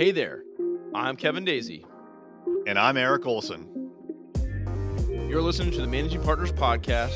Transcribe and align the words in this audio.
Hey 0.00 0.12
there, 0.12 0.44
I'm 0.94 1.14
Kevin 1.14 1.44
Daisey. 1.44 1.84
And 2.66 2.78
I'm 2.78 2.96
Eric 2.96 3.26
Olson. 3.26 3.92
You're 5.28 5.42
listening 5.42 5.72
to 5.72 5.82
the 5.82 5.86
Managing 5.86 6.22
Partners 6.22 6.52
Podcast, 6.52 7.12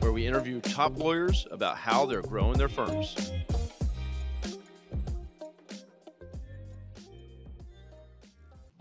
where 0.00 0.12
we 0.12 0.26
interview 0.26 0.60
top 0.60 0.98
lawyers 0.98 1.46
about 1.50 1.78
how 1.78 2.04
they're 2.04 2.20
growing 2.20 2.58
their 2.58 2.68
firms. 2.68 3.32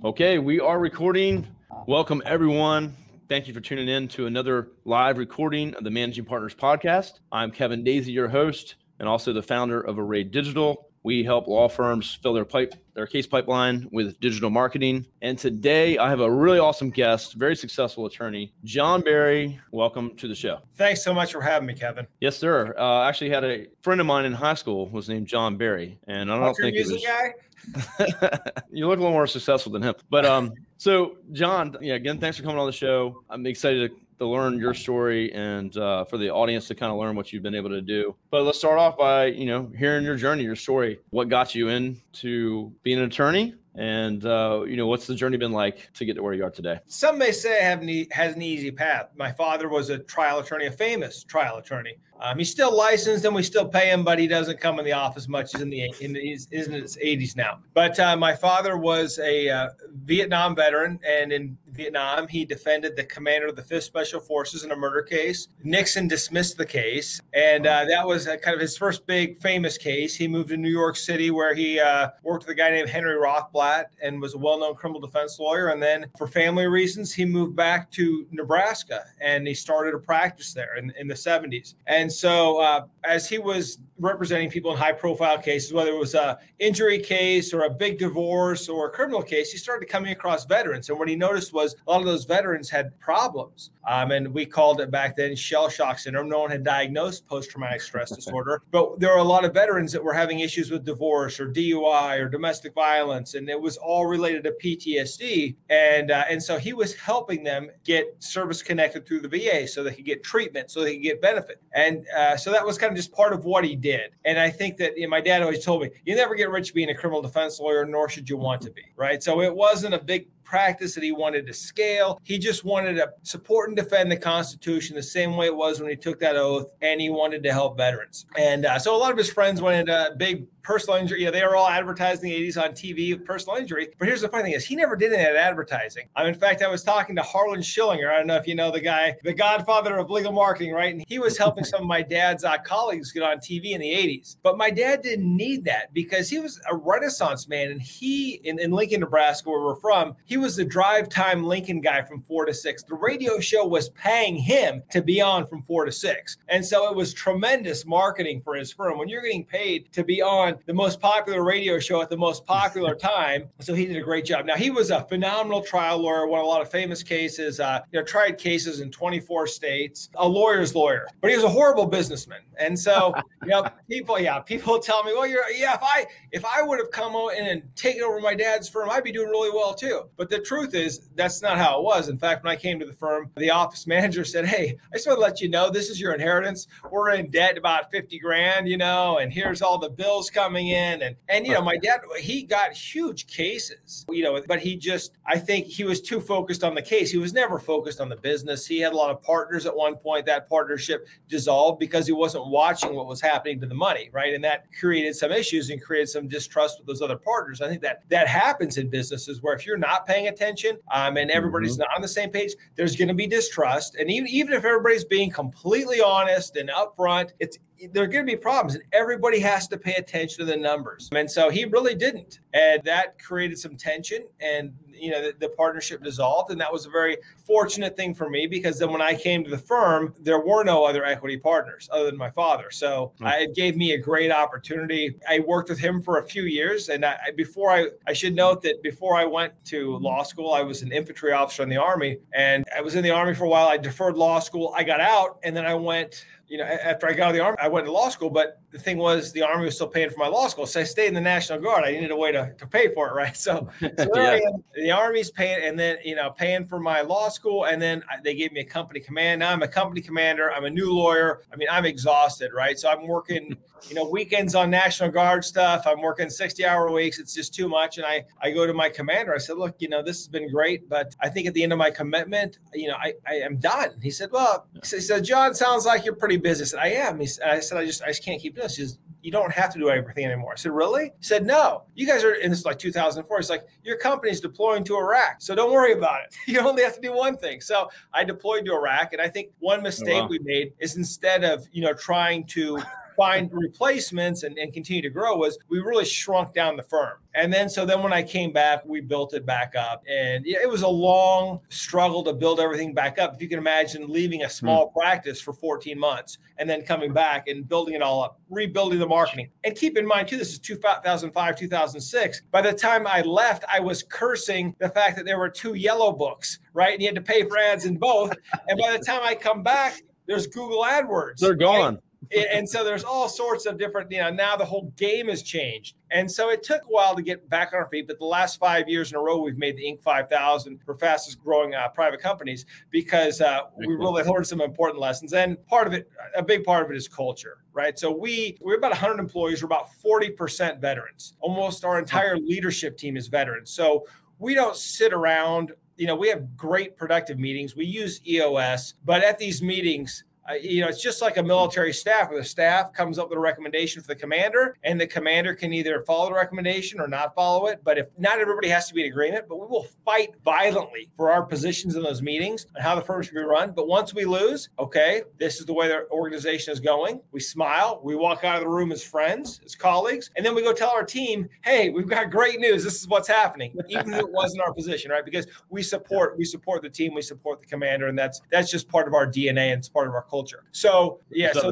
Okay, 0.04 0.38
we 0.38 0.60
are 0.60 0.78
recording. 0.78 1.48
Welcome, 1.88 2.22
everyone. 2.26 2.94
Thank 3.30 3.48
you 3.48 3.54
for 3.54 3.62
tuning 3.62 3.88
in 3.88 4.10
to 4.10 4.26
another 4.26 4.68
live 4.84 5.18
recording 5.18 5.74
of 5.76 5.86
the 5.86 5.92
Managing 5.92 6.26
Partners 6.26 6.54
Podcast. 6.54 7.20
I'm 7.32 7.52
Kevin 7.52 7.86
Daisey, 7.86 8.12
your 8.12 8.28
host, 8.28 8.76
and 9.00 9.08
also 9.08 9.32
the 9.32 9.42
founder 9.42 9.80
of 9.80 9.98
Array 9.98 10.26
Digital. 10.26 10.87
We 11.08 11.24
help 11.24 11.48
law 11.48 11.70
firms 11.70 12.20
fill 12.22 12.34
their 12.34 12.44
pipe 12.44 12.74
their 12.94 13.08
case 13.08 13.26
pipeline 13.26 13.88
with 13.94 14.20
digital 14.20 14.50
marketing. 14.50 15.06
And 15.22 15.40
today 15.40 15.98
I 15.98 16.10
have 16.10 16.20
a 16.20 16.30
really 16.30 16.60
awesome 16.60 16.90
guest, 16.90 17.36
very 17.36 17.56
successful 17.56 18.06
attorney, 18.08 18.52
John 18.66 19.00
Berry. 19.00 19.58
Welcome 19.72 20.18
to 20.18 20.28
the 20.28 20.36
show. 20.36 20.60
Thanks 20.76 21.02
so 21.06 21.14
much 21.14 21.32
for 21.32 21.40
having 21.40 21.66
me, 21.66 21.76
Kevin. 21.76 22.08
Yes, 22.20 22.36
sir. 22.36 22.76
Uh, 22.78 23.04
actually 23.04 23.30
had 23.30 23.46
a 23.46 23.68
friend 23.84 24.02
of 24.02 24.08
mine 24.08 24.26
in 24.26 24.34
high 24.34 24.56
school 24.56 24.90
was 24.90 25.08
named 25.08 25.28
John 25.28 25.56
Barry, 25.56 25.98
and 26.10 26.30
I 26.30 26.38
don't 26.40 26.54
think 26.56 26.74
music 26.74 26.96
was, 26.96 27.06
guy. 27.06 28.50
you 28.70 28.86
look 28.86 28.98
a 28.98 29.02
little 29.02 29.12
more 29.12 29.28
successful 29.28 29.72
than 29.72 29.84
him. 29.84 29.96
But 30.10 30.26
um, 30.26 30.56
so 30.76 31.16
John, 31.32 31.78
yeah, 31.80 31.94
again, 31.94 32.20
thanks 32.20 32.36
for 32.36 32.44
coming 32.44 32.60
on 32.60 32.66
the 32.66 32.74
show. 32.74 33.24
I'm 33.30 33.46
excited 33.46 33.92
to 33.92 33.96
to 34.20 34.28
learn 34.28 34.58
your 34.58 34.74
story 34.74 35.32
and 35.34 35.76
uh, 35.78 36.04
for 36.06 36.18
the 36.18 36.30
audience 36.30 36.68
to 36.68 36.76
kind 36.76 36.92
of 36.92 36.98
learn 36.98 37.16
what 37.16 37.32
you've 37.32 37.44
been 37.44 37.56
able 37.56 37.70
to 37.70 37.82
do. 37.82 38.16
But 38.32 38.44
let's 38.44 38.58
start 38.58 38.80
off 38.80 38.98
by 38.98 39.28
you 39.28 39.46
know 39.46 39.72
hearing 39.78 40.04
your 40.04 40.16
journey, 40.16 40.44
your 40.44 40.56
story. 40.56 41.00
What 41.10 41.30
got 41.30 41.56
you 41.56 41.70
into 41.70 42.74
being 42.84 42.98
an 42.98 43.06
attorney, 43.06 43.56
and 43.76 44.26
uh, 44.26 44.64
you 44.68 44.78
know 44.78 44.88
what's 44.88 45.08
the 45.08 45.16
journey 45.16 45.38
been 45.38 45.52
like 45.52 45.92
to 45.94 46.06
get 46.06 46.16
to 46.16 46.24
where 46.24 46.34
you 46.34 46.44
are 46.44 46.50
today? 46.50 46.80
Some 46.88 47.18
may 47.18 47.32
say 47.32 47.60
I 47.60 47.64
have 47.64 47.82
an 47.82 47.90
e- 47.90 48.08
has 48.12 48.36
an 48.36 48.42
easy 48.42 48.72
path. 48.72 49.10
My 49.16 49.32
father 49.32 49.70
was 49.70 49.90
a 49.90 50.00
trial 50.00 50.40
attorney, 50.40 50.66
a 50.66 50.72
famous 50.72 51.24
trial 51.24 51.58
attorney. 51.58 51.98
Um, 52.20 52.38
he's 52.38 52.52
still 52.52 52.76
licensed 52.76 53.26
and 53.26 53.36
we 53.36 53.44
still 53.44 53.68
pay 53.68 53.90
him, 53.90 54.04
but 54.04 54.20
he 54.20 54.28
doesn't 54.28 54.60
come 54.60 54.80
in 54.80 54.86
the 54.86 54.94
office 54.94 55.28
much. 55.28 55.52
He's 55.52 55.62
in 55.62 55.70
the 55.70 55.92
in 56.02 56.16
he's 56.16 56.48
in 56.52 56.74
his 56.74 56.98
80s 56.98 57.36
now. 57.36 57.60
But 57.74 58.00
uh, 58.00 58.16
my 58.18 58.34
father 58.34 58.78
was 58.78 59.20
a 59.20 59.50
uh, 59.50 59.70
Vietnam 60.04 60.56
veteran, 60.56 61.00
and 61.06 61.32
in 61.32 61.58
Vietnam, 61.72 62.28
he 62.28 62.46
defended 62.46 62.96
the 62.96 63.04
commander 63.04 63.48
of 63.48 63.56
the 63.56 63.64
Fifth 63.64 63.84
Special 63.84 64.20
Forces 64.20 64.64
in 64.64 64.72
a 64.72 64.76
murder 64.76 65.02
case. 65.02 65.48
Nixon 65.64 66.08
dismissed 66.08 66.58
the 66.58 66.66
case, 66.66 67.22
and 67.34 67.68
uh, 67.68 67.86
that 67.86 68.06
was 68.06 68.26
kind 68.42 68.56
of 68.56 68.60
his 68.60 68.78
first 68.78 69.06
big 69.06 69.38
famous 69.40 69.78
case. 69.78 70.16
He 70.16 70.28
moved 70.28 70.50
to 70.50 70.58
New 70.58 70.70
York 70.70 70.96
City, 70.96 71.32
where 71.32 71.54
he 71.54 71.80
uh, 71.80 72.10
worked 72.24 72.46
with 72.46 72.54
a 72.54 72.58
guy 72.58 72.72
named 72.72 72.90
Henry 72.90 73.16
Rothblatt 73.16 73.86
and 74.02 74.22
was 74.22 74.34
a 74.34 74.38
well-known 74.38 74.76
criminal 74.76 75.02
defense 75.02 75.40
lawyer. 75.40 75.70
And 75.70 75.82
then, 75.82 76.08
for 76.18 76.28
family 76.28 76.68
reasons, 76.68 77.14
he 77.14 77.26
moved 77.26 77.56
back 77.56 77.92
to 77.92 78.26
Nebraska 78.32 79.06
and 79.22 79.48
he 79.48 79.54
started 79.54 79.94
a 79.94 80.00
practice 80.00 80.54
there 80.54 80.78
in, 80.78 80.92
in 81.00 81.08
the 81.08 81.14
70s. 81.14 81.76
And 81.86 82.07
and 82.08 82.14
so, 82.14 82.60
uh, 82.60 82.86
as 83.04 83.28
he 83.28 83.38
was 83.38 83.80
representing 84.00 84.50
people 84.50 84.72
in 84.72 84.78
high 84.78 84.92
profile 84.92 85.38
cases, 85.38 85.74
whether 85.74 85.92
it 85.92 86.00
was 86.00 86.16
a 86.16 86.40
injury 86.60 87.00
case 87.00 87.54
or 87.54 87.64
a 87.64 87.70
big 87.70 87.98
divorce 87.98 88.70
or 88.70 88.88
a 88.88 88.90
criminal 88.92 89.22
case, 89.22 89.52
he 89.52 89.58
started 89.58 89.88
coming 89.88 90.12
across 90.12 90.46
veterans. 90.46 90.90
And 90.90 90.98
what 91.00 91.08
he 91.08 91.16
noticed 91.16 91.54
was 91.54 91.76
a 91.88 91.92
lot 91.92 92.00
of 92.00 92.06
those 92.06 92.26
veterans 92.26 92.70
had 92.70 92.98
problems. 93.00 93.72
Um, 93.88 94.12
and 94.12 94.34
we 94.34 94.46
called 94.46 94.82
it 94.82 94.92
back 94.92 95.16
then 95.16 95.36
shell 95.36 95.70
shock 95.70 95.98
syndrome. 95.98 96.28
No 96.28 96.40
one 96.40 96.52
had 96.52 96.64
diagnosed 96.64 97.26
post 97.26 97.50
traumatic 97.50 97.82
stress 97.82 98.12
disorder, 98.16 98.62
but 98.72 99.00
there 99.00 99.12
were 99.12 99.20
a 99.20 99.24
lot 99.24 99.46
of 99.46 99.54
veterans 99.54 99.92
that 99.94 100.04
were 100.04 100.14
having 100.14 100.42
issues 100.42 100.70
with 100.70 100.84
divorce 100.84 101.40
or 101.40 101.48
DUI 101.48 102.20
or 102.20 102.28
domestic 102.28 102.74
violence, 102.74 103.34
and 103.36 103.50
it 103.50 103.60
was 103.60 103.78
all 103.78 104.06
related 104.06 104.44
to 104.44 104.52
PTSD. 104.62 105.56
And 105.70 106.12
uh, 106.12 106.26
and 106.30 106.44
so 106.44 106.58
he 106.58 106.74
was 106.74 106.94
helping 106.96 107.44
them 107.44 107.70
get 107.86 108.16
service 108.20 108.62
connected 108.62 109.08
through 109.08 109.22
the 109.22 109.30
VA 109.30 109.68
so 109.68 109.84
they 109.84 109.94
could 109.94 110.06
get 110.06 110.24
treatment, 110.24 110.70
so 110.70 110.84
they 110.84 110.96
could 110.96 111.04
get 111.04 111.22
benefit. 111.22 111.62
And 111.74 112.06
uh, 112.16 112.36
so 112.36 112.52
that 112.52 112.66
was 112.66 112.78
kind 112.78 112.92
of 112.92 112.98
just 112.98 113.14
part 113.14 113.32
of 113.32 113.46
what 113.46 113.64
he 113.64 113.76
did. 113.76 113.87
And 114.26 114.40
I 114.40 114.50
think 114.50 114.78
that 114.78 114.98
you 114.98 115.04
know, 115.04 115.10
my 115.10 115.22
dad 115.22 115.42
always 115.42 115.64
told 115.64 115.82
me, 115.82 115.90
you 116.06 116.16
never 116.16 116.36
get 116.36 116.50
rich 116.50 116.74
being 116.74 116.90
a 116.90 116.96
criminal 116.96 117.22
defense 117.22 117.60
lawyer, 117.60 117.86
nor 117.86 118.10
should 118.10 118.30
you 118.30 118.38
want 118.38 118.62
to 118.62 118.72
be, 118.72 118.84
right? 118.96 119.22
So 119.22 119.42
it 119.42 119.56
wasn't 119.56 119.94
a 119.94 120.00
big 120.00 120.28
practice 120.48 120.96
that 120.96 121.04
he 121.04 121.12
wanted 121.12 121.46
to 121.46 121.54
scale. 121.54 122.20
He 122.24 122.40
just 122.40 122.64
wanted 122.64 122.94
to 122.96 123.12
support 123.24 123.70
and 123.70 123.76
defend 123.76 124.10
the 124.10 124.18
Constitution 124.18 124.96
the 124.96 125.04
same 125.04 125.36
way 125.36 125.48
it 125.48 125.56
was 125.56 125.82
when 125.82 125.90
he 125.90 125.96
took 125.96 126.20
that 126.20 126.38
oath, 126.38 126.72
and 126.82 127.02
he 127.02 127.10
wanted 127.10 127.44
to 127.44 127.52
help 127.52 127.76
veterans. 127.76 128.26
And 128.38 128.66
uh, 128.66 128.80
so 128.80 128.96
a 128.96 128.98
lot 128.98 129.12
of 129.12 129.18
his 129.18 129.30
friends 129.30 129.62
went 129.62 129.90
into 129.90 130.16
big 130.18 130.48
personal 130.68 131.00
injury. 131.00 131.24
Know, 131.24 131.32
they 131.32 131.44
were 131.44 131.56
all 131.56 131.68
advertising 131.68 132.30
the 132.30 132.50
80s 132.50 132.62
on 132.62 132.72
TV 132.72 133.24
personal 133.24 133.58
injury. 133.58 133.88
But 133.98 134.10
here's 134.10 134.22
the 134.22 134.28
funny 134.28 134.44
thing 134.44 134.54
is 134.54 134.66
he 134.66 134.76
never 134.76 134.98
did 134.98 135.14
any 135.14 135.24
of 135.24 135.34
that 135.34 135.40
advertising. 135.40 136.10
Um, 136.18 136.28
in 136.28 136.34
fact, 136.34 136.62
I 136.62 136.68
was 136.68 136.84
talking 136.84 137.16
to 137.16 137.22
Harlan 137.22 137.62
Schillinger. 137.62 138.12
I 138.12 138.18
don't 138.18 138.28
know 138.28 138.36
if 138.36 138.48
you 138.48 138.54
know 138.54 138.70
the 138.70 138.82
guy, 138.82 139.16
the 139.24 139.34
godfather 139.34 139.98
of 139.98 140.10
legal 140.10 140.34
marketing, 140.34 140.74
right? 140.74 140.94
And 140.94 141.04
he 141.08 141.20
was 141.20 141.38
helping 141.38 141.64
some 141.64 141.82
of 141.82 141.88
my 141.88 142.02
dad's 142.02 142.44
uh, 142.44 142.58
colleagues 142.58 143.14
get 143.14 143.24
on 143.24 143.38
TV 143.38 143.72
in 143.72 143.82
the 143.82 143.90
80s. 143.90 144.36
But 144.44 144.58
my 144.58 144.70
dad 144.70 145.02
didn't 145.02 145.36
need 145.36 145.64
that 145.66 145.94
because 145.94 146.30
he 146.30 146.40
was 146.40 146.60
a 146.70 146.76
renaissance 146.76 147.48
man. 147.48 147.72
And 147.72 147.82
he, 147.82 148.34
in, 148.44 148.60
in 148.60 148.72
Lincoln, 148.72 149.00
Nebraska, 149.00 149.50
where 149.50 149.62
we're 149.62 149.76
from, 149.76 150.16
he 150.26 150.37
was 150.38 150.56
the 150.56 150.66
drive 150.66 151.10
time 151.10 151.44
Lincoln 151.44 151.82
guy 151.82 152.02
from 152.02 152.22
four 152.22 152.46
to 152.46 152.54
six. 152.54 152.84
The 152.84 152.96
radio 152.96 153.40
show 153.40 153.66
was 153.66 153.90
paying 153.90 154.36
him 154.36 154.84
to 154.92 155.02
be 155.02 155.22
on 155.22 155.48
from 155.48 155.62
four 155.64 155.86
to 155.86 155.92
six. 155.92 156.38
And 156.48 156.66
so 156.66 156.90
it 156.90 156.96
was 156.96 157.14
tremendous 157.14 157.86
marketing 157.86 158.42
for 158.42 158.56
his 158.56 158.72
firm. 158.72 158.98
When 158.98 159.10
you're 159.10 159.22
getting 159.22 159.46
paid 159.46 159.92
to 159.94 160.04
be 160.04 160.22
on 160.22 160.56
the 160.66 160.74
most 160.74 161.00
popular 161.00 161.44
radio 161.44 161.80
show 161.80 162.02
at 162.02 162.10
the 162.10 162.18
most 162.18 162.46
popular 162.46 162.96
time. 163.08 163.50
So 163.60 163.74
he 163.74 163.86
did 163.86 163.98
a 163.98 164.02
great 164.02 164.26
job. 164.26 164.46
Now 164.46 164.56
he 164.56 164.70
was 164.70 164.92
a 164.92 165.04
phenomenal 165.06 165.62
trial 165.62 166.00
lawyer, 166.00 166.28
won 166.28 166.42
a 166.42 166.46
lot 166.46 166.62
of 166.62 166.70
famous 166.70 167.04
cases, 167.04 167.60
uh, 167.60 167.82
you 167.92 168.00
know, 168.00 168.06
tried 168.06 168.38
cases 168.38 168.82
in 168.82 168.92
24 168.92 169.48
states, 169.48 170.10
a 170.16 170.28
lawyer's 170.28 170.76
lawyer, 170.76 171.08
but 171.22 171.30
he 171.30 171.36
was 171.36 171.46
a 171.46 171.50
horrible 171.50 171.86
businessman. 171.86 172.42
And 172.60 172.78
so, 172.78 173.14
you 173.44 173.50
know, 173.50 173.68
people, 173.90 174.20
yeah, 174.20 174.40
people 174.40 174.80
tell 174.80 175.04
me, 175.04 175.14
well, 175.14 175.28
you're, 175.28 175.50
yeah, 175.52 175.76
if 175.76 175.84
I, 175.84 176.06
if 176.32 176.46
I 176.46 176.62
would 176.62 176.80
have 176.80 176.92
come 176.92 177.16
in 177.38 177.48
and 177.48 177.64
taken 177.76 178.04
over 178.04 178.20
my 178.20 178.34
dad's 178.34 178.68
firm, 178.68 178.90
I'd 178.90 179.04
be 179.04 179.12
doing 179.12 179.30
really 179.30 179.52
well 179.52 179.74
too. 179.74 180.04
But 180.18 180.27
the 180.30 180.40
truth 180.40 180.74
is 180.74 181.10
that's 181.16 181.42
not 181.42 181.58
how 181.58 181.80
it 181.80 181.84
was. 181.84 182.10
In 182.10 182.18
fact, 182.18 182.44
when 182.44 182.52
I 182.52 182.56
came 182.56 182.80
to 182.80 182.86
the 182.86 182.94
firm, 182.94 183.32
the 183.36 183.52
office 183.52 183.88
manager 183.88 184.24
said, 184.24 184.46
Hey, 184.46 184.78
I 184.92 184.96
just 184.96 185.08
want 185.08 185.18
to 185.18 185.22
let 185.22 185.42
you 185.42 185.50
know, 185.50 185.70
this 185.70 185.90
is 185.90 186.00
your 186.00 186.14
inheritance. 186.14 186.68
We're 186.90 187.12
in 187.12 187.30
debt 187.30 187.58
about 187.58 187.92
50 187.92 188.20
grand, 188.20 188.68
you 188.68 188.78
know, 188.78 189.18
and 189.18 189.32
here's 189.32 189.62
all 189.62 189.78
the 189.78 189.90
bills 189.90 190.30
coming 190.30 190.70
in. 190.70 191.02
And, 191.02 191.16
and, 191.30 191.46
you 191.46 191.54
know, 191.54 191.62
my 191.62 191.78
dad, 191.78 192.02
he 192.20 192.44
got 192.44 192.74
huge 192.74 193.28
cases, 193.28 194.06
you 194.10 194.24
know, 194.24 194.42
but 194.48 194.60
he 194.60 194.76
just, 194.76 195.14
I 195.26 195.38
think 195.38 195.68
he 195.68 195.84
was 195.84 196.02
too 196.02 196.20
focused 196.20 196.64
on 196.64 196.76
the 196.76 196.82
case. 196.82 197.12
He 197.12 197.18
was 197.18 197.34
never 197.34 197.60
focused 197.60 198.02
on 198.02 198.10
the 198.10 198.16
business. 198.16 198.66
He 198.66 198.80
had 198.80 198.94
a 198.94 198.96
lot 198.96 199.10
of 199.10 199.22
partners 199.22 199.66
at 199.66 199.76
one 199.76 199.96
point. 199.96 200.26
That 200.26 200.50
partnership 200.50 201.08
dissolved 201.28 201.80
because 201.80 202.08
he 202.08 202.14
wasn't 202.14 202.48
watching 202.48 202.96
what 202.96 203.08
was 203.08 203.22
happening 203.22 203.60
to 203.62 203.68
the 203.68 203.76
money, 203.76 204.10
right? 204.12 204.34
And 204.34 204.44
that 204.44 204.66
created 204.80 205.16
some 205.16 205.32
issues 205.32 205.70
and 205.70 205.82
created 205.82 206.10
some 206.10 206.28
distrust 206.28 206.80
with 206.80 206.88
those 206.88 207.02
other 207.02 207.18
partners. 207.18 207.62
I 207.62 207.70
think 207.70 207.82
that 207.82 208.04
that 208.10 208.28
happens 208.28 208.78
in 208.78 208.90
businesses 208.90 209.42
where 209.42 209.56
if 209.56 209.66
you're 209.66 209.78
not 209.78 210.06
paying 210.06 210.17
attention 210.26 210.80
um, 210.92 211.18
and 211.18 211.30
everybody's 211.30 211.74
mm-hmm. 211.74 211.82
not 211.82 211.96
on 211.96 212.02
the 212.02 212.08
same 212.08 212.32
page, 212.32 212.54
there's 212.76 212.96
going 212.96 213.10
to 213.10 213.14
be 213.14 213.28
distrust. 213.28 213.96
And 213.96 214.10
even, 214.10 214.28
even 214.28 214.54
if 214.54 214.66
everybody's 214.66 215.06
being 215.06 215.30
completely 215.30 216.02
honest 216.02 216.56
and 216.56 216.70
upfront, 216.70 217.34
it's 217.40 217.60
there 217.92 218.04
are 218.04 218.08
going 218.08 218.26
to 218.26 218.32
be 218.32 218.38
problems 218.38 218.76
and 218.76 218.84
everybody 218.94 219.40
has 219.40 219.68
to 219.68 219.78
pay 219.78 219.94
attention 219.94 220.40
to 220.40 220.46
the 220.46 220.58
numbers. 220.58 221.10
And 221.14 221.30
so 221.30 221.50
he 221.50 221.66
really 221.66 221.96
didn't. 221.96 222.40
And 222.54 222.82
that 222.84 223.22
created 223.22 223.58
some 223.58 223.76
tension 223.76 224.26
and 224.40 224.74
you 225.00 225.12
know 225.12 225.22
the, 225.22 225.34
the, 225.40 225.50
partnership 225.50 226.04
dissolved 226.04 226.52
and 226.52 226.60
that 226.60 226.72
was 226.72 226.86
a 226.86 226.90
very 226.90 227.18
fortunate 227.46 227.96
thing 227.96 228.16
for 228.16 228.30
me 228.30 228.48
because 228.48 228.80
then 228.80 228.92
when 228.92 229.02
I 229.02 229.14
came 229.14 229.44
to 229.44 229.50
the 229.50 229.58
firm 229.58 230.14
there 230.20 230.40
were 230.40 230.64
no 230.64 230.86
other 230.86 231.06
equity 231.06 231.38
partners 231.38 231.88
other 231.92 232.06
than 232.06 232.18
my 232.18 232.32
father. 232.32 232.72
So 232.72 233.14
mm-hmm. 233.20 233.28
it 233.42 233.56
gave 233.56 233.76
me 233.76 233.94
a 233.94 233.98
great 233.98 234.32
opportunity. 234.32 235.16
I 235.30 235.40
worked 235.40 235.70
with 235.70 235.80
him 235.80 236.02
for 236.02 236.18
a 236.18 236.24
few 236.24 236.44
years 236.44 236.90
and 236.90 237.06
I, 237.06 237.18
before 237.36 237.72
I 237.72 237.88
I 238.08 238.14
should 238.14 238.36
note 238.36 238.64
that 238.64 238.82
before 238.82 239.16
I 239.16 239.26
went 239.26 239.54
to 239.66 239.98
law 239.98 240.24
school 240.24 240.54
I 240.54 240.62
was 240.62 240.82
an 240.82 240.92
infantry 240.92 241.32
officer 241.32 241.64
in 241.64 241.70
the 241.70 241.78
army 241.78 242.18
and 242.34 242.66
I 242.76 242.82
was 242.82 242.96
in 242.96 243.04
the 243.04 243.12
army 243.12 243.36
for 243.36 243.46
a 243.46 243.50
while. 243.50 243.68
I 243.68 243.78
deferred 243.78 244.18
law 244.18 244.40
school. 244.40 244.74
I 244.76 244.84
got 244.84 245.00
out 245.00 245.40
and 245.44 245.56
then 245.56 245.66
I 245.66 245.76
went 245.76 246.26
you 246.48 246.58
know, 246.58 246.64
after 246.64 247.08
I 247.08 247.14
got 247.14 247.26
out 247.26 247.30
of 247.30 247.36
the 247.36 247.42
army, 247.42 247.58
I 247.60 247.68
went 247.68 247.86
to 247.86 247.92
law 247.92 248.10
school. 248.10 248.30
But 248.30 248.60
the 248.78 248.84
thing 248.84 248.98
was, 248.98 249.32
the 249.32 249.42
army 249.42 249.66
was 249.66 249.76
still 249.76 249.88
paying 249.88 250.10
for 250.10 250.18
my 250.18 250.28
law 250.28 250.48
school, 250.48 250.66
so 250.66 250.80
I 250.80 250.84
stayed 250.84 251.08
in 251.08 251.14
the 251.14 251.22
National 251.22 251.60
Guard. 251.60 251.84
I 251.84 251.92
needed 251.92 252.12
a 252.12 252.16
way 252.16 252.32
to, 252.32 252.54
to 252.58 252.68
pay 252.68 252.94
for 252.94 253.10
it, 253.10 253.14
right? 253.16 253.36
So, 253.36 253.70
so 253.80 253.90
yeah. 254.16 254.40
the 254.76 254.92
army's 254.92 255.32
paying, 255.32 255.68
and 255.68 255.78
then 255.78 255.98
you 256.04 256.16
know, 256.16 256.32
paying 256.32 256.66
for 256.66 256.80
my 256.80 257.02
law 257.02 257.30
school, 257.30 257.66
and 257.66 257.82
then 257.82 258.04
they 258.24 258.36
gave 258.36 258.52
me 258.52 258.62
a 258.62 258.66
company 258.66 259.00
command. 259.00 259.40
Now 259.40 259.52
I'm 259.52 259.64
a 259.64 259.68
company 259.68 260.02
commander. 260.02 260.52
I'm 260.52 260.66
a 260.66 260.70
new 260.70 260.92
lawyer. 260.92 261.42
I 261.52 261.56
mean, 261.56 261.68
I'm 261.72 261.86
exhausted, 261.86 262.52
right? 262.54 262.78
So 262.78 262.90
I'm 262.90 263.08
working, 263.08 263.58
you 263.90 263.96
know, 263.96 264.08
weekends 264.08 264.56
on 264.56 264.70
National 264.70 265.10
Guard 265.10 265.44
stuff. 265.44 265.86
I'm 265.86 266.02
working 266.02 266.30
60 266.30 266.66
hour 266.66 266.92
weeks. 266.92 267.20
It's 267.20 267.34
just 267.34 267.54
too 267.54 267.68
much. 267.68 267.98
And 267.98 268.06
I 268.06 268.26
I 268.42 268.52
go 268.52 268.68
to 268.68 268.74
my 268.74 268.90
commander. 268.90 269.34
I 269.34 269.40
said, 269.40 269.58
look, 269.58 269.76
you 269.80 269.90
know, 269.90 270.04
this 270.04 270.18
has 270.18 270.28
been 270.28 270.52
great, 270.52 270.88
but 270.88 271.16
I 271.20 271.30
think 271.30 271.48
at 271.48 271.54
the 271.54 271.64
end 271.64 271.74
of 271.74 271.80
my 271.80 271.90
commitment, 271.90 272.60
you 272.74 272.88
know, 272.88 272.96
I 272.96 273.14
I 273.26 273.36
am 273.36 273.58
done. 273.58 274.00
He 274.02 274.12
said, 274.12 274.30
well, 274.32 274.68
he 274.74 275.00
said, 275.00 275.24
John, 275.24 275.56
sounds 275.56 275.86
like 275.86 276.06
you're 276.06 276.16
pretty 276.16 276.38
busy. 276.38 276.64
I 276.64 276.66
said, 276.66 276.80
I 276.80 276.88
am. 276.90 277.20
He 277.20 277.28
said, 277.28 277.48
I 277.50 277.60
said, 277.60 277.78
I 277.78 277.86
just, 277.86 278.04
I 278.04 278.08
just 278.08 278.24
can't 278.24 278.42
keep 278.42 278.56
doing 278.56 278.67
He 278.76 278.84
says, 278.84 279.00
you 279.22 279.32
don't 279.32 279.52
have 279.52 279.74
to 279.74 279.80
do 279.80 279.90
everything 279.90 280.26
anymore. 280.26 280.54
I 280.54 280.56
said, 280.56 280.72
really? 280.72 281.06
He 281.06 281.26
said, 281.26 281.46
no. 281.46 281.84
You 281.96 282.08
guys 282.08 282.24
are, 282.24 282.34
and 282.34 282.52
this 282.52 282.60
is 282.60 282.66
like 282.66 282.80
2004. 282.80 283.40
It's 283.40 283.50
like, 283.50 283.68
your 283.84 283.98
company's 283.98 284.40
deploying 284.40 284.84
to 284.86 284.96
Iraq. 284.96 285.38
So 285.42 285.56
don't 285.56 285.72
worry 285.72 285.94
about 285.94 286.22
it. 286.24 286.36
You 286.48 286.62
only 286.62 286.84
have 286.84 286.96
to 286.96 287.02
do 287.02 287.14
one 287.14 287.36
thing. 287.36 287.60
So 287.60 287.90
I 288.14 288.24
deployed 288.24 288.66
to 288.66 288.74
Iraq. 288.74 289.14
And 289.14 289.22
I 289.22 289.28
think 289.28 289.50
one 289.60 289.84
mistake 289.84 290.16
oh, 290.16 290.22
wow. 290.22 290.28
we 290.28 290.40
made 290.40 290.74
is 290.80 290.96
instead 290.96 291.44
of, 291.44 291.68
you 291.72 291.82
know, 291.82 291.94
trying 291.94 292.46
to 292.46 292.80
find 293.18 293.50
replacements 293.52 294.44
and, 294.44 294.58
and 294.58 294.72
continue 294.72 295.02
to 295.02 295.10
grow 295.10 295.36
was 295.36 295.58
we 295.68 295.80
really 295.80 296.06
shrunk 296.06 296.54
down 296.54 296.78
the 296.78 296.84
firm. 296.84 297.18
And 297.34 297.52
then, 297.52 297.68
so 297.68 297.86
then 297.86 298.02
when 298.02 298.14
I 298.14 298.24
came 298.24 298.54
back, 298.54 298.86
we 298.86 299.02
built 299.02 299.34
it 299.34 299.46
back 299.46 299.76
up. 299.76 300.04
And 300.10 300.46
it 300.46 300.70
was 300.70 300.84
a 300.84 300.88
long 300.88 301.60
struggle 301.70 302.24
to 302.24 302.34
build 302.34 302.60
everything 302.60 302.94
back 302.94 303.20
up. 303.20 303.36
If 303.36 303.42
you 303.42 303.50
can 303.50 303.60
imagine 303.60 304.08
leaving 304.08 304.44
a 304.44 304.50
small 304.50 304.90
hmm. 304.90 305.00
practice 305.00 305.42
for 305.42 305.54
14 305.54 306.00
months 306.00 306.38
and 306.58 306.70
then 306.70 306.84
coming 306.84 307.12
back 307.12 307.48
and 307.48 307.68
building 307.68 307.96
it 307.96 308.02
all 308.02 308.24
up, 308.24 308.40
rebuilding 308.50 309.00
the 309.00 309.08
marketing. 309.08 309.50
And 309.64 309.76
keep 309.76 309.98
in 309.98 310.08
mind, 310.08 310.28
too, 310.28 310.38
this 310.38 310.52
is 310.52 310.60
2005, 310.60 311.56
2006. 311.56 312.42
By 312.52 312.62
the 312.62 312.74
time 312.74 313.06
I 313.08 313.22
left, 313.22 313.66
I 313.72 313.80
was 313.80 314.04
cursing 314.04 314.76
the 314.80 314.90
fact 314.90 315.18
that 315.18 315.26
there 315.26 315.40
were 315.40 315.50
two 315.50 315.74
yellow 315.74 316.12
books, 316.12 316.60
right? 316.74 316.94
And 316.94 317.02
you 317.02 317.08
had 317.08 317.16
to 317.16 317.22
pay 317.22 317.44
for 317.44 317.58
ads 317.58 317.86
in 317.86 317.98
both. 317.98 318.34
And 318.68 318.80
by 318.80 318.98
the 318.98 319.04
time 319.04 319.22
I 319.24 319.36
come 319.36 319.64
back, 319.64 320.02
there's 320.28 320.46
Google 320.48 320.84
AdWords. 320.84 321.38
They're 321.38 321.56
gone. 321.56 321.96
Right? 321.96 322.04
And 322.32 322.68
so 322.68 322.84
there's 322.84 323.04
all 323.04 323.28
sorts 323.30 323.66
of 323.66 323.78
different, 323.78 324.12
you 324.12 324.20
know, 324.20 324.30
now 324.30 324.56
the 324.56 324.66
whole 324.66 324.94
game 324.98 325.28
has 325.28 325.44
changed. 325.44 325.96
And 326.12 326.30
so 326.32 326.50
it 326.50 326.64
took 326.64 326.84
a 326.84 326.88
while 326.88 327.16
to 327.16 327.22
get 327.22 327.50
back 327.50 327.74
on 327.74 327.80
our 327.80 327.90
feet, 327.90 328.08
but 328.08 328.18
the 328.20 328.26
last 328.26 328.60
five 328.60 328.88
years 328.88 329.12
in 329.12 329.18
a 329.18 329.22
row, 329.22 329.42
we've 329.42 329.58
made 329.58 329.78
the 329.78 329.84
Inc. 329.84 330.02
5000 330.02 330.80
for 330.86 330.96
fastest 330.96 331.44
growing 331.44 331.76
uh, 331.76 331.90
private 331.90 332.22
companies 332.22 332.66
because 332.90 333.42
uh, 333.42 333.62
we 333.78 333.88
really 333.88 334.24
learned 334.24 334.48
some 334.48 334.62
important 334.62 335.02
lessons. 335.02 335.34
And 335.34 335.64
part 335.68 335.88
of 335.88 335.94
it, 335.94 336.10
a 336.36 336.44
big 336.44 336.64
part 336.64 336.86
of 336.86 336.92
it 336.92 336.98
is 336.98 337.08
culture, 337.08 337.60
right? 337.74 337.98
So 338.00 338.12
we, 338.12 338.58
we're 338.62 338.78
about 338.78 338.92
100 338.92 339.20
employees, 339.20 339.62
we're 339.62 339.68
about 339.68 339.90
40% 340.04 340.80
veterans. 340.80 341.34
Almost 341.40 341.84
our 341.84 342.00
entire 342.00 342.38
leadership 342.38 342.98
team 342.98 343.18
is 343.18 343.28
veterans. 343.28 343.70
So 343.72 344.06
we 344.40 344.54
don't 344.54 344.76
sit 344.76 345.14
around 345.14 345.74
you 345.98 346.06
know, 346.06 346.16
we 346.16 346.30
have 346.30 346.56
great 346.56 346.96
productive 346.96 347.40
meetings. 347.40 347.76
We 347.76 347.86
use 347.86 348.22
EOS, 348.26 348.94
but 349.04 349.24
at 349.24 349.40
these 349.40 349.62
meetings, 349.62 350.24
uh, 350.50 350.54
you 350.54 350.82
know, 350.82 350.88
it's 350.88 351.02
just 351.02 351.22
like 351.22 351.38
a 351.38 351.44
military 351.44 351.92
staff 351.92 352.30
where 352.30 352.40
the 352.40 352.46
staff 352.46 352.94
comes 352.94 353.20
up 353.20 353.30
with 353.30 353.38
a 353.38 353.40
recommendation 353.40 354.02
for 354.02 354.08
the 354.08 354.16
commander, 354.16 354.78
and 354.84 355.00
the 355.00 355.08
commander 355.08 355.54
can 355.54 355.74
either 355.74 356.02
follow 356.02 356.30
the 356.30 356.36
recommendation 356.36 357.00
or 357.02 357.08
not 357.08 357.36
follow 357.36 357.68
it. 357.68 357.82
But 357.84 357.98
if 357.98 358.08
not 358.18 358.40
everybody 358.40 358.70
has 358.70 358.88
to 358.88 358.94
be 358.94 359.02
in 359.02 359.08
agreement, 359.08 359.48
but 359.50 359.60
we 359.60 359.68
will 359.68 359.88
fight 360.06 360.36
violently 360.46 361.10
for 361.16 361.32
our 361.32 361.44
positions 361.44 361.96
in 361.96 362.04
those 362.04 362.22
meetings 362.22 362.66
and 362.76 362.84
how 362.84 362.96
the 362.96 363.02
firm 363.02 363.22
should 363.22 363.34
be 363.34 363.42
run. 363.42 363.72
But 363.72 363.88
once 363.88 364.14
we 364.14 364.26
lose, 364.26 364.70
okay, 364.80 365.24
this 365.38 365.60
is 365.60 365.66
the 365.66 365.74
way 365.74 365.88
the 365.90 366.08
organization 366.12 366.72
is 366.72 366.80
going. 366.80 367.20
We 367.32 367.42
smile, 367.42 368.00
we 368.04 368.16
walk 368.16 368.44
out 368.44 368.56
of 368.56 368.62
the 368.62 368.70
room 368.70 368.92
as 368.92 369.04
friends, 369.04 369.60
as 369.66 369.76
colleagues, 369.76 370.32
and 370.36 370.46
then 370.46 370.56
we 370.56 370.62
go 370.62 370.72
tell 370.72 370.92
our 370.92 371.04
team, 371.04 371.50
hey, 371.64 371.90
we've 371.90 372.08
got 372.08 372.32
great 372.32 372.60
news. 372.60 372.84
This 372.84 373.02
is 373.02 373.08
what's 373.08 373.28
happening, 373.28 373.76
even 373.90 374.14
if 374.14 374.20
it 374.20 374.32
wasn't 374.32 374.62
our 374.62 374.74
position, 374.74 375.12
right? 375.12 375.26
Because 375.26 375.46
we 375.70 375.84
support, 375.84 376.38
we 376.38 376.46
support 376.46 376.82
the 376.82 376.90
team, 376.90 377.14
we 377.14 377.22
support 377.22 377.60
the 377.60 377.66
commander, 377.66 378.08
and 378.08 378.18
that's 378.18 378.42
that's 378.50 378.72
just 378.72 378.88
part 378.88 379.08
of 379.08 379.14
our 379.14 379.28
DNA 379.28 379.72
and 379.72 379.80
it's 379.80 379.90
part 379.90 380.08
of 380.08 380.14
our 380.14 380.24
culture 380.24 380.37
culture. 380.38 380.64
So 380.72 381.20
yeah, 381.30 381.54
so, 381.54 381.72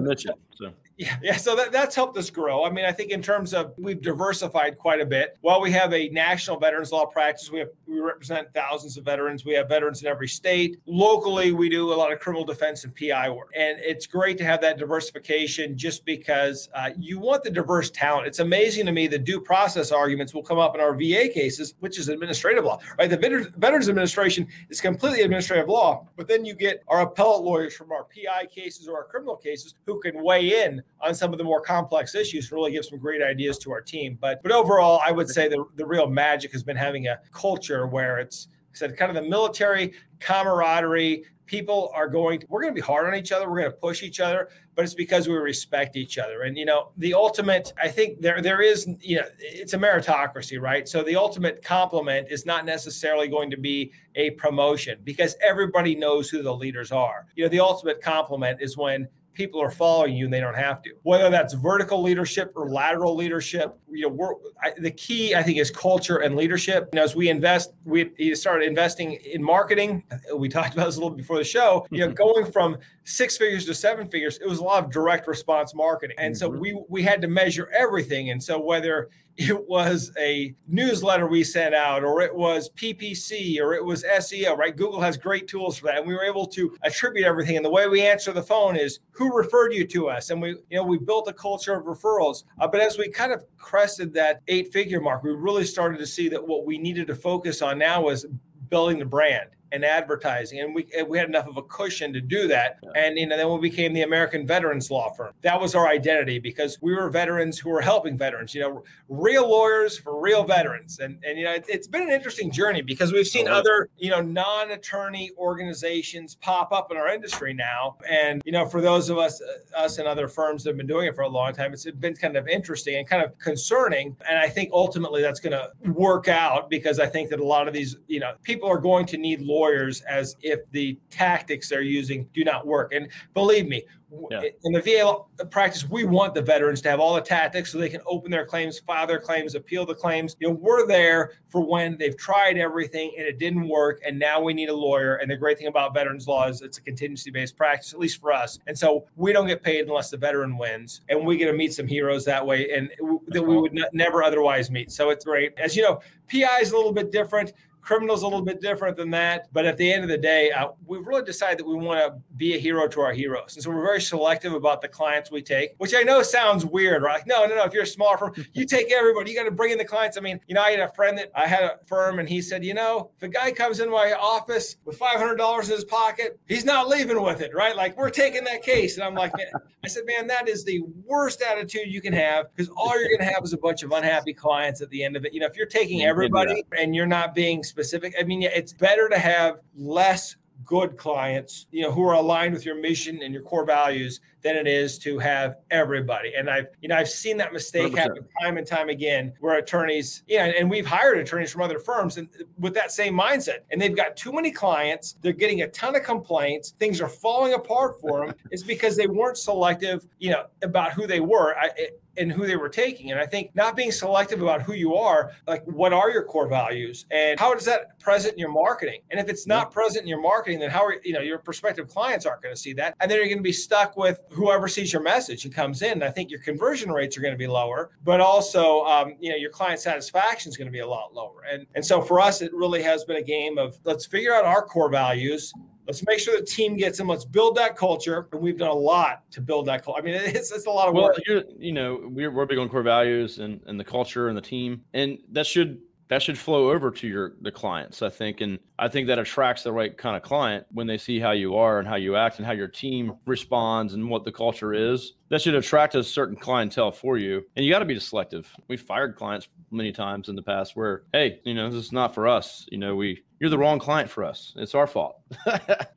so 0.58 0.74
yeah, 0.97 1.18
yeah. 1.21 1.36
So 1.36 1.56
that, 1.57 1.74
that's 1.74 1.94
helped 1.94 2.18
us 2.18 2.30
grow. 2.30 2.63
I 2.63 2.69
mean, 2.69 2.86
I 2.86 2.92
think 2.92 3.12
in 3.12 3.21
terms 3.21 3.53
of 3.53 3.74
we've 3.77 4.01
diversified 4.01 4.77
quite 4.77 5.01
a 5.01 5.06
bit. 5.06 5.38
While 5.42 5.59
we 5.59 5.69
have 5.71 5.94
a 5.94 6.07
national 6.09 6.57
veterans 6.57 6.94
law 6.94 7.06
practice, 7.06 7.51
we 7.51 7.59
have 7.59 7.68
we 7.86 8.00
represent 8.00 8.53
thousands 8.53 8.95
of 8.95 9.03
veterans. 9.03 9.44
We 9.44 9.53
have 9.56 9.68
veterans 9.68 10.01
in 10.01 10.07
every 10.07 10.30
state. 10.30 10.80
Locally, 10.86 11.51
we 11.51 11.68
do 11.68 11.92
a 11.92 11.95
lot 11.95 12.13
of 12.13 12.19
criminal 12.19 12.45
defense 12.45 12.86
and 12.86 12.95
PI 12.95 13.30
work, 13.30 13.51
and 13.56 13.77
it's 13.80 14.07
great 14.07 14.38
to 14.38 14.45
have 14.45 14.62
that 14.62 14.77
diversification. 14.77 15.77
Just 15.77 16.06
because 16.06 16.69
uh, 16.74 16.92
you 16.97 17.19
want 17.19 17.44
the 17.44 17.51
diverse 17.51 17.89
talent. 17.89 18.27
It's 18.27 18.39
amazing 18.39 18.86
to 18.86 18.94
me 18.94 19.07
the 19.07 19.19
due 19.19 19.42
process 19.42 19.92
arguments 19.92 20.33
will 20.33 20.44
come 20.44 20.59
up 20.59 20.75
in 20.75 20.81
our 20.81 20.94
VA 20.95 21.27
cases, 21.27 21.74
which 21.80 22.00
is 22.00 22.07
administrative 22.07 22.63
law, 22.63 22.80
right? 22.97 23.09
The 23.09 23.18
Veterans 23.57 23.89
Administration 23.89 24.47
is 24.69 24.80
completely 24.80 25.21
administrative 25.21 25.68
law, 25.68 26.07
but 26.15 26.27
then 26.27 26.45
you 26.45 26.53
get 26.53 26.83
our 26.88 27.01
appellate 27.01 27.44
lawyers 27.44 27.75
from 27.75 27.92
our 27.92 28.06
PI 28.06 28.45
cases 28.45 28.88
or 28.88 28.97
our 28.97 29.03
criminal 29.03 29.36
cases 29.36 29.75
who 29.86 30.00
can 30.00 30.24
weigh 30.24 30.63
in 30.63 30.81
on 31.02 31.14
some 31.14 31.32
of 31.32 31.38
the 31.38 31.44
more 31.44 31.62
complex 31.62 32.16
issues 32.16 32.50
to 32.50 32.56
really 32.56 32.72
give 32.72 32.86
some 32.86 32.98
great 32.98 33.22
ideas 33.22 33.58
to 33.60 33.72
our 33.72 33.82
team. 33.82 34.18
But 34.20 34.42
but 34.42 34.52
overall, 34.52 35.02
I 35.06 35.12
would 35.12 35.30
say 35.30 35.48
the, 35.48 35.66
the 35.76 35.86
real 35.86 36.08
magic 36.08 36.52
has 36.54 36.64
been 36.64 36.78
having 36.78 37.08
a 37.08 37.20
culture 37.32 37.88
where 37.88 38.20
it's 38.20 38.48
said 38.74 38.98
kind 38.98 39.16
of 39.16 39.24
the 39.24 39.30
military 39.30 39.94
camaraderie. 40.20 41.24
People 41.48 41.92
are 41.94 42.10
going, 42.10 42.40
to, 42.40 42.48
we're 42.50 42.62
going 42.64 42.74
to 42.74 42.82
be 42.82 42.84
hard 42.84 43.06
on 43.06 43.14
each 43.14 43.32
other. 43.32 43.48
We're 43.48 43.60
going 43.60 43.72
to 43.72 43.78
push 43.78 44.02
each 44.02 44.20
other, 44.20 44.50
but 44.74 44.84
it's 44.84 44.96
because 44.96 45.28
we 45.28 45.36
respect 45.36 45.96
each 45.96 46.18
other. 46.18 46.42
And, 46.42 46.58
you 46.58 46.66
know, 46.66 46.90
the 46.98 47.14
ultimate, 47.14 47.72
I 47.80 47.88
think 47.88 48.20
there, 48.20 48.42
there 48.42 48.62
is, 48.62 48.90
you 49.00 49.18
know, 49.18 49.28
it's 49.38 49.74
a 49.74 49.78
meritocracy, 49.78 50.60
right? 50.60 50.88
So 50.90 51.04
the 51.04 51.16
ultimate 51.16 51.64
compliment 51.64 52.30
is 52.31 52.48
not 52.48 52.66
necessarily 52.66 53.28
going 53.28 53.52
to 53.52 53.58
be 53.58 53.92
a 54.16 54.31
promotion 54.31 54.98
because 55.04 55.36
everybody 55.40 55.96
knows 55.96 56.31
who 56.31 56.42
the 56.42 56.52
leaders 56.52 56.92
are. 56.92 57.28
You 57.36 57.44
know, 57.44 57.50
the 57.50 57.60
ultimate 57.60 58.02
compliment 58.02 58.60
is 58.60 58.76
when 58.76 59.08
people 59.36 59.62
are 59.62 59.70
following 59.70 60.16
you 60.16 60.26
and 60.26 60.34
they 60.34 60.40
don't 60.40 60.56
have 60.56 60.82
to. 60.84 60.92
Whether 61.04 61.30
that's 61.30 61.54
vertical 61.54 62.02
leadership 62.02 62.52
or 62.56 62.70
lateral 62.70 63.16
leadership, 63.16 63.78
you 63.92 64.04
know, 64.04 64.10
we're, 64.10 64.34
I, 64.64 64.74
the 64.78 64.92
key 64.92 65.36
I 65.36 65.44
think 65.44 65.60
is 65.60 65.70
culture 65.70 66.18
and 66.18 66.36
leadership. 66.36 66.90
And 66.92 67.00
as 67.00 67.16
we 67.16 67.30
invest, 67.30 67.74
we 67.84 68.34
started 68.36 68.68
investing 68.68 69.14
in 69.14 69.44
marketing. 69.44 70.04
We 70.36 70.50
talked 70.50 70.74
about 70.74 70.86
this 70.86 70.96
a 70.96 71.00
little 71.00 71.16
before 71.16 71.38
the 71.38 71.44
show. 71.44 71.86
You 71.92 72.08
know, 72.08 72.12
going 72.26 72.52
from 72.52 72.78
six 73.06 73.38
figures 73.38 73.66
to 73.66 73.74
seven 73.74 74.07
figures, 74.07 74.38
it 74.40 74.48
was 74.48 74.60
a 74.60 74.63
lot 74.63 74.84
of 74.84 74.92
direct 74.92 75.28
response 75.28 75.74
marketing, 75.74 76.18
and 76.19 76.38
so 76.38 76.50
mm-hmm. 76.50 76.60
we 76.60 76.84
we 76.90 77.04
had 77.04 77.22
to 77.22 77.28
measure 77.28 77.69
everything. 77.74 78.31
And 78.31 78.44
so 78.44 78.60
whether 78.60 79.10
it 79.38 79.68
was 79.68 80.12
a 80.18 80.56
newsletter 80.68 81.28
we 81.28 81.44
sent 81.44 81.75
out, 81.75 82.04
or 82.04 82.22
it 82.22 82.34
was 82.34 82.69
PPC, 82.69 83.60
or 83.60 83.74
it 83.74 83.84
was 83.84 84.04
SEO, 84.04 84.57
right? 84.57 84.75
Google 84.75 85.02
has 85.02 85.18
great 85.18 85.48
tools 85.48 85.78
for 85.78 85.88
that. 85.88 85.98
And 85.98 86.07
we 86.07 86.13
were 86.13 86.24
able 86.24 86.48
to 86.48 86.75
attribute 86.84 87.25
everything. 87.25 87.57
And 87.57 87.66
the 87.66 87.69
way 87.69 87.88
we 87.88 88.02
answer 88.02 88.31
the 88.31 88.42
phone 88.42 88.78
is 88.78 89.00
who 89.12 89.36
referred 89.36 89.74
you 89.74 89.86
to 89.88 90.07
us? 90.07 90.30
And 90.30 90.42
we, 90.42 90.50
you 90.69 90.78
know, 90.78 90.84
we 90.84 90.98
built 90.98 91.28
a 91.28 91.34
culture 91.34 91.74
of 91.74 91.84
referrals. 91.84 92.46
Uh, 92.60 92.68
but 92.68 92.80
as 92.80 92.98
we 92.98 93.10
kind 93.10 93.34
of 93.34 93.44
crested 93.57 94.13
that 94.13 94.42
eight 94.48 94.72
figure 94.72 95.02
mark, 95.02 95.22
we 95.22 95.31
really 95.31 95.66
started 95.66 95.98
to 95.98 96.07
see 96.07 96.30
that 96.30 96.46
what 96.48 96.66
we 96.66 96.78
needed 96.78 97.07
to 97.07 97.16
focus 97.16 97.62
on 97.62 97.78
now 97.78 98.04
was 98.04 98.25
building 98.69 99.00
the 99.00 99.06
brand 99.06 99.50
and 99.75 99.83
advertising, 99.83 100.62
and 100.62 100.74
we 100.74 100.88
we 101.07 101.18
had 101.18 101.27
enough 101.27 101.48
of 101.48 101.57
a 101.57 101.62
cushion 101.62 102.13
to 102.13 102.22
do 102.22 102.48
that. 102.48 102.80
And 102.95 103.18
you 103.18 103.27
know, 103.27 103.36
then 103.36 103.51
we 103.51 103.69
became 103.69 103.94
the 103.94 104.04
American 104.04 104.48
Veterans 104.48 104.89
Law 104.89 105.12
Firm. 105.12 105.33
That 105.42 105.60
was 105.60 105.75
our 105.75 105.88
identity 105.88 106.39
because 106.39 106.77
we 106.81 106.95
were 106.95 107.10
veterans 107.10 107.60
who 107.60 107.69
were 107.69 107.81
helping 107.81 108.18
veterans. 108.18 108.56
You 108.56 108.62
know, 108.62 108.83
real 109.10 109.50
lawyers 109.50 109.98
for 109.98 110.19
real 110.19 110.45
veterans. 110.45 111.00
And 111.00 111.22
and 111.25 111.38
you 111.38 111.44
know, 111.44 111.54
it, 111.54 111.69
has 111.69 111.88
been 111.88 112.04
an 112.04 112.10
interesting 112.10 112.51
journey 112.51 112.81
because 112.81 113.11
we've 113.11 113.28
seen 113.28 113.50
other 113.50 113.90
you 113.97 114.09
know 114.09 114.21
non-attorney 114.21 115.31
organizations 115.38 116.35
pop 116.35 116.71
up 116.71 116.90
in 116.90 116.97
our 116.97 117.09
industry 117.09 117.54
now. 117.54 117.97
And 118.09 118.42
you 118.45 118.54
know, 118.54 118.66
for 118.66 118.80
those 118.80 119.09
of 119.09 119.18
us 119.18 119.42
uh, 119.42 119.78
us 119.78 119.97
and 119.97 120.07
other 120.07 120.30
firms 120.30 120.64
that 120.64 120.69
have 120.69 120.78
been 120.78 120.88
doing 120.88 121.07
it 121.07 121.16
for 121.16 121.23
a 121.23 121.30
long 121.30 121.54
time, 121.54 121.73
it's 121.73 121.85
been 121.85 122.16
kind 122.16 122.38
of 122.38 122.47
interesting 122.47 122.95
and 122.95 123.07
kind 123.07 123.23
of 123.23 123.38
concerning. 123.40 124.16
And 124.28 124.40
I 124.40 124.47
think 124.47 124.69
ultimately 124.71 125.21
that's 125.21 125.42
going 125.42 125.52
to 125.52 125.71
work 125.92 126.30
out 126.30 126.69
because 126.69 126.97
I 126.97 127.07
think 127.07 127.30
that 127.31 127.42
a 127.42 127.45
lot 127.45 127.68
of 127.68 127.73
these 127.73 127.97
you 128.07 128.21
know 128.21 128.35
people 128.44 128.69
are 128.69 128.80
going 128.80 129.06
to 129.07 129.18
need 129.18 129.42
lawyers 129.42 129.65
lawyers 129.66 130.02
as 130.02 130.36
if 130.42 130.60
the 130.72 130.98
tactics 131.10 131.69
they're 131.69 131.81
using 131.81 132.28
do 132.34 132.44
not 132.44 132.66
work. 132.66 132.94
And 132.94 133.07
believe 133.34 133.68
me, 133.68 133.84
yeah. 134.31 134.42
in 134.64 134.72
the 134.72 134.81
VA 134.81 135.45
practice, 135.45 135.90
we 135.90 136.06
want 136.06 136.34
the 136.34 136.42
veterans 136.42 136.81
to 136.81 136.90
have 136.90 137.00
all 137.00 137.16
the 137.16 137.22
tactics 137.22 137.72
so 137.72 137.78
they 137.78 137.90
can 137.90 138.02
open 138.06 138.31
their 138.31 138.45
claims, 138.45 138.80
file 138.80 139.07
their 139.07 139.19
claims, 139.19 139.56
appeal 139.56 139.86
the 139.86 139.95
claims. 139.95 140.36
You 140.40 140.50
know, 140.50 140.54
we're 140.54 140.88
there 140.88 141.34
for 141.50 141.66
when 141.66 141.98
they've 141.98 142.16
tried 142.16 142.57
everything 142.57 143.14
and 143.18 143.26
it 143.26 143.40
didn't 143.40 143.68
work, 143.68 144.02
and 144.06 144.18
now 144.18 144.42
we 144.42 144.54
need 144.54 144.69
a 144.69 144.76
lawyer. 144.76 145.16
And 145.16 145.30
the 145.30 145.36
great 145.36 145.57
thing 145.57 145.68
about 145.68 145.94
veterans 145.94 146.28
law 146.28 146.48
is 146.48 146.62
it's 146.62 146.78
a 146.78 146.81
contingency-based 146.81 147.57
practice, 147.57 147.94
at 147.94 148.00
least 148.00 148.22
for 148.22 148.31
us. 148.31 148.60
And 148.68 148.78
so 148.78 149.06
we 149.16 149.34
don't 149.34 149.48
get 149.48 149.64
paid 149.64 149.88
unless 149.88 150.12
the 150.12 150.18
veteran 150.18 150.57
wins, 150.57 151.02
and 151.10 151.26
we 151.26 151.38
get 151.38 151.48
to 151.48 151.54
meet 151.54 151.74
some 151.74 151.88
heroes 151.88 152.24
that 152.26 152.45
way, 152.45 152.69
and 152.72 152.90
that 153.28 153.44
we 153.44 153.57
would 153.57 153.78
never 153.92 154.24
otherwise 154.24 154.69
meet. 154.72 154.92
So 154.92 155.10
it's 155.10 155.26
great. 155.26 155.54
As 155.57 155.76
you 155.76 155.84
know, 155.84 156.00
PI 156.31 156.60
is 156.62 156.72
a 156.72 156.78
little 156.78 156.94
bit 156.94 157.12
different. 157.12 157.54
Criminal's 157.85 158.23
a 158.23 158.25
little 158.25 158.42
bit 158.42 158.61
different 158.61 158.97
than 158.97 159.11
that. 159.11 159.47
But 159.54 159.65
at 159.65 159.77
the 159.77 159.92
end 159.92 160.04
of 160.04 160.09
the 160.09 160.18
day, 160.18 160.51
uh, 160.51 160.69
we've 160.85 161.06
really 161.06 161.23
decided 161.23 161.59
that 161.59 161.68
we 161.68 161.75
want 161.75 161.99
to 161.99 162.19
be 162.35 162.56
a 162.56 162.57
hero 162.57 162.87
to 162.87 163.01
our 163.01 163.13
heroes. 163.13 163.56
And 163.56 163.63
so 163.63 163.69
we're 163.69 163.85
very 163.85 164.01
selective 164.01 164.54
about 164.54 164.81
the 164.81 164.87
clients 164.87 165.30
we 165.30 165.42
take, 165.42 165.75
which 165.77 165.94
I 165.95 166.01
know 166.01 166.23
sounds 166.23 166.65
weird, 166.65 167.04
right? 167.04 167.15
Like, 167.15 167.27
no, 167.27 167.45
no, 167.45 167.56
no. 167.56 167.63
If 167.63 167.73
you're 167.73 167.83
a 167.83 167.87
small 167.87 168.18
firm, 168.18 168.33
you 168.54 168.65
take 168.65 168.92
everybody. 168.92 169.31
You 169.31 169.37
got 169.37 169.44
to 169.44 169.51
bring 169.51 169.71
in 169.71 169.77
the 169.77 169.85
clients. 169.85 170.18
I 170.18 170.21
mean, 170.21 170.39
you 170.47 170.56
know, 170.56 170.61
I 170.61 170.71
had 170.71 170.80
a 170.80 170.92
friend 170.94 171.18
that 171.18 171.31
I 171.35 171.47
had 171.47 171.63
a 171.63 171.77
firm 171.85 172.19
and 172.19 172.27
he 172.27 172.42
said, 172.42 172.65
you 172.65 172.73
know, 172.73 173.11
if 173.18 173.23
a 173.23 173.27
guy 173.27 173.51
comes 173.51 173.80
in 173.80 173.89
my 173.89 174.13
office 174.13 174.77
with 174.83 174.99
$500 174.99 175.63
in 175.63 175.69
his 175.69 175.85
pocket, 175.85 176.39
he's 176.47 176.65
not 176.65 176.87
leaving 176.87 177.21
with 177.21 177.42
it, 177.42 177.54
right? 177.54 177.75
Like 177.75 177.95
we're 177.97 178.09
taking 178.09 178.44
that 178.45 178.63
case. 178.63 178.95
And 178.95 179.04
I'm 179.04 179.13
like, 179.13 179.31
man, 179.37 179.47
I 179.83 179.87
said, 179.87 180.04
man, 180.07 180.25
that 180.27 180.49
is 180.49 180.65
the 180.65 180.81
worst 181.06 181.44
attitude 181.44 181.85
you 181.85 182.01
can 182.01 182.13
have 182.13 182.47
because 182.56 182.71
all 182.75 182.99
you're 182.99 183.09
going 183.09 183.19
to 183.19 183.33
have 183.33 183.44
is 183.44 183.54
a 183.54 183.57
bunch 183.57 183.83
of 183.83 183.92
unhappy 183.92 184.33
clients 184.33 184.81
at 184.81 184.89
the 184.89 185.04
end 185.04 185.15
of 185.15 185.25
it. 185.25 185.33
You 185.33 185.42
know, 185.42 185.45
if 185.45 185.56
you're 185.56 185.68
taking 185.68 186.01
everybody 186.01 186.63
and 186.75 186.95
you're 186.95 187.06
not 187.06 187.35
being 187.35 187.63
specific. 187.76 188.16
I 188.18 188.24
mean, 188.24 188.42
it's 188.44 188.72
better 188.72 189.10
to 189.10 189.20
have 189.20 189.60
less 189.76 190.38
good 190.64 190.98
clients, 190.98 191.68
you 191.72 191.84
know, 191.84 191.92
who 191.92 192.04
are 192.04 192.14
aligned 192.14 192.54
with 192.54 192.66
your 192.66 192.76
mission 192.76 193.22
and 193.22 193.34
your 193.34 193.44
core 193.44 193.66
values 193.66 194.22
than 194.42 194.56
it 194.56 194.66
is 194.66 194.98
to 195.00 195.20
have 195.20 195.58
everybody. 195.72 196.34
And 196.36 196.50
I've, 196.50 196.68
you 196.82 196.88
know, 196.88 196.96
I've 196.96 197.10
seen 197.10 197.36
that 197.38 197.52
mistake 197.52 197.92
100%. 197.92 197.98
happen 197.98 198.26
time 198.42 198.58
and 198.58 198.66
time 198.66 198.88
again 198.88 199.34
where 199.42 199.58
attorneys, 199.58 200.24
yeah, 200.28 200.46
and 200.46 200.70
we've 200.70 200.86
hired 200.86 201.18
attorneys 201.18 201.52
from 201.52 201.64
other 201.64 201.80
firms 201.80 202.16
and 202.18 202.30
with 202.58 202.74
that 202.76 202.92
same 202.92 203.14
mindset. 203.14 203.60
And 203.72 203.82
they've 203.82 203.96
got 203.96 204.16
too 204.16 204.32
many 204.32 204.52
clients, 204.52 205.18
they're 205.22 205.34
getting 205.34 205.64
a 205.64 205.68
ton 205.68 205.96
of 205.96 206.04
complaints, 206.04 206.74
things 206.80 207.02
are 207.02 207.10
falling 207.10 207.54
apart 207.54 208.00
for 208.00 208.26
them. 208.26 208.36
it's 208.52 208.64
because 208.64 208.96
they 208.96 209.08
weren't 209.08 209.38
selective, 209.38 210.08
you 210.20 210.32
know, 210.32 210.46
about 210.62 210.94
who 210.94 211.06
they 211.08 211.20
were. 211.20 211.58
I, 211.58 211.72
it, 211.76 212.02
and 212.18 212.31
who 212.31 212.45
they 212.45 212.56
were 212.56 212.69
taking. 212.69 213.12
And 213.12 213.19
I 213.19 213.26
think 213.26 213.56
not 213.56 213.76
being 213.76 213.92
selective 213.92 214.42
about 214.42 214.62
who 214.62 214.74
you 214.74 214.95
are, 214.95 215.31
like 215.48 215.64
what 215.66 215.94
are 215.94 216.10
your 216.10 216.24
core 216.24 216.48
values 216.48 217.06
and 217.12 217.40
how 217.40 217.54
is 217.54 217.66
that 217.66 218.00
present 218.00 218.34
in 218.34 218.40
your 218.40 218.52
marketing? 218.52 219.02
And 219.10 219.19
if 219.19 219.30
it's 219.30 219.48
not 219.48 219.72
present 219.72 220.04
in 220.04 220.07
your 220.07 220.22
marketing, 220.22 220.60
then 220.60 220.69
how 220.69 220.84
are 220.86 220.95
you 221.04 221.14
know 221.14 221.22
your 221.22 221.40
prospective 221.40 221.88
clients 221.88 222.26
aren't 222.26 222.42
going 222.42 222.54
to 222.54 222.60
see 222.60 222.74
that, 222.74 222.95
and 223.00 223.10
then 223.10 223.18
you're 223.18 223.28
going 223.28 223.38
to 223.38 223.44
be 223.44 223.52
stuck 223.52 223.98
with 223.98 224.22
whoever 224.31 224.68
sees 224.68 224.92
your 224.94 225.02
message 225.02 225.45
and 225.45 225.54
comes 225.54 225.81
in. 225.81 225.94
And 225.94 226.04
I 226.04 226.12
think 226.12 226.30
your 226.30 226.42
conversion 226.42 226.92
rates 226.92 227.18
are 227.18 227.22
going 227.22 227.34
to 227.34 227.38
be 227.38 227.48
lower, 227.48 227.92
but 228.04 228.22
also 228.22 228.84
um, 228.86 229.16
you 229.19 229.30
know 229.30 229.36
your 229.36 229.52
client 229.52 229.80
satisfaction 229.80 230.50
is 230.50 230.57
going 230.57 230.68
to 230.68 230.72
be 230.72 230.80
a 230.80 230.88
lot 230.88 231.14
lower. 231.14 231.44
And 231.50 231.66
and 231.76 231.86
so 231.86 232.02
for 232.02 232.19
us, 232.19 232.42
it 232.42 232.54
really 232.54 232.84
has 232.84 233.04
been 233.06 233.18
a 233.18 233.24
game 233.24 233.57
of 233.57 233.78
let's 233.84 234.06
figure 234.06 234.34
out 234.34 234.45
our 234.45 234.62
core 234.62 234.90
values 234.90 235.54
Let's 235.87 236.06
make 236.06 236.19
sure 236.19 236.37
the 236.39 236.45
team 236.45 236.77
gets 236.77 236.97
them. 236.97 237.07
Let's 237.07 237.25
build 237.25 237.56
that 237.57 237.75
culture. 237.75 238.27
And 238.31 238.42
we've 238.42 238.57
done 238.57 238.69
a 238.69 238.73
lot 238.73 239.30
to 239.31 239.42
build 239.42 239.68
that 239.68 239.83
culture. 239.83 240.01
I 240.01 240.04
mean, 240.04 240.15
it's, 240.18 240.51
it's 240.51 240.65
a 240.65 240.71
lot 240.71 240.87
of 240.87 240.94
well, 240.94 241.11
work. 241.27 241.45
you 241.57 241.71
know, 241.71 242.01
we're, 242.04 242.31
we're 242.31 242.45
big 242.45 242.57
on 242.57 242.69
core 242.69 242.83
values 242.83 243.39
and, 243.39 243.61
and 243.68 243.80
the 243.80 243.83
culture 243.83 244.30
and 244.30 244.37
the 244.37 244.42
team. 244.42 244.83
And 244.94 245.19
that 245.31 245.45
should 245.45 245.81
that 246.07 246.21
should 246.21 246.37
flow 246.37 246.71
over 246.71 246.92
to 246.92 247.07
your 247.07 247.33
the 247.42 247.51
clients 247.51 248.04
i 248.04 248.09
think 248.09 248.42
and 248.42 248.59
i 248.77 248.87
think 248.87 249.07
that 249.07 249.18
attracts 249.18 249.63
the 249.63 249.71
right 249.71 249.97
kind 249.97 250.15
of 250.15 250.21
client 250.21 250.63
when 250.71 250.85
they 250.85 250.99
see 250.99 251.19
how 251.19 251.31
you 251.31 251.56
are 251.56 251.80
and 251.80 251.87
how 251.87 251.95
you 251.95 252.15
act 252.15 252.37
and 252.37 252.45
how 252.45 252.51
your 252.51 252.68
team 252.68 253.13
responds 253.25 253.95
and 253.95 254.07
what 254.07 254.23
the 254.23 254.31
culture 254.31 254.71
is 254.71 255.13
that 255.30 255.42
should 255.42 255.56
attract 255.56 255.95
a 255.95 256.04
certain 256.04 256.35
clientele 256.35 256.92
for 256.92 257.18
you. 257.18 257.44
And 257.56 257.65
you 257.65 257.71
got 257.71 257.80
to 257.80 257.85
be 257.85 257.99
selective. 257.99 258.51
We 258.68 258.77
fired 258.77 259.15
clients 259.15 259.47
many 259.71 259.92
times 259.92 260.30
in 260.30 260.35
the 260.35 260.42
past 260.42 260.75
where, 260.75 261.04
hey, 261.13 261.39
you 261.44 261.54
know, 261.54 261.69
this 261.69 261.85
is 261.85 261.92
not 261.92 262.13
for 262.13 262.27
us. 262.27 262.65
You 262.71 262.77
know, 262.77 262.95
we 262.95 263.23
you're 263.39 263.49
the 263.49 263.57
wrong 263.57 263.80
client 263.80 264.09
for 264.09 264.23
us. 264.23 264.54
It's 264.56 264.75
our 264.75 264.87
fault. 264.87 265.21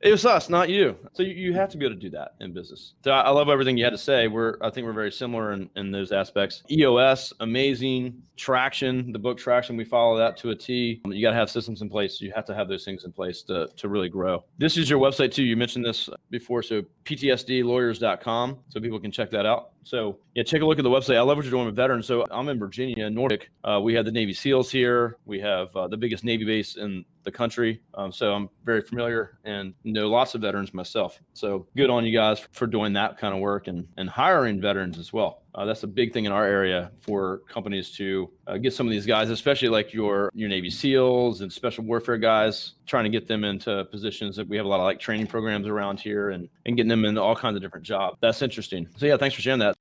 it 0.01 0.11
was 0.11 0.25
us, 0.25 0.49
not 0.49 0.69
you. 0.69 0.97
So 1.13 1.23
you, 1.23 1.33
you 1.33 1.53
have 1.53 1.69
to 1.69 1.77
be 1.77 1.85
able 1.85 1.95
to 1.95 2.01
do 2.01 2.09
that 2.11 2.35
in 2.39 2.53
business. 2.53 2.93
So 3.03 3.11
I, 3.11 3.29
love 3.29 3.49
everything 3.49 3.77
you 3.77 3.83
had 3.83 3.91
to 3.91 3.97
say. 3.97 4.27
We're 4.27 4.57
I 4.61 4.69
think 4.69 4.85
we're 4.85 4.93
very 4.93 5.11
similar 5.11 5.53
in, 5.53 5.69
in 5.75 5.91
those 5.91 6.11
aspects. 6.11 6.63
EOS, 6.69 7.33
amazing. 7.39 8.21
Traction, 8.35 9.11
the 9.11 9.19
book 9.19 9.37
Traction, 9.37 9.75
we 9.75 9.83
follow 9.83 10.17
that 10.17 10.37
to 10.37 10.51
a 10.51 10.55
T. 10.55 11.01
You 11.05 11.21
got 11.21 11.31
to 11.31 11.35
have 11.35 11.49
systems 11.49 11.81
in 11.81 11.89
place. 11.89 12.21
You 12.21 12.31
have 12.35 12.45
to 12.45 12.55
have 12.55 12.69
those 12.69 12.85
things 12.85 13.03
in 13.03 13.11
place 13.11 13.41
to, 13.43 13.67
to 13.75 13.89
really 13.89 14.07
grow. 14.07 14.45
This 14.57 14.77
is 14.77 14.89
your 14.89 14.99
website 14.99 15.33
too. 15.33 15.43
You 15.43 15.57
mentioned 15.57 15.85
this 15.85 16.09
before. 16.29 16.63
So 16.63 16.83
ptsdlawyers.com. 17.03 18.57
So 18.69 18.79
people 18.79 18.99
can 18.99 19.11
check 19.11 19.29
that 19.31 19.45
out. 19.45 19.71
So 19.83 20.19
yeah, 20.35 20.43
take 20.43 20.61
a 20.61 20.65
look 20.65 20.79
at 20.79 20.83
the 20.83 20.89
website. 20.89 21.17
I 21.17 21.21
love 21.21 21.37
what 21.37 21.45
you're 21.45 21.51
doing 21.51 21.65
with 21.65 21.75
veterans. 21.75 22.05
So 22.05 22.25
I'm 22.31 22.47
in 22.49 22.59
Virginia, 22.59 23.09
Norfolk. 23.09 23.49
Uh, 23.63 23.79
we 23.81 23.93
have 23.95 24.05
the 24.05 24.11
Navy 24.11 24.33
SEALs 24.33 24.71
here. 24.71 25.17
We 25.25 25.39
have 25.39 25.75
uh, 25.75 25.87
the 25.87 25.97
biggest 25.97 26.23
Navy 26.23 26.45
base 26.45 26.77
in 26.77 27.05
the 27.31 27.37
country. 27.37 27.81
Um, 27.93 28.11
so 28.11 28.33
I'm 28.33 28.49
very 28.65 28.81
familiar 28.81 29.37
and 29.43 29.73
know 29.83 30.09
lots 30.09 30.35
of 30.35 30.41
veterans 30.41 30.73
myself. 30.73 31.19
So 31.33 31.67
good 31.75 31.89
on 31.89 32.05
you 32.05 32.11
guys 32.11 32.39
for 32.51 32.67
doing 32.67 32.93
that 32.93 33.17
kind 33.17 33.33
of 33.33 33.39
work 33.39 33.67
and, 33.67 33.87
and 33.97 34.09
hiring 34.09 34.59
veterans 34.59 34.97
as 34.97 35.13
well. 35.13 35.43
Uh, 35.55 35.65
that's 35.65 35.83
a 35.83 35.87
big 35.87 36.13
thing 36.13 36.25
in 36.25 36.31
our 36.31 36.45
area 36.45 36.91
for 36.99 37.41
companies 37.49 37.91
to 37.91 38.29
uh, 38.47 38.57
get 38.57 38.73
some 38.73 38.87
of 38.87 38.91
these 38.91 39.05
guys, 39.05 39.29
especially 39.29 39.67
like 39.67 39.93
your 39.93 40.31
your 40.33 40.47
Navy 40.47 40.69
SEALs 40.69 41.41
and 41.41 41.51
special 41.51 41.83
warfare 41.83 42.17
guys, 42.17 42.73
trying 42.85 43.03
to 43.03 43.09
get 43.09 43.27
them 43.27 43.43
into 43.43 43.83
positions 43.85 44.35
that 44.35 44.47
we 44.47 44.57
have 44.57 44.65
a 44.65 44.69
lot 44.69 44.79
of 44.79 44.85
like 44.85 44.99
training 44.99 45.27
programs 45.27 45.67
around 45.67 45.99
here 45.99 46.29
and 46.29 46.47
and 46.65 46.77
getting 46.77 46.89
them 46.89 47.03
into 47.03 47.21
all 47.21 47.35
kinds 47.35 47.55
of 47.55 47.61
different 47.61 47.85
jobs. 47.85 48.17
That's 48.21 48.41
interesting. 48.41 48.87
So 48.97 49.05
yeah, 49.05 49.17
thanks 49.17 49.35
for 49.35 49.41
sharing 49.41 49.59
that. 49.59 49.75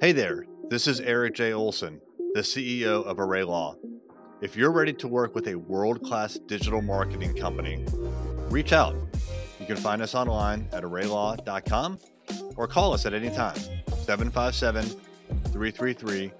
Hey 0.00 0.12
there, 0.12 0.46
this 0.68 0.86
is 0.86 1.00
Eric 1.00 1.34
J. 1.34 1.52
Olson, 1.52 2.00
the 2.34 2.40
CEO 2.40 3.04
of 3.04 3.20
Array 3.20 3.44
Law. 3.44 3.76
If 4.42 4.56
you're 4.56 4.72
ready 4.72 4.92
to 4.94 5.06
work 5.06 5.36
with 5.36 5.46
a 5.46 5.54
world 5.54 6.02
class 6.02 6.34
digital 6.34 6.82
marketing 6.82 7.36
company, 7.36 7.86
reach 8.50 8.72
out. 8.72 8.96
You 9.60 9.66
can 9.66 9.76
find 9.76 10.02
us 10.02 10.16
online 10.16 10.68
at 10.72 10.82
arraylaw.com 10.82 11.98
or 12.56 12.66
call 12.66 12.92
us 12.92 13.06
at 13.06 13.14
any 13.14 13.30
time 13.30 13.54
757 14.04 14.84
333 15.52 16.32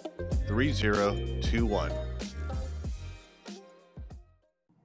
3021. 0.49 1.93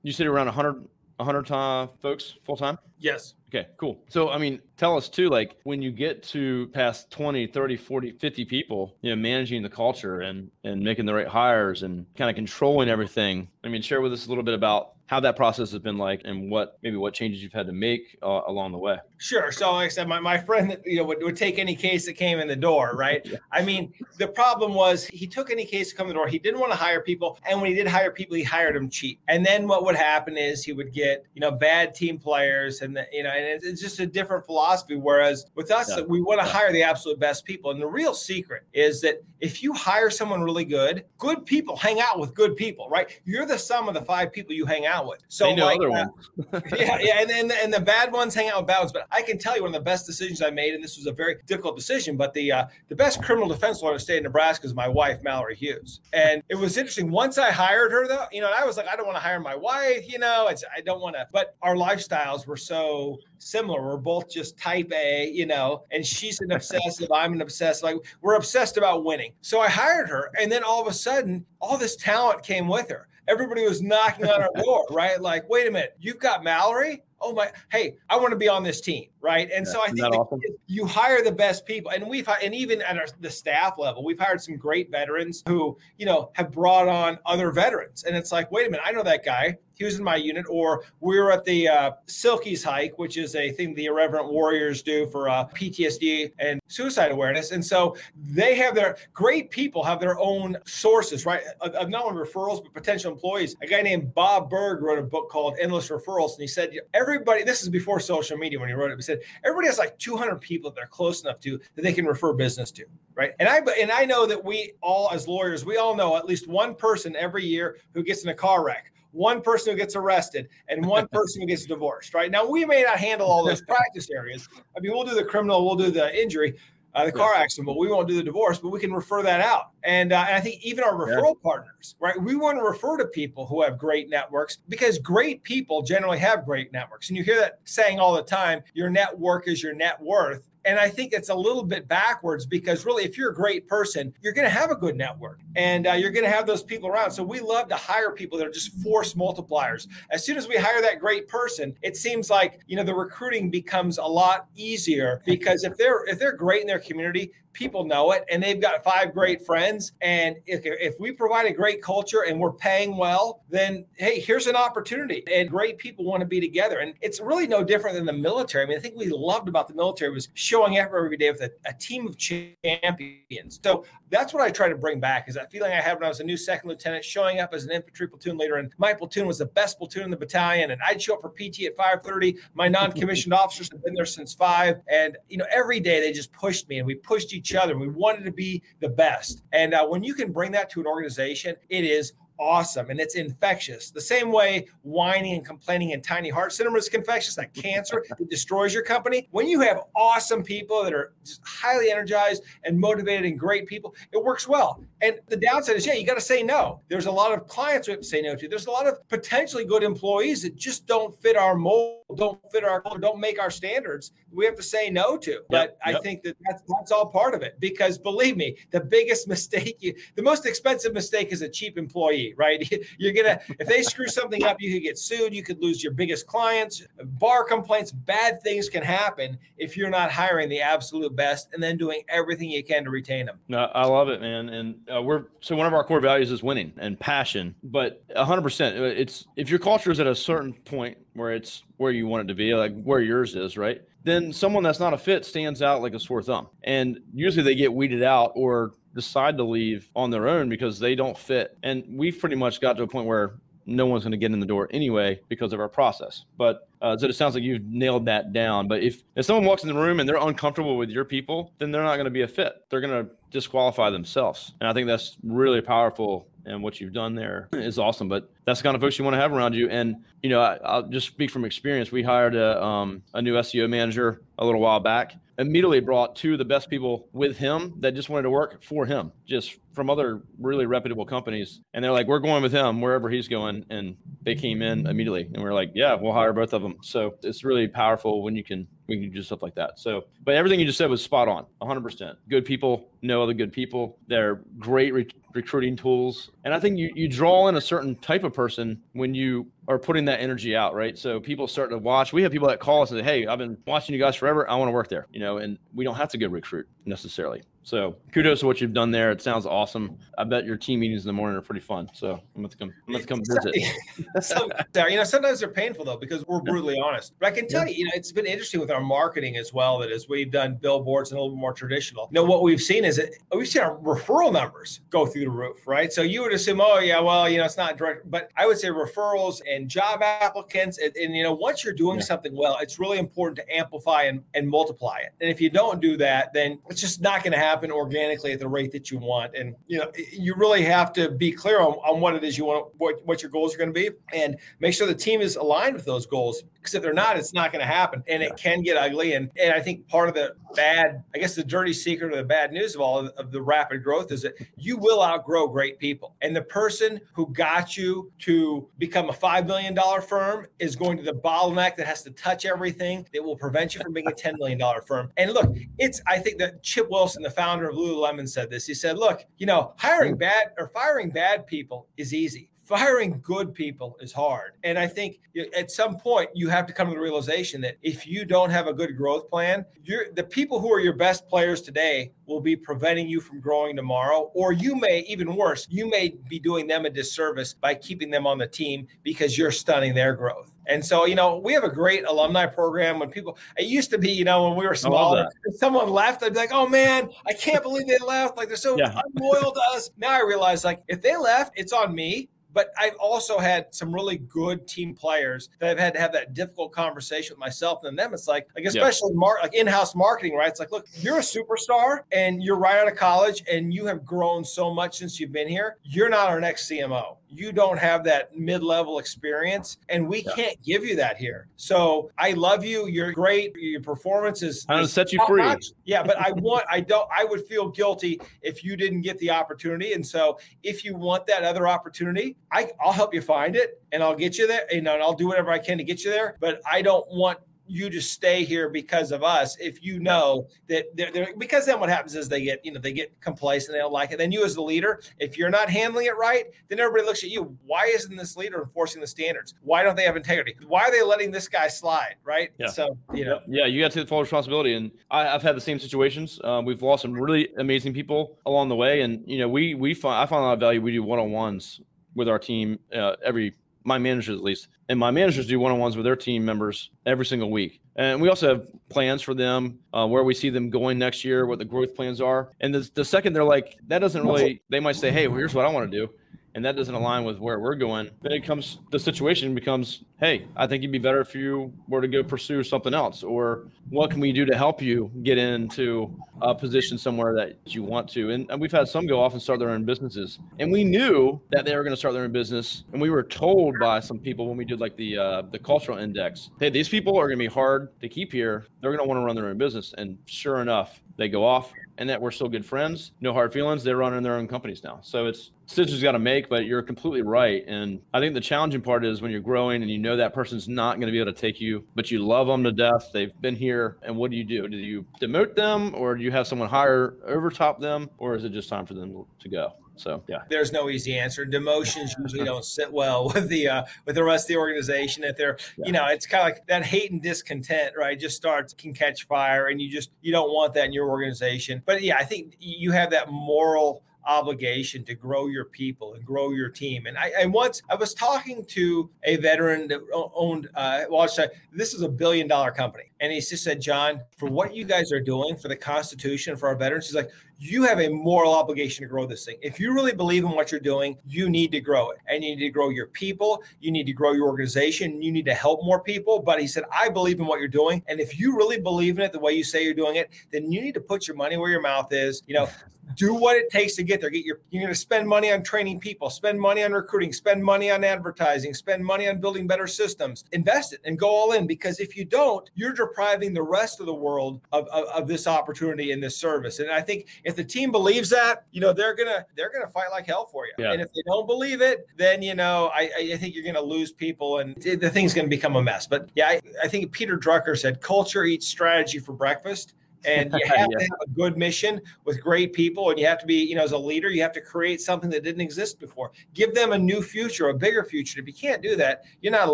You 0.04 0.12
said 0.12 0.28
around 0.28 0.46
100, 0.46 0.88
100 1.16 1.52
uh, 1.52 1.88
folks 2.00 2.36
full 2.46 2.56
time? 2.56 2.78
Yes. 3.00 3.36
Okay, 3.50 3.68
cool. 3.77 4.00
So, 4.10 4.30
I 4.30 4.38
mean, 4.38 4.62
tell 4.75 4.98
us 4.98 5.08
too, 5.08 5.30
like 5.30 5.56
when 5.63 5.82
you 5.82 5.92
get 5.92 6.22
to 6.24 6.68
past 6.74 7.10
20, 7.12 7.48
30, 7.48 7.77
40, 7.77 8.12
50 8.12 8.46
people, 8.46 8.96
you 9.01 9.10
know, 9.10 9.16
managing 9.16 9.63
the 9.63 9.70
culture 9.70 10.22
and, 10.22 10.51
and 10.63 10.82
making 10.82 11.06
the 11.06 11.13
right 11.13 11.27
hires 11.27 11.84
and 11.84 12.06
kind 12.16 12.30
of 12.30 12.36
controlling 12.36 12.89
everything. 12.89 13.48
I 13.63 13.70
mean, 13.70 13.82
share 13.82 14.01
with 14.01 14.12
us 14.12 14.25
a 14.25 14.30
little 14.30 14.44
bit 14.44 14.54
about 14.54 14.94
how 15.06 15.22
that 15.22 15.38
process 15.38 15.72
has 15.72 15.80
been 15.80 15.98
like 15.98 16.22
and 16.25 16.51
what 16.51 16.77
maybe 16.84 16.98
what 16.98 17.13
changes 17.13 17.42
you've 17.42 17.54
had 17.54 17.68
to 17.68 17.72
make 17.74 18.18
uh, 18.22 18.42
along 18.48 18.74
the 18.74 18.77
way. 18.77 18.98
Sure. 19.18 19.52
So 19.52 19.74
like 19.74 19.86
I 19.86 19.90
said, 19.90 20.08
my, 20.08 20.20
my 20.20 20.38
friend 20.38 20.78
you 20.86 20.98
know 20.98 21.04
would, 21.06 21.24
would 21.24 21.36
take 21.36 21.58
any 21.60 21.76
case 21.76 22.06
that 22.06 22.14
came 22.14 22.40
in 22.40 22.48
the 22.48 22.56
door, 22.56 22.94
right? 22.96 23.22
yeah. 23.26 23.38
I 23.52 23.64
mean, 23.64 23.94
the 24.18 24.28
problem 24.28 24.74
was 24.74 25.06
he 25.06 25.28
took 25.28 25.52
any 25.52 25.66
case 25.66 25.90
to 25.90 25.96
come 25.96 26.08
in 26.08 26.10
the 26.10 26.14
door. 26.16 26.28
He 26.28 26.40
didn't 26.40 26.60
want 26.60 26.72
to 26.72 26.78
hire 26.78 27.02
people. 27.02 27.40
And 27.50 27.62
when 27.62 27.70
he 27.70 27.76
did 27.76 27.88
hire 27.88 28.12
people, 28.12 28.36
he 28.36 28.44
hired 28.44 28.76
them 28.76 28.90
cheap. 28.90 29.20
And 29.28 29.46
then 29.46 29.68
what 29.68 29.84
would 29.86 29.96
happen 29.96 30.38
is 30.38 30.64
he 30.64 30.74
would 30.74 30.94
get, 30.94 31.26
you 31.34 31.42
know, 31.42 31.52
bad 31.52 31.96
team 31.96 32.18
players 32.20 32.82
and 32.82 32.96
the, 32.96 33.06
you 33.12 33.24
know, 33.24 33.30
and 33.30 33.64
it's 33.64 33.82
just 33.82 34.00
a 34.00 34.06
different 34.06 34.46
philosophy. 34.46 34.96
Whereas 34.96 35.46
with 35.56 35.72
us, 35.72 35.90
yeah. 35.90 36.04
we 36.04 36.22
want 36.22 36.40
to 36.40 36.46
hire 36.46 36.72
the 36.72 36.84
absolute 36.84 37.20
best 37.20 37.46
people. 37.46 37.72
And 37.72 37.82
the 37.82 37.88
real 37.88 38.14
secret 38.14 38.64
is 38.74 39.02
that 39.02 39.24
if 39.40 39.62
you 39.62 39.74
hire 39.74 40.10
someone 40.10 40.42
really 40.42 40.66
good, 40.66 41.06
good 41.18 41.46
people 41.46 41.76
hang 41.76 42.00
out 42.00 42.20
with 42.20 42.34
good 42.34 42.56
people, 42.56 42.90
right? 42.90 43.20
You're 43.26 43.46
the 43.46 43.58
sum 43.58 43.88
of 43.88 43.94
the 43.94 44.02
five 44.02 44.32
people 44.32 44.54
you 44.54 44.66
hang 44.66 44.86
out 44.86 45.08
with. 45.08 45.20
So 45.28 45.50
like, 45.52 45.78
other 45.78 45.92
uh, 45.92 46.06
ones. 46.06 46.64
yeah, 46.78 46.98
yeah, 47.00 47.22
and, 47.22 47.32
and 47.32 47.52
and 47.52 47.74
the 47.74 47.80
bad 47.80 48.12
ones 48.12 48.34
hang 48.34 48.50
out 48.50 48.60
with 48.60 48.68
bad 48.68 48.80
ones. 48.80 48.92
But 48.92 49.07
I 49.12 49.22
can 49.22 49.38
tell 49.38 49.56
you 49.56 49.64
one 49.64 49.74
of 49.74 49.80
the 49.80 49.86
best 49.86 50.06
decisions 50.06 50.42
I 50.42 50.50
made, 50.50 50.74
and 50.74 50.84
this 50.84 50.98
was 50.98 51.06
a 51.06 51.12
very 51.12 51.38
difficult 51.46 51.76
decision. 51.76 52.18
But 52.18 52.34
the 52.34 52.52
uh, 52.52 52.66
the 52.90 52.96
best 52.96 53.22
criminal 53.22 53.48
defense 53.48 53.82
lawyer 53.82 53.94
in 53.94 53.98
the 53.98 54.02
state 54.02 54.18
of 54.18 54.24
Nebraska 54.24 54.66
is 54.66 54.74
my 54.74 54.88
wife, 54.88 55.22
Mallory 55.24 55.56
Hughes. 55.56 56.02
And 56.14 56.44
it 56.50 56.56
was 56.56 56.78
interesting. 56.78 57.12
Once 57.12 57.38
I 57.38 57.52
hired 57.52 57.92
her, 57.92 58.08
though, 58.08 58.26
you 58.32 58.42
know, 58.42 58.52
I 58.56 58.66
was 58.66 58.78
like, 58.78 58.88
I 58.88 58.96
don't 58.96 59.06
want 59.06 59.18
to 59.18 59.22
hire 59.22 59.40
my 59.40 59.56
wife. 59.56 60.12
You 60.12 60.20
know, 60.20 60.48
it's 60.48 60.64
I 60.76 60.82
don't 60.82 61.02
want 61.02 61.16
to. 61.16 61.28
But 61.32 61.56
our 61.62 61.76
lifestyles 61.76 62.46
were 62.46 62.58
so 62.58 63.18
similar. 63.38 63.82
We're 63.82 63.98
both 63.98 64.30
just 64.30 64.58
type 64.58 64.92
A, 64.94 65.30
you 65.30 65.46
know, 65.46 65.84
and 65.92 66.06
she's 66.06 66.40
an 66.42 66.52
obsessive. 66.52 67.12
I'm 67.12 67.34
an 67.34 67.42
obsessive. 67.42 67.84
Like 67.84 67.96
we're 68.22 68.36
obsessed 68.36 68.78
about 68.78 69.04
winning. 69.04 69.34
So 69.42 69.60
I 69.60 69.70
hired 69.70 70.10
her, 70.10 70.32
and 70.40 70.52
then 70.52 70.64
all 70.64 70.82
of 70.82 70.88
a 70.88 70.94
sudden, 70.94 71.46
all 71.62 71.78
this 71.78 71.96
talent 71.96 72.44
came 72.44 72.68
with 72.68 72.90
her 72.90 73.08
everybody 73.28 73.64
was 73.64 73.82
knocking 73.82 74.26
on 74.26 74.42
our 74.42 74.64
door, 74.64 74.86
right? 74.90 75.22
Like, 75.22 75.50
wait 75.50 75.68
a 75.68 75.72
minute, 75.72 75.96
you've 76.00 76.20
got 76.20 76.44
Mallory? 76.44 77.04
Oh 77.20 77.34
my, 77.34 77.52
hey, 77.72 77.96
I 78.10 78.18
want 78.18 78.32
to 78.32 78.38
be 78.38 78.48
on 78.48 78.64
this 78.64 78.80
team, 78.80 79.10
right? 79.22 79.50
And 79.54 79.66
yeah, 79.66 79.72
so 79.72 79.82
I 79.82 79.88
think 79.88 80.16
awesome? 80.16 80.40
you 80.68 80.86
hire 80.86 81.24
the 81.24 81.32
best 81.32 81.66
people, 81.66 81.92
and 81.92 82.08
we've 82.08 82.28
and 82.44 82.54
even 82.54 82.82
at 82.82 82.98
our, 82.98 83.08
the 83.20 83.30
staff 83.30 83.78
level, 83.78 84.04
we've 84.04 84.20
hired 84.20 84.42
some 84.42 84.56
great 84.56 84.92
veterans 84.92 85.44
who 85.48 85.78
you 85.98 86.06
know 86.06 86.32
have 86.34 86.52
brought 86.52 86.88
on 86.88 87.18
other 87.26 87.52
veterans, 87.52 88.04
and 88.04 88.16
it's 88.16 88.32
like, 88.32 88.52
wait 88.52 88.68
a 88.68 88.70
minute, 88.70 88.86
I 88.86 88.92
know 88.92 89.04
that 89.04 89.26
guy 89.26 89.58
he 89.78 89.86
was 89.86 89.98
in 89.98 90.04
my 90.04 90.16
unit, 90.16 90.46
or 90.50 90.84
we 91.00 91.20
were 91.20 91.32
at 91.32 91.44
the 91.44 91.68
uh, 91.68 91.92
Silkies 92.08 92.64
hike, 92.64 92.98
which 92.98 93.18
is 93.18 93.36
a 93.36 93.52
thing 93.52 93.74
the 93.76 93.86
Irreverent 93.86 94.32
Warriors 94.32 94.82
do 94.82 95.08
for 95.08 95.30
uh, 95.30 95.46
PTSD 95.48 96.32
and 96.40 96.60
suicide 96.68 97.12
awareness. 97.12 97.52
And 97.52 97.64
so 97.64 97.96
they 98.16 98.56
have 98.56 98.74
their 98.74 98.98
great 99.14 99.52
people 99.52 99.84
have 99.84 100.00
their 100.00 100.18
own 100.20 100.58
sources, 100.66 101.26
right? 101.26 101.42
Of, 101.62 101.74
of 101.74 101.90
not 101.90 102.06
only 102.06 102.24
referrals, 102.24 102.64
but 102.64 102.74
potential 102.74 103.12
employees. 103.12 103.56
A 103.62 103.68
guy 103.68 103.82
named 103.82 104.14
Bob 104.14 104.50
Burg 104.50 104.82
wrote 104.82 105.00
a 105.00 105.04
book 105.04 105.30
called 105.30 105.56
Endless 105.60 105.90
Referrals. 105.90 106.34
And 106.34 106.42
he 106.42 106.48
said, 106.48 106.72
everybody, 106.94 107.44
this 107.44 107.62
is 107.62 107.70
before 107.70 108.00
social 108.00 108.38
media 108.38 108.60
when 108.60 108.70
he 108.70 108.76
wrote 108.76 108.92
it, 108.92 108.96
he 108.96 109.02
said, 109.04 109.20
everybody 109.44 109.68
has 109.68 109.78
like 109.78 109.98
200 110.00 110.42
people 110.42 110.72
that 110.72 110.76
they're 110.76 110.88
close 110.88 111.22
enough 111.22 111.40
to 111.42 111.60
that 111.76 111.82
they 111.84 111.94
can 111.94 112.06
refer 112.06 112.34
business 112.34 112.72
to, 112.72 112.86
right? 113.16 113.34
And 113.40 113.48
I, 113.48 113.60
and 113.80 113.92
I 113.92 114.06
know 114.06 114.26
that 114.26 114.44
we 114.44 114.74
all, 114.82 115.10
as 115.12 115.28
lawyers, 115.28 115.66
we 115.66 115.78
all 115.78 115.96
know 115.96 116.18
at 116.18 116.26
least 116.26 116.48
one 116.48 116.74
person 116.74 117.16
every 117.16 117.46
year 117.46 117.78
who 117.94 118.04
gets 118.04 118.24
in 118.24 118.30
a 118.30 118.34
car 118.34 118.66
wreck 118.66 118.92
one 119.12 119.42
person 119.42 119.72
who 119.72 119.78
gets 119.78 119.96
arrested 119.96 120.48
and 120.68 120.86
one 120.86 121.08
person 121.12 121.42
who 121.42 121.48
gets 121.48 121.66
divorced, 121.66 122.14
right? 122.14 122.32
Now, 122.32 122.48
we 122.48 122.66
may 122.66 122.84
not 122.84 122.98
handle 122.98 123.28
all 123.28 123.46
those 123.46 123.62
practice 123.68 124.10
areas. 124.10 124.48
I 124.76 124.80
mean, 124.80 124.92
we'll 124.92 125.06
do 125.06 125.16
the 125.16 125.24
criminal, 125.24 125.66
we'll 125.66 125.76
do 125.76 125.92
the 125.92 126.20
injury, 126.20 126.56
uh, 126.98 127.06
the 127.06 127.12
car 127.12 127.36
accident, 127.36 127.68
but 127.68 127.78
we 127.78 127.88
won't 127.88 128.08
do 128.08 128.16
the 128.16 128.24
divorce, 128.24 128.58
but 128.58 128.70
we 128.70 128.80
can 128.80 128.92
refer 128.92 129.22
that 129.22 129.40
out. 129.40 129.72
And, 129.84 130.12
uh, 130.12 130.26
and 130.28 130.36
I 130.36 130.40
think 130.40 130.64
even 130.64 130.84
our 130.84 130.94
referral 130.94 131.36
yeah. 131.36 131.44
partners, 131.44 131.96
right? 132.00 132.20
We 132.20 132.36
want 132.36 132.58
to 132.58 132.64
refer 132.64 132.98
to 132.98 133.06
people 133.06 133.46
who 133.46 133.62
have 133.62 133.78
great 133.78 134.10
networks 134.10 134.58
because 134.68 134.98
great 134.98 135.44
people 135.44 135.84
generally 135.84 136.18
have 136.18 136.44
great 136.44 136.72
networks. 136.74 137.10
And 137.10 137.18
you 137.18 137.24
hear 137.24 137.40
that 137.40 137.60
saying 137.66 138.00
all 138.00 138.16
the 138.16 138.24
time 138.24 138.62
your 138.74 138.90
network 138.90 139.48
is 139.48 139.62
your 139.62 139.74
net 139.74 140.02
worth. 140.02 140.48
And 140.68 140.78
I 140.78 140.90
think 140.90 141.14
it's 141.14 141.30
a 141.30 141.36
little 141.36 141.64
bit 141.64 141.88
backwards 141.88 142.46
because 142.46 142.86
really, 142.86 143.06
if 143.06 143.18
you're 143.18 143.32
a 143.32 143.36
great 143.36 143.68
person, 143.68 144.14
you're 144.22 144.34
going 144.34 144.46
to 144.46 144.54
have 144.54 144.70
a 144.70 144.76
good 144.76 144.98
network 144.98 145.40
and 145.56 145.88
uh, 145.88 145.94
you're 145.94 146.12
going 146.12 146.26
to 146.26 146.30
have 146.30 146.46
those 146.46 146.62
people 146.62 146.90
around. 146.90 147.12
So 147.12 147.24
we 147.24 147.40
love 147.40 147.70
to 147.70 147.76
hire 147.76 148.12
people 148.12 148.38
that 148.38 148.48
are 148.48 148.52
just 148.52 148.78
force 148.84 149.14
multipliers. 149.14 149.88
As 150.12 150.26
soon 150.26 150.36
as 150.36 150.48
we 150.48 150.58
hire 150.58 150.82
that 150.82 151.00
great 151.00 151.30
person, 151.30 151.74
it 151.82 151.96
seems 151.96 152.30
like, 152.30 152.60
you 152.68 152.76
know, 152.76 152.84
the 152.84 152.94
recruiting 152.94 153.50
becomes 153.50 153.98
a 153.98 154.06
lot 154.06 154.48
easier 154.56 155.22
because 155.26 155.64
if 155.64 155.78
they're 155.78 156.04
if 156.06 156.20
they're 156.20 156.36
great 156.36 156.62
in 156.62 156.68
their 156.68 156.80
community, 156.80 157.32
people 157.58 157.86
know 157.86 158.12
it 158.12 158.24
and 158.30 158.42
they've 158.42 158.62
got 158.62 158.84
five 158.84 159.16
great 159.16 159.44
friends 159.44 159.92
and 160.02 160.36
if, 160.46 160.62
if 160.64 160.94
we 161.00 161.12
provide 161.12 161.48
a 161.48 161.52
great 161.52 161.82
culture 161.82 162.26
and 162.28 162.40
we're 162.40 162.52
paying 162.52 162.96
well 162.96 163.44
then 163.50 163.84
hey 163.96 164.20
here's 164.20 164.46
an 164.46 164.56
opportunity 164.56 165.24
and 165.34 165.50
great 165.50 165.80
people 165.80 166.06
want 166.06 166.22
to 166.22 166.26
be 166.28 166.40
together 166.40 166.78
and 166.80 166.94
it's 167.02 167.20
really 167.20 167.48
no 167.48 167.64
different 167.64 167.96
than 167.96 168.06
the 168.06 168.14
military. 168.14 168.64
I 168.64 168.68
mean 168.68 168.78
i 168.78 168.80
think 168.80 168.96
we 168.96 169.08
loved 169.10 169.50
about 169.50 169.68
the 169.68 169.74
military 169.74 170.14
was 170.14 170.30
showing 170.36 170.78
up 170.78 170.92
every 170.96 171.18
day 171.18 171.32
with 171.32 171.42
a, 171.42 171.52
a 171.66 171.74
team 171.74 172.06
of 172.06 172.16
champions. 172.16 173.60
So 173.64 173.84
that's 174.10 174.34
what 174.34 174.44
i 174.44 174.50
try 174.50 174.70
to 174.70 174.76
bring 174.76 175.00
back 175.00 175.28
is 175.28 175.36
that 175.36 175.52
feeling 175.52 175.72
i 175.72 175.76
had 175.76 175.94
when 175.96 176.04
i 176.04 176.08
was 176.08 176.20
a 176.20 176.24
new 176.24 176.38
second 176.38 176.70
lieutenant 176.70 177.04
showing 177.04 177.40
up 177.40 177.54
as 177.54 177.66
an 177.66 177.72
infantry 177.72 178.08
platoon 178.08 178.38
leader 178.38 178.56
and 178.56 178.72
my 178.78 178.94
platoon 178.94 179.28
was 179.28 179.38
the 179.38 179.46
best 179.46 179.78
platoon 179.78 180.04
in 180.04 180.12
the 180.12 180.18
battalion 180.18 180.72
and 180.72 180.82
i'd 180.88 181.02
show 181.02 181.16
up 181.16 181.22
for 181.22 181.30
pt 181.30 181.64
at 181.64 181.76
5.30 181.76 182.38
my 182.54 182.68
non-commissioned 182.78 183.34
officers 183.34 183.70
have 183.72 183.84
been 183.84 183.94
there 183.94 184.06
since 184.06 184.34
5 184.34 184.82
and 184.90 185.18
you 185.30 185.38
know 185.38 185.46
every 185.52 185.80
day 185.80 186.00
they 186.00 186.12
just 186.12 186.32
pushed 186.32 186.68
me 186.70 186.78
and 186.78 186.88
we 186.88 186.96
pushed 186.96 187.34
each 187.34 187.47
each 187.48 187.56
other. 187.56 187.77
We 187.77 187.88
wanted 187.88 188.25
to 188.25 188.32
be 188.32 188.62
the 188.80 188.89
best. 188.89 189.44
And 189.54 189.74
uh, 189.74 189.86
when 189.86 190.04
you 190.04 190.13
can 190.13 190.32
bring 190.32 190.51
that 190.51 190.70
to 190.72 190.82
an 190.82 190.88
organization, 190.88 191.56
it 191.70 191.86
is 191.86 192.13
awesome 192.39 192.89
and 192.89 193.00
it's 193.00 193.15
infectious. 193.15 193.91
The 193.91 194.01
same 194.01 194.32
way 194.32 194.67
whining 194.84 195.34
and 195.36 195.46
complaining 195.46 195.94
and 195.94 196.03
tiny 196.03 196.29
heart 196.29 196.53
syndrome 196.53 196.75
is 196.75 196.88
infectious, 196.88 197.38
like 197.38 197.53
cancer, 197.53 198.06
it 198.20 198.29
destroys 198.29 198.74
your 198.74 198.84
company. 198.84 199.27
When 199.32 199.48
you 199.48 199.60
have 199.62 199.82
awesome 199.96 200.44
people 200.44 200.84
that 200.84 200.94
are 200.94 201.13
just 201.24 201.41
highly 201.46 201.91
energized 201.91 202.44
and 202.63 202.79
motivated 202.79 203.25
and 203.25 203.39
great 203.39 203.67
people, 203.67 203.96
it 204.12 204.24
works 204.24 204.48
well. 204.48 204.84
And 205.01 205.20
the 205.27 205.38
downside 205.38 205.75
is, 205.75 205.86
yeah, 205.86 205.94
you 205.94 206.06
got 206.06 206.15
to 206.15 206.22
say 206.22 206.44
no. 206.44 206.82
There's 206.89 207.06
a 207.06 207.12
lot 207.12 207.34
of 207.34 207.48
clients 207.48 207.88
we 207.88 207.91
have 207.91 208.01
to 208.01 208.08
say 208.08 208.22
no 208.22 208.36
to. 208.36 208.48
There's 208.48 208.67
a 208.67 208.72
lot 208.72 208.88
of 208.88 209.08
potentially 209.10 209.65
good 209.65 209.84
employees 209.84 210.44
that 210.44 210.56
just 210.56 210.86
don't 210.88 211.15
fit 211.22 211.36
our 211.36 211.56
mold, 211.56 212.01
don't 212.15 212.39
fit 212.51 212.63
our 212.63 212.82
culture, 212.82 213.00
don't 213.00 213.20
make 213.20 213.39
our 213.39 213.51
standards. 213.51 214.12
We 214.32 214.46
have 214.46 214.56
to 214.56 214.63
say 214.63 214.89
no 214.89 215.17
to. 215.17 215.41
But 215.50 215.77
yep. 215.86 215.96
I 215.98 216.00
think 216.01 216.24
that 216.24 216.38
that's, 216.46 216.63
that's 216.67 216.91
all 216.91 217.08
part 217.08 217.34
of 217.34 217.41
it 217.41 217.60
because 217.60 217.98
believe 217.98 218.38
me, 218.38 218.58
the 218.72 218.82
biggest 218.82 219.27
mistake, 219.38 219.77
you, 219.79 219.94
the 220.15 220.24
most 220.24 220.46
expensive 220.46 220.94
mistake 220.94 221.32
is 221.32 221.41
a 221.41 221.50
cheap 221.50 221.77
employee 221.77 222.27
right? 222.38 222.70
You're 222.98 223.14
gonna 223.14 223.40
if 223.60 223.68
they 223.68 223.84
screw 223.84 224.08
something 224.08 224.44
up, 224.44 224.60
you 224.60 224.74
could 224.74 224.84
get 224.84 224.98
sued. 224.98 225.34
You 225.34 225.44
could 225.44 225.62
lose 225.62 225.84
your 225.84 225.94
biggest 225.94 226.28
clients. 226.28 226.84
Bar 227.04 227.44
complaints, 227.44 227.92
bad 227.92 228.42
things 228.42 228.70
can 228.70 228.84
happen 228.84 229.38
if 229.58 229.78
you're 229.78 229.90
not 229.90 230.12
hiring 230.12 230.50
the 230.50 230.62
absolute 230.62 231.16
best 231.16 231.50
and 231.54 231.62
then 231.62 231.78
doing 231.78 232.02
everything 232.10 232.50
you 232.50 232.64
can 232.64 232.84
to 232.84 232.90
retain 232.90 233.26
them. 233.26 233.40
No, 233.48 233.70
I 233.74 233.86
love 233.86 234.10
it, 234.10 234.22
man. 234.22 234.50
And 234.50 234.76
uh, 234.94 235.02
we're 235.02 235.26
so 235.40 235.56
one 235.56 235.68
of 235.68 235.74
our 235.74 235.84
core 235.84 236.00
values 236.00 236.32
is 236.32 236.44
winning 236.44 236.74
and 236.78 237.00
passion. 237.00 237.56
But 237.64 238.04
100, 238.16 238.42
percent 238.42 238.78
it's 238.78 239.26
if 239.36 239.50
your 239.50 239.60
culture 239.60 239.92
is 239.92 240.00
at 240.00 240.08
a 240.08 240.16
certain 240.16 240.54
point 240.54 240.98
where 241.14 241.32
it's 241.32 241.64
where 241.78 241.92
you 241.92 242.08
want 242.08 242.26
it 242.26 242.28
to 242.28 242.36
be, 242.36 242.54
like 242.54 242.82
where 242.84 243.02
yours 243.02 243.36
is, 243.36 243.58
right? 243.58 243.82
Then 244.04 244.32
someone 244.32 244.64
that's 244.64 244.80
not 244.80 244.94
a 244.94 244.98
fit 244.98 245.26
stands 245.26 245.62
out 245.62 245.82
like 245.82 245.94
a 245.94 246.00
sore 246.00 246.22
thumb. 246.22 246.48
And 246.64 247.00
usually 247.14 247.44
they 247.44 247.56
get 247.56 247.74
weeded 247.74 248.04
out 248.04 248.32
or 248.36 248.72
decide 248.98 249.38
to 249.38 249.44
leave 249.44 249.89
on 249.96 250.10
their 250.10 250.27
own 250.27 250.50
because 250.50 250.80
they 250.80 250.96
don't 250.96 251.18
fit. 251.18 251.58
And 251.63 251.86
we've 251.88 252.20
pretty 252.20 252.36
much 252.36 252.60
got 252.60 252.75
to 252.77 252.84
a 252.84 252.88
point 252.88 253.06
where 253.06 253.36
no 253.68 253.86
one's 253.86 254.04
going 254.04 254.12
to 254.12 254.18
get 254.18 254.32
in 254.32 254.39
the 254.39 254.46
door 254.46 254.68
anyway 254.72 255.20
because 255.30 255.54
of 255.54 255.60
our 255.60 255.70
process. 255.70 256.25
But 256.38 256.68
uh, 256.82 256.98
so 256.98 257.08
it 257.08 257.13
sounds 257.13 257.36
like 257.36 257.44
you've 257.44 257.63
nailed 257.63 258.06
that 258.06 258.34
down. 258.34 258.68
But 258.68 258.82
if 258.82 259.04
if 259.16 259.25
someone 259.25 259.46
walks 259.46 259.63
in 259.63 259.70
the 259.70 259.75
room 259.75 260.00
and 260.00 260.10
they're 260.10 260.18
uncomfortable 260.18 260.77
with 260.77 260.89
your 260.89 261.06
people, 261.06 261.54
then 261.60 261.72
they're 261.72 261.84
not 261.84 261.96
going 261.96 262.06
to 262.06 262.12
be 262.12 262.24
a 262.24 262.27
fit. 262.27 262.66
They're 262.70 262.82
going 262.82 263.06
to 263.06 263.12
disqualify 263.30 263.89
themselves. 263.89 264.54
And 264.60 264.70
I 264.70 264.74
think 264.74 264.88
that's 264.88 265.18
really 265.24 265.62
powerful. 265.62 266.27
And 266.46 266.63
what 266.63 266.80
you've 266.80 266.94
done 266.94 267.13
there 267.13 267.50
is 267.54 267.77
awesome. 267.77 268.08
But 268.08 268.32
that's 268.48 268.60
the 268.62 268.63
kind 268.63 268.75
of 268.75 268.82
folks 268.82 268.98
you 268.98 269.04
want 269.04 269.13
to 269.13 269.20
have 269.20 269.34
around 269.34 269.54
you. 269.54 269.70
And 269.70 269.98
you 270.24 270.30
know, 270.30 270.39
I, 270.39 270.77
will 270.77 270.88
just 270.88 271.06
speak 271.06 271.30
from 271.30 271.44
experience. 271.44 271.92
We 271.92 272.01
hired 272.01 272.34
a 272.34 272.63
um, 272.63 273.04
a 273.13 273.22
new 273.22 273.34
SEO 273.34 273.70
manager 273.70 274.22
a 274.39 274.46
little 274.46 274.62
while 274.62 274.80
back. 274.80 275.16
Immediately 275.38 275.82
brought 275.82 276.16
two 276.16 276.32
of 276.32 276.39
the 276.39 276.46
best 276.46 276.70
people 276.70 277.10
with 277.12 277.38
him 277.38 277.75
that 277.82 277.94
just 277.94 278.10
wanted 278.10 278.24
to 278.24 278.30
work 278.30 278.63
for 278.63 278.86
him, 278.86 279.12
just 279.27 279.58
from 279.74 279.89
other 279.89 280.22
really 280.39 280.66
reputable 280.66 281.06
companies. 281.06 281.60
And 281.74 281.84
they're 281.84 281.92
like, 281.92 282.08
"We're 282.08 282.20
going 282.20 282.42
with 282.42 282.54
him 282.54 282.80
wherever 282.80 283.10
he's 283.10 283.27
going." 283.27 283.66
And 283.70 283.98
they 284.24 284.34
came 284.34 284.62
in 284.62 284.88
immediately, 284.88 285.24
and 285.24 285.38
we 285.38 285.44
we're 285.44 285.54
like, 285.54 285.72
"Yeah, 285.75 285.96
we'll 285.96 286.13
hire 286.13 286.32
both 286.32 286.54
of 286.54 286.62
them." 286.62 286.77
So 286.82 287.15
it's 287.24 287.43
really 287.43 287.67
powerful 287.67 288.24
when 288.24 288.38
you 288.38 288.45
can 288.45 288.65
we 288.88 289.00
can 289.02 289.12
do 289.12 289.22
stuff 289.22 289.41
like 289.41 289.56
that. 289.56 289.78
So, 289.80 290.06
but 290.24 290.36
everything 290.36 290.60
you 290.60 290.65
just 290.65 290.78
said 290.78 290.89
was 290.89 291.04
spot 291.04 291.28
on, 291.28 291.45
100%. 291.62 292.15
Good 292.30 292.45
people 292.45 292.89
know 293.02 293.22
other 293.22 293.34
good 293.34 293.52
people. 293.52 293.98
They're 294.08 294.41
great 294.58 294.93
re- 294.93 295.08
recruiting 295.34 295.76
tools. 295.76 296.32
And 296.45 296.54
I 296.54 296.60
think 296.60 296.78
you, 296.78 296.91
you 296.95 297.08
draw 297.08 297.48
in 297.48 297.56
a 297.56 297.62
certain 297.62 297.95
type 297.95 298.24
of 298.24 298.34
person 298.38 298.80
when 298.93 299.15
you 299.15 299.47
are 299.67 299.80
putting 299.80 300.06
that 300.06 300.21
energy 300.21 300.56
out, 300.56 300.76
right? 300.76 300.95
So 300.95 301.19
people 301.19 301.47
start 301.47 301.71
to 301.71 301.78
watch. 301.80 302.13
We 302.13 302.21
have 302.21 302.32
people 302.32 302.47
that 302.50 302.60
call 302.60 302.84
us 302.84 302.91
and 302.91 303.00
say, 303.00 303.04
Hey, 303.04 303.26
I've 303.26 303.39
been 303.39 303.58
watching 303.65 303.93
you 303.93 304.00
guys 304.00 304.15
forever. 304.15 304.47
I 304.47 304.56
want 304.56 304.69
to 304.69 304.73
work 304.73 304.89
there, 304.89 305.08
you 305.12 305.19
know, 305.19 305.39
and 305.39 305.58
we 305.73 305.84
don't 305.84 305.95
have 305.95 306.10
to 306.10 306.19
go 306.19 306.28
recruit 306.28 306.67
necessarily. 306.86 307.41
So 307.67 307.97
kudos 308.13 308.39
to 308.39 308.45
what 308.45 308.62
you've 308.62 308.71
done 308.71 308.91
there. 308.91 309.12
It 309.12 309.21
sounds 309.21 309.45
awesome. 309.45 309.97
I 310.17 310.23
bet 310.23 310.45
your 310.45 310.56
team 310.56 310.80
meetings 310.80 311.03
in 311.03 311.08
the 311.08 311.13
morning 311.13 311.38
are 311.38 311.41
pretty 311.41 311.60
fun. 311.60 311.89
So 311.93 312.13
I'm 312.13 312.41
going 312.41 312.47
to 312.47 312.56
come, 312.56 312.73
I'm 312.88 312.93
going 312.93 313.06
to 313.06 313.10
come 313.10 313.21
visit. 313.25 313.53
you 314.89 314.95
know, 314.95 315.03
sometimes 315.03 315.41
they're 315.41 315.49
painful 315.49 315.84
though, 315.84 315.97
because 315.97 316.25
we're 316.27 316.39
brutally 316.39 316.80
honest, 316.80 317.15
but 317.19 317.27
I 317.27 317.32
can 317.32 317.45
tell 317.45 317.65
yeah. 317.65 317.71
you, 317.71 317.80
you 317.80 317.84
know, 317.84 317.91
it's 317.93 318.13
been 318.13 318.25
interesting 318.25 318.62
with 318.62 318.71
our 318.71 318.80
marketing 318.80 319.36
as 319.36 319.51
well, 319.51 319.80
that 319.80 319.91
as 319.91 320.08
we've 320.08 320.32
done 320.32 320.56
billboards 320.56 321.12
and 321.12 321.19
a 321.19 321.21
little 321.21 321.36
bit 321.36 321.41
more 321.41 321.51
traditional, 321.51 322.08
you 322.10 322.15
know, 322.15 322.23
what 322.23 322.41
we've 322.41 322.62
seen 322.62 322.86
is 322.86 322.95
that 322.95 323.10
we've 323.36 323.49
seen 323.49 323.63
our 323.63 323.75
referral 323.80 324.32
numbers 324.32 324.80
go 324.89 325.06
through 325.06 325.25
the 325.25 325.30
roof, 325.30 325.67
right? 325.67 325.91
So 325.91 326.03
you 326.03 326.21
would 326.21 326.32
assume, 326.32 326.62
oh 326.62 326.80
yeah, 326.80 327.01
well, 327.01 327.27
you 327.27 327.38
know, 327.38 327.43
it's 327.43 327.58
not 327.58 327.77
direct, 327.77 328.10
but 328.10 328.32
I 328.38 328.47
would 328.47 328.58
say 328.58 328.69
referrals 328.69 329.41
and 329.45 329.67
job 329.67 330.01
applicants. 330.01 330.77
And, 330.77 330.95
and 330.95 331.13
you 331.13 331.23
know, 331.23 331.34
once 331.34 331.65
you're 331.65 331.73
doing 331.73 331.97
yeah. 331.97 332.06
something 332.06 332.34
well, 332.34 332.60
it's 332.62 332.80
really 332.80 332.97
important 332.97 333.36
to 333.36 333.53
amplify 333.53 334.03
and, 334.03 334.23
and 334.36 334.47
multiply 334.47 334.99
it. 334.99 335.12
And 335.19 335.30
if 335.30 335.41
you 335.41 335.49
don't 335.49 335.82
do 335.82 335.97
that, 335.97 336.32
then 336.32 336.60
it's 336.69 336.80
just 336.80 337.01
not 337.01 337.23
going 337.23 337.34
to 337.34 337.38
happen 337.38 337.57
happen 337.58 337.72
organically 337.72 338.34
at 338.34 338.39
the 338.39 338.48
rate 338.48 338.72
that 338.72 338.91
you 338.91 339.00
want. 339.00 339.36
And 339.36 339.56
you 339.67 339.80
know, 339.80 339.91
you 340.12 340.36
really 340.36 340.63
have 340.63 340.93
to 340.93 341.10
be 341.10 341.32
clear 341.32 341.60
on, 341.60 341.74
on 341.86 342.00
what 342.00 342.15
it 342.15 342.24
is 342.24 342.38
you 342.38 342.46
want, 342.46 342.67
what, 342.78 343.04
what 343.06 343.22
your 343.22 343.32
goals 343.32 343.56
are 343.56 343.58
going 343.58 343.74
to 343.74 343.74
be, 343.74 343.89
and 344.13 344.38
make 344.60 344.74
sure 344.74 344.86
the 344.86 344.93
team 344.93 345.22
is 345.22 345.36
aligned 345.36 345.76
with 345.76 345.86
those 345.86 346.06
goals. 346.06 346.43
Because 346.54 346.76
if 346.76 346.82
they're 346.84 346.93
not, 346.93 347.17
it's 347.17 347.34
not 347.34 347.52
going 347.52 347.62
to 347.65 347.72
happen, 347.72 348.04
and 348.08 348.22
it 348.22 348.36
can 348.38 348.62
get 348.62 348.78
ugly. 348.78 349.13
And 349.13 349.32
and 349.41 349.54
I 349.54 349.62
think 349.62 349.88
part 349.88 350.10
of 350.10 350.15
the 350.15 350.36
bad, 350.54 351.04
I 351.15 351.17
guess, 351.17 351.34
the 351.34 351.43
dirty 351.43 351.74
secret 351.74 352.12
or 352.12 352.17
the 352.17 352.24
bad 352.24 352.52
news 352.52 352.76
of 352.76 352.82
all 352.82 353.00
of, 353.00 353.08
of 353.17 353.32
the 353.32 353.41
rapid 353.41 353.84
growth 353.84 354.12
is 354.12 354.22
that 354.24 354.34
you 354.58 354.78
will 354.78 355.02
outgrow 355.02 355.48
great 355.48 355.80
people, 355.80 356.15
and 356.22 356.36
the 356.36 356.41
person 356.41 357.00
who 357.13 357.32
got 357.34 357.78
you 357.78 358.12
to 358.20 358.67
become 358.78 359.10
a 359.10 359.13
five 359.13 359.48
million 359.48 359.74
dollar 359.74 360.02
firm 360.02 360.46
is 360.60 360.76
going 360.76 360.98
to 360.98 361.04
the 361.04 361.13
bottleneck 361.13 361.76
that 361.78 361.88
has 361.88 362.04
to 362.04 362.12
touch 362.12 362.46
everything 362.46 363.08
that 363.13 363.24
will 363.24 363.38
prevent 363.38 363.74
you 363.74 363.82
from 363.82 363.93
being 363.93 364.08
a 364.08 364.13
ten 364.13 364.36
million 364.38 364.58
dollar 364.58 364.82
firm. 364.82 365.10
And 365.17 365.32
look, 365.32 365.56
it's 365.78 366.02
I 366.06 366.20
think 366.20 366.38
that 366.39 366.63
Chip 366.63 366.89
Wilson, 366.89 367.24
the 367.24 367.32
founder 367.32 367.47
founder 367.48 367.70
of 367.70 367.76
Lululemon 367.76 368.28
said 368.28 368.50
this. 368.50 368.68
He 368.68 368.74
said, 368.74 368.98
"Look, 368.98 369.26
you 369.38 369.46
know, 369.46 369.74
hiring 369.78 370.18
bad 370.18 370.52
or 370.58 370.68
firing 370.68 371.10
bad 371.10 371.48
people 371.48 371.88
is 371.96 372.14
easy 372.14 372.50
firing 372.68 373.22
good 373.22 373.54
people 373.54 373.96
is 374.02 374.12
hard. 374.12 374.58
And 374.66 374.78
I 374.78 374.88
think 374.88 375.22
at 375.56 375.72
some 375.72 375.98
point 375.98 376.30
you 376.34 376.50
have 376.50 376.66
to 376.66 376.74
come 376.74 376.90
to 376.90 376.94
the 376.94 377.00
realization 377.00 377.62
that 377.62 377.78
if 377.82 378.06
you 378.06 378.26
don't 378.26 378.50
have 378.50 378.68
a 378.68 378.74
good 378.74 378.98
growth 378.98 379.30
plan, 379.30 379.66
you're 379.84 380.12
the 380.14 380.24
people 380.24 380.60
who 380.60 380.74
are 380.74 380.82
your 380.82 380.94
best 380.94 381.30
players 381.30 381.62
today 381.62 382.12
will 382.26 382.42
be 382.42 382.58
preventing 382.58 383.08
you 383.08 383.22
from 383.22 383.40
growing 383.40 383.78
tomorrow. 383.78 384.32
Or 384.34 384.52
you 384.52 384.76
may, 384.76 385.00
even 385.08 385.34
worse, 385.34 385.66
you 385.70 385.90
may 385.90 386.16
be 386.28 386.40
doing 386.40 386.68
them 386.68 386.86
a 386.86 386.90
disservice 386.90 387.54
by 387.54 387.74
keeping 387.74 388.10
them 388.10 388.28
on 388.28 388.38
the 388.38 388.48
team 388.48 388.86
because 389.02 389.38
you're 389.38 389.52
stunning 389.52 389.96
their 389.96 390.14
growth. 390.14 390.54
And 390.67 390.86
so, 390.86 391.06
you 391.06 391.15
know, 391.15 391.38
we 391.38 391.53
have 391.53 391.63
a 391.63 391.69
great 391.69 392.06
alumni 392.06 392.45
program 392.45 392.99
when 392.99 393.10
people, 393.10 393.38
it 393.58 393.65
used 393.65 393.89
to 393.91 393.97
be, 393.97 394.12
you 394.12 394.25
know, 394.25 394.49
when 394.49 394.58
we 394.58 394.67
were 394.67 394.75
smaller, 394.75 395.30
if 395.45 395.56
someone 395.56 395.89
left, 395.89 396.23
I'd 396.23 396.34
be 396.34 396.39
like, 396.39 396.53
oh 396.53 396.67
man, 396.67 397.10
I 397.25 397.34
can't 397.34 397.63
believe 397.63 397.88
they 397.88 397.97
left. 398.06 398.38
Like 398.38 398.47
they're 398.47 398.58
so 398.58 398.77
yeah. 398.77 399.01
unloyal 399.15 399.51
to 399.51 399.62
us. 399.73 399.91
Now 399.97 400.12
I 400.12 400.21
realize, 400.21 400.63
like, 400.63 400.84
if 400.88 401.01
they 401.01 401.15
left, 401.15 401.53
it's 401.56 401.73
on 401.73 401.93
me 401.95 402.30
but 402.58 402.73
I've 402.75 402.95
also 402.95 403.38
had 403.38 403.67
some 403.69 403.93
really 403.93 404.17
good 404.17 404.67
team 404.67 404.95
players 404.95 405.49
that 405.60 405.69
I've 405.69 405.77
had 405.77 405.93
to 405.93 405.99
have 405.99 406.12
that 406.13 406.34
difficult 406.34 406.71
conversation 406.71 407.36
with 407.36 407.39
myself 407.39 407.84
and 407.84 407.97
them. 407.97 408.15
It's 408.15 408.27
like, 408.27 408.47
like 408.56 408.65
especially 408.65 409.12
yeah. 409.12 409.19
mar- 409.19 409.38
like 409.43 409.53
in-house 409.53 409.93
marketing, 409.93 410.36
right? 410.36 410.49
It's 410.49 410.60
like, 410.60 410.71
look, 410.71 410.88
you're 410.95 411.19
a 411.19 411.21
superstar 411.21 411.99
and 412.12 412.41
you're 412.41 412.58
right 412.58 412.80
out 412.80 412.88
of 412.88 412.97
college 412.97 413.43
and 413.47 413.71
you 413.71 413.86
have 413.86 414.03
grown 414.03 414.43
so 414.43 414.73
much 414.73 414.97
since 414.97 415.19
you've 415.19 415.32
been 415.32 415.47
here. 415.47 415.77
You're 415.84 416.10
not 416.10 416.30
our 416.30 416.39
next 416.39 416.67
CMO 416.67 417.17
you 417.30 417.52
don't 417.52 417.78
have 417.78 418.04
that 418.06 418.36
mid-level 418.38 419.00
experience 419.00 419.78
and 419.90 420.08
we 420.08 420.24
yeah. 420.24 420.36
can't 420.36 420.63
give 420.63 420.84
you 420.86 420.96
that 420.96 421.18
here. 421.18 421.48
So 421.56 422.10
i 422.18 422.32
love 422.32 422.63
you. 422.63 422.88
You're 422.88 423.12
great. 423.12 423.56
Your 423.56 423.82
performance 423.82 424.42
is 424.42 424.66
i'm 424.70 424.88
set 424.88 425.12
you 425.12 425.20
free. 425.28 425.44
yeah 425.86 426.04
but 426.04 426.18
i 426.20 426.32
want 426.38 426.66
i 426.70 426.80
don't 426.80 427.08
i 427.16 427.24
would 427.24 427.46
feel 427.48 427.70
guilty 427.70 428.20
if 428.42 428.63
you 428.63 428.78
didn't 428.78 429.02
get 429.02 429.18
the 429.20 429.32
opportunity. 429.32 429.94
And 429.94 430.06
so 430.06 430.40
if 430.63 430.84
you 430.84 430.96
want 430.96 431.28
that 431.28 431.44
other 431.44 431.68
opportunity 431.68 432.36
I, 432.52 432.72
i'll 432.84 432.92
help 432.92 433.13
you 433.13 433.22
find 433.22 433.56
it 433.56 433.82
and 433.92 434.02
i'll 434.04 434.16
get 434.16 434.38
you 434.38 434.48
there 434.48 434.66
you 434.72 434.82
know 434.82 434.94
and 434.94 435.04
i'll 435.04 435.13
do 435.13 435.28
whatever 435.28 435.52
i 435.52 435.60
can 435.60 435.78
to 435.78 435.84
get 435.84 436.04
you 436.04 436.12
there. 436.12 436.38
But 436.40 436.62
i 436.70 436.82
don't 436.82 437.06
want 437.10 437.40
you 437.67 437.89
just 437.89 438.12
stay 438.12 438.43
here 438.43 438.69
because 438.69 439.12
of 439.12 439.23
us 439.23 439.58
if 439.60 439.84
you 439.84 439.99
know 439.99 440.47
that 440.67 440.86
they're, 440.95 441.12
they're, 441.12 441.36
because 441.38 441.65
then 441.65 441.80
what 441.80 441.89
happens 441.89 442.15
is 442.15 442.30
they 442.30 442.43
get 442.43 442.63
you 442.65 442.71
know 442.71 442.80
they 442.80 442.93
get 442.93 443.19
complacent 443.21 443.73
they 443.73 443.80
don't 443.80 443.93
like 443.93 444.12
it. 444.12 444.17
Then 444.17 444.32
you 444.32 444.43
as 444.43 444.56
the 444.56 444.62
leader 444.62 445.01
if 445.19 445.38
you're 445.38 445.49
not 445.49 445.69
handling 445.69 446.08
it 446.08 446.17
right 446.17 446.45
then 446.69 446.80
everybody 446.80 447.06
looks 447.06 447.23
at 447.23 447.30
you. 447.30 447.58
Why 447.65 447.86
isn't 447.88 448.15
this 448.15 448.38
leader 448.38 448.62
enforcing 448.62 449.01
the 449.01 449.08
standards? 449.08 449.53
Why 449.62 449.84
don't 449.84 449.95
they 449.95 450.03
have 450.03 450.15
integrity? 450.15 450.56
Why 450.67 450.84
are 450.84 450.91
they 450.91 451.03
letting 451.03 451.32
this 451.32 451.47
guy 451.47 451.67
slide 451.67 452.15
right? 452.23 452.51
Yeah. 452.58 452.67
so 452.67 452.97
you 453.13 453.25
know. 453.25 453.41
Yeah 453.47 453.65
you 453.65 453.82
got 453.82 453.91
to 453.91 453.99
take 453.99 454.10
full 454.10 454.21
responsibility 454.21 454.73
and 454.73 454.91
I, 455.12 455.23
have 455.23 455.41
had 455.41 455.56
the 455.56 455.62
same 455.62 455.80
situations. 455.80 456.39
Um, 456.43 456.65
we've 456.65 456.82
lost 456.82 457.01
some 457.01 457.13
really 457.13 457.49
amazing 457.58 457.93
people 457.93 458.38
along 458.45 458.69
the 458.69 458.75
way 458.75 459.01
and 459.01 459.23
you 459.25 459.38
know 459.38 459.47
we 459.47 459.75
we 459.75 459.93
find 459.93 460.15
i 460.21 460.25
find 460.25 460.43
a 460.43 460.47
lot 460.47 460.53
of 460.53 460.60
value. 460.60 460.82
We 460.82 460.91
do 460.91 461.03
one-on-ones 461.03 461.82
with 462.15 462.27
our 462.27 462.39
team 462.39 462.80
uh, 462.93 463.15
every 463.23 463.53
my 463.88 463.97
managers 463.97 464.36
at 464.38 464.43
least, 464.43 464.67
and 464.89 465.00
my 465.00 465.10
managers 465.10 465.47
do 465.47 465.60
one-on-ones 465.62 465.95
with 465.95 466.04
their 466.04 466.17
team 466.17 466.43
members 466.43 466.91
every 467.06 467.26
single 467.26 467.50
week. 467.50 467.80
And 467.95 468.21
we 468.21 468.28
also 468.28 468.50
have 468.50 468.67
plans 468.89 469.21
for 469.21 469.34
them, 469.34 469.80
uh, 469.93 470.06
where 470.06 470.23
we 470.23 470.34
see 470.34 470.50
them 470.50 470.69
going 470.69 471.00
next 471.00 471.23
year, 471.23 471.45
what 471.45 471.58
the 471.58 471.65
growth 471.65 471.95
plans 471.95 472.19
are. 472.19 472.52
And 472.60 472.76
the, 472.76 472.88
the 472.93 473.06
second 473.06 473.32
they're 473.32 473.45
like, 473.45 473.78
that 473.88 474.00
doesn't 474.00 474.28
really, 474.28 474.62
they 474.69 474.82
might 474.82 474.97
say, 474.97 475.10
hey, 475.10 475.28
well, 475.28 475.38
here's 475.38 475.56
what 475.56 475.65
I 475.65 475.69
want 475.69 475.89
to 475.89 475.97
do 475.97 476.13
and 476.58 476.65
that 476.65 476.76
doesn't 476.76 476.96
align 476.96 477.24
with 477.24 477.38
where 477.38 477.60
we're 477.60 477.76
going, 477.76 478.10
then 478.24 478.32
it 478.32 478.43
comes 478.43 478.80
the 478.89 478.98
situation 478.98 479.54
becomes, 479.54 480.04
hey, 480.20 480.48
I 480.56 480.65
think 480.65 480.82
it'd 480.82 480.91
be 480.91 480.98
better 480.98 481.22
if 481.22 481.36
you 481.36 481.72
were 481.88 482.02
to 482.02 482.08
go 482.08 482.24
pursue 482.24 482.63
something 482.63 482.96
else, 482.96 483.22
or 483.22 483.67
what 483.91 484.10
can 484.10 484.20
we 484.20 484.32
do 484.32 484.43
to 484.43 484.58
help 484.58 484.82
you 484.82 485.12
get 485.22 485.38
into 485.38 486.12
a 486.41 486.56
position 486.56 486.98
somewhere 486.98 487.36
that 487.36 487.60
you 487.65 487.84
want 487.84 488.10
to? 488.10 488.32
And, 488.32 488.50
and 488.50 488.60
we've 488.60 488.72
had 488.72 488.88
some 488.88 489.06
go 489.06 489.22
off 489.22 489.34
and 489.34 489.41
start 489.41 489.60
their 489.60 489.70
own 489.70 489.86
businesses, 489.86 490.39
and 490.58 490.72
we 490.72 490.84
knew 490.84 491.39
that 491.52 491.63
they 491.63 491.76
were 491.76 491.84
going 491.84 491.93
to 491.93 491.98
start 491.98 492.15
their 492.15 492.24
own 492.24 492.32
business, 492.32 492.86
and 492.91 493.00
we 493.00 493.12
were 493.12 493.22
told 493.22 493.78
by 493.80 494.00
some 494.00 494.17
people 494.17 494.48
when 494.48 494.58
we 494.58 494.65
did 494.65 494.80
like 494.80 494.98
the 494.98 495.15
uh, 495.15 495.41
the 495.52 495.60
cultural 495.60 496.00
index, 496.00 496.50
hey, 496.60 496.72
these 496.72 496.89
people 496.89 497.20
are 497.20 497.28
going 497.28 497.38
to 497.38 497.46
be 497.46 497.54
hard 497.54 497.89
to 498.02 498.10
keep 498.10 498.32
here. 498.32 498.65
They're 498.82 498.91
going 498.91 499.04
to 499.04 499.08
want 499.08 499.20
to 499.20 499.24
run 499.24 499.36
their 499.36 499.46
own 499.46 499.60
business, 499.60 499.93
and 499.96 500.17
sure 500.26 500.60
enough, 500.60 501.04
they 501.17 501.30
go 501.30 501.43
off 501.43 501.73
and 501.97 502.10
that 502.10 502.21
we're 502.21 502.32
still 502.32 502.47
good 502.47 502.65
friends. 502.65 503.12
No 503.21 503.34
hard 503.34 503.51
feelings. 503.51 503.84
They're 503.84 503.97
running 503.97 504.23
their 504.23 504.36
own 504.36 504.47
companies 504.47 504.84
now. 504.84 504.99
So 505.01 505.25
it's 505.25 505.51
decisions 505.67 506.01
got 506.01 506.12
to 506.13 506.19
make, 506.19 506.47
but 506.47 506.65
you're 506.65 506.84
completely 506.84 507.23
right. 507.23 507.63
And 507.67 507.99
I 508.13 508.19
think 508.19 508.34
the 508.34 508.41
challenging 508.41 508.82
part 508.82 509.03
is 509.03 509.21
when 509.21 509.32
you're 509.32 509.41
growing 509.41 509.82
and 509.82 509.91
you 509.91 509.97
know 509.97 510.15
that 510.15 510.34
person's 510.34 510.67
not 510.67 510.99
going 510.99 511.08
to 511.08 511.12
be 511.12 511.19
able 511.19 511.34
to 511.34 511.39
take 511.39 511.60
you, 511.60 511.84
but 511.95 512.12
you 512.12 512.19
love 512.25 512.47
them 512.47 512.63
to 512.63 512.71
death. 512.71 513.10
They've 513.12 513.34
been 513.41 513.56
here. 513.56 513.97
And 514.03 514.15
what 514.15 514.32
do 514.32 514.38
you 514.38 514.43
do? 514.43 514.67
Do 514.67 514.77
you 514.77 515.06
demote 515.19 515.56
them 515.56 515.93
or 515.95 516.15
do 516.15 516.23
you 516.23 516.32
have 516.32 516.47
someone 516.47 516.69
higher 516.69 517.15
over 517.25 517.49
top 517.49 517.80
them 517.80 518.10
or 518.17 518.36
is 518.36 518.43
it 518.43 518.51
just 518.51 518.69
time 518.69 518.86
for 518.86 518.93
them 518.93 519.25
to 519.39 519.49
go? 519.49 519.73
So 519.98 520.24
yeah, 520.28 520.44
there's 520.50 520.72
no 520.72 520.90
easy 520.90 521.18
answer. 521.18 521.46
Demotions 521.46 522.18
usually 522.20 522.46
don't 522.46 522.66
sit 522.66 522.92
well 522.92 523.30
with 523.34 523.50
the 523.50 523.68
uh, 523.68 523.86
with 524.06 524.16
the 524.16 524.24
rest 524.24 524.46
of 524.46 524.50
the 524.50 524.58
organization. 524.58 525.24
If 525.24 525.38
they're 525.38 525.58
yeah. 525.78 525.86
you 525.86 525.92
know, 525.92 526.08
it's 526.08 526.26
kind 526.26 526.42
of 526.42 526.56
like 526.56 526.68
that 526.68 526.86
hate 526.86 527.12
and 527.12 527.22
discontent, 527.22 527.94
right? 527.98 528.20
Just 528.20 528.38
starts 528.38 528.74
can 528.74 528.94
catch 528.94 529.26
fire, 529.26 529.68
and 529.68 529.82
you 529.82 529.90
just 529.90 530.12
you 530.22 530.32
don't 530.32 530.50
want 530.50 530.74
that 530.76 530.86
in 530.86 530.94
your 530.94 531.10
organization. 531.10 531.82
But 531.86 532.02
yeah, 532.02 532.18
I 532.18 532.24
think 532.24 532.56
you 532.60 532.92
have 532.92 533.12
that 533.12 533.30
moral 533.30 534.04
obligation 534.28 535.04
to 535.06 535.16
grow 535.16 535.48
your 535.48 535.66
people 535.66 536.13
and 536.13 536.26
grow 536.26 536.52
your 536.52 536.70
team. 536.70 537.06
And 537.06 537.18
I, 537.18 537.32
I 537.42 537.46
once 537.46 537.82
I 537.90 537.96
was 537.96 538.13
talking 538.13 538.63
to 538.66 539.10
a 539.24 539.38
veteran 539.38 539.88
that 539.88 540.02
owned 540.13 540.70
uh, 540.76 541.06
well, 541.10 541.28
said, 541.28 541.52
this 541.74 541.94
is 541.94 542.02
a 542.02 542.10
billion 542.10 542.48
dollar 542.48 542.72
company, 542.72 543.12
and 543.20 543.32
he 543.32 543.40
just 543.40 543.63
said, 543.63 543.82
John, 543.82 544.22
for 544.38 544.50
what 544.50 544.76
you 544.76 544.86
guys 544.86 545.12
are 545.12 545.22
doing 545.22 545.56
for 545.56 545.68
the 545.68 545.76
Constitution 545.76 546.56
for 546.56 546.68
our 546.68 546.76
veterans, 546.76 547.08
he's 547.08 547.16
like, 547.16 547.30
you 547.60 547.84
have 547.84 548.00
a 548.00 548.10
moral 548.10 548.54
obligation 548.54 549.04
to 549.04 549.10
grow 549.10 549.26
this 549.26 549.46
thing. 549.46 549.58
If 549.62 549.80
you 549.80 549.94
really 549.94 550.13
believe 550.13 550.44
in 550.44 550.52
what 550.52 550.72
you're 550.72 550.80
doing, 550.80 551.18
you 551.26 551.50
need 551.50 551.72
to 551.72 551.82
grow 551.82 552.12
it. 552.12 552.20
And 552.28 552.44
you 552.44 552.56
need 552.56 552.63
to 552.63 552.70
grow 552.70 552.90
your 552.90 553.08
people, 553.08 553.63
you 553.80 553.92
need 553.92 554.06
to 554.06 554.13
grow 554.13 554.34
your 554.34 554.48
organization, 554.48 555.22
you 555.22 555.32
need 555.32 555.46
to 555.46 555.56
help 555.56 555.84
more 555.84 556.02
people. 556.02 556.40
But 556.40 556.62
he 556.62 556.68
said, 556.68 556.84
I 556.92 557.10
believe 557.10 557.40
in 557.40 557.48
what 557.48 557.60
you're 557.60 557.68
doing. 557.68 558.04
And 558.08 558.20
if 558.20 558.40
you 558.40 558.56
really 558.56 558.80
believe 558.80 559.18
in 559.18 559.26
it 559.26 559.32
the 559.32 559.40
way 559.40 559.54
you 559.54 559.63
say 559.63 559.84
you're 559.84 559.96
doing 559.96 560.18
it, 560.18 560.30
then 560.52 560.72
you 560.72 560.82
need 560.82 560.94
to 560.94 561.02
put 561.02 561.28
your 561.28 561.36
money 561.36 561.58
where 561.58 561.70
your 561.70 561.82
mouth 561.82 562.13
is. 562.13 562.44
You 562.46 562.56
know, 562.56 562.70
do 563.15 563.34
what 563.34 563.56
it 563.56 563.70
takes 563.70 563.96
to 563.96 564.04
get 564.04 564.22
there. 564.22 564.30
Get 564.30 564.46
your 564.46 564.60
you're 564.70 564.82
going 564.82 564.93
to 564.93 565.00
spend 565.00 565.28
money 565.28 565.52
on 565.52 565.63
training 565.63 566.00
people, 566.00 566.30
spend 566.30 566.60
money 566.60 566.84
on 566.84 566.91
recruiting, 566.91 567.32
spend 567.32 567.63
money 567.63 567.89
on 567.91 568.04
advertising, 568.04 568.74
spend 568.74 569.04
money 569.04 569.28
on 569.28 569.39
building 569.39 569.67
better 569.67 569.88
systems. 569.88 570.43
Invest 570.52 570.93
it 570.93 571.02
and 571.06 571.17
go 571.17 571.30
all 571.30 571.54
in 571.54 571.67
because 571.67 572.00
if 572.00 572.17
you 572.17 572.26
don't, 572.26 572.70
you're 572.76 572.93
depriving 572.93 573.54
the 573.54 573.62
rest 573.62 574.00
of 574.00 574.06
the 574.06 574.13
world 574.13 574.62
of, 574.72 574.88
of, 574.88 575.06
of 575.06 575.28
this 575.28 575.48
opportunity 575.48 576.12
and 576.12 576.22
this 576.22 576.38
service. 576.38 576.80
And 576.80 576.91
I 576.91 577.02
think 577.02 577.28
if 577.43 577.56
the 577.56 577.63
team 577.63 577.91
believes 577.91 578.30
that, 578.30 578.65
you 578.72 578.82
know, 578.82 578.93
they're 578.93 579.15
gonna 579.15 579.46
they're 579.56 579.72
gonna 579.72 579.88
fight 579.88 580.10
like 580.12 580.26
hell 580.26 580.46
for 580.46 580.65
you. 580.65 580.74
Yeah. 580.78 580.93
And 580.93 581.02
if 581.02 581.13
they 581.13 581.22
don't 581.26 581.48
believe 581.48 581.82
it, 581.82 582.08
then 582.17 582.41
you 582.41 582.56
know, 582.56 582.91
I, 582.93 583.10
I 583.17 583.38
think 583.38 583.56
you're 583.56 583.65
gonna 583.65 583.82
lose 583.82 584.12
people 584.12 584.60
and 584.60 584.76
the 584.76 585.10
thing's 585.10 585.34
gonna 585.34 585.48
become 585.48 585.76
a 585.76 585.82
mess. 585.82 586.08
But 586.08 586.30
yeah, 586.36 586.48
I, 586.48 586.62
I 586.84 586.88
think 586.88 587.12
Peter 587.12 587.38
Drucker 587.38 587.78
said 587.78 588.02
culture 588.02 588.46
eats 588.46 588.67
strategy 588.67 589.20
for 589.20 589.34
breakfast 589.34 589.93
and 590.25 590.53
you 590.53 590.60
have 590.65 590.88
yeah. 590.91 590.97
to 590.97 591.03
have 591.03 591.19
a 591.25 591.30
good 591.32 591.58
mission 591.58 592.01
with 592.25 592.41
great 592.41 592.73
people 592.73 593.10
and 593.10 593.19
you 593.19 593.25
have 593.25 593.39
to 593.39 593.45
be 593.45 593.56
you 593.56 593.75
know 593.75 593.84
as 593.84 593.91
a 593.91 593.97
leader 593.97 594.30
you 594.30 594.41
have 594.41 594.51
to 594.53 594.62
create 594.62 595.01
something 595.01 595.30
that 595.30 595.43
didn't 595.43 595.62
exist 595.62 595.99
before. 595.99 596.32
Give 596.53 596.73
them 596.73 596.91
a 596.91 596.97
new 596.97 597.21
future 597.21 597.69
a 597.69 597.73
bigger 597.73 598.03
future. 598.03 598.39
If 598.39 598.47
you 598.47 598.53
can't 598.53 598.82
do 598.82 598.95
that 598.95 599.23
you're 599.41 599.51
not 599.51 599.69
a 599.69 599.73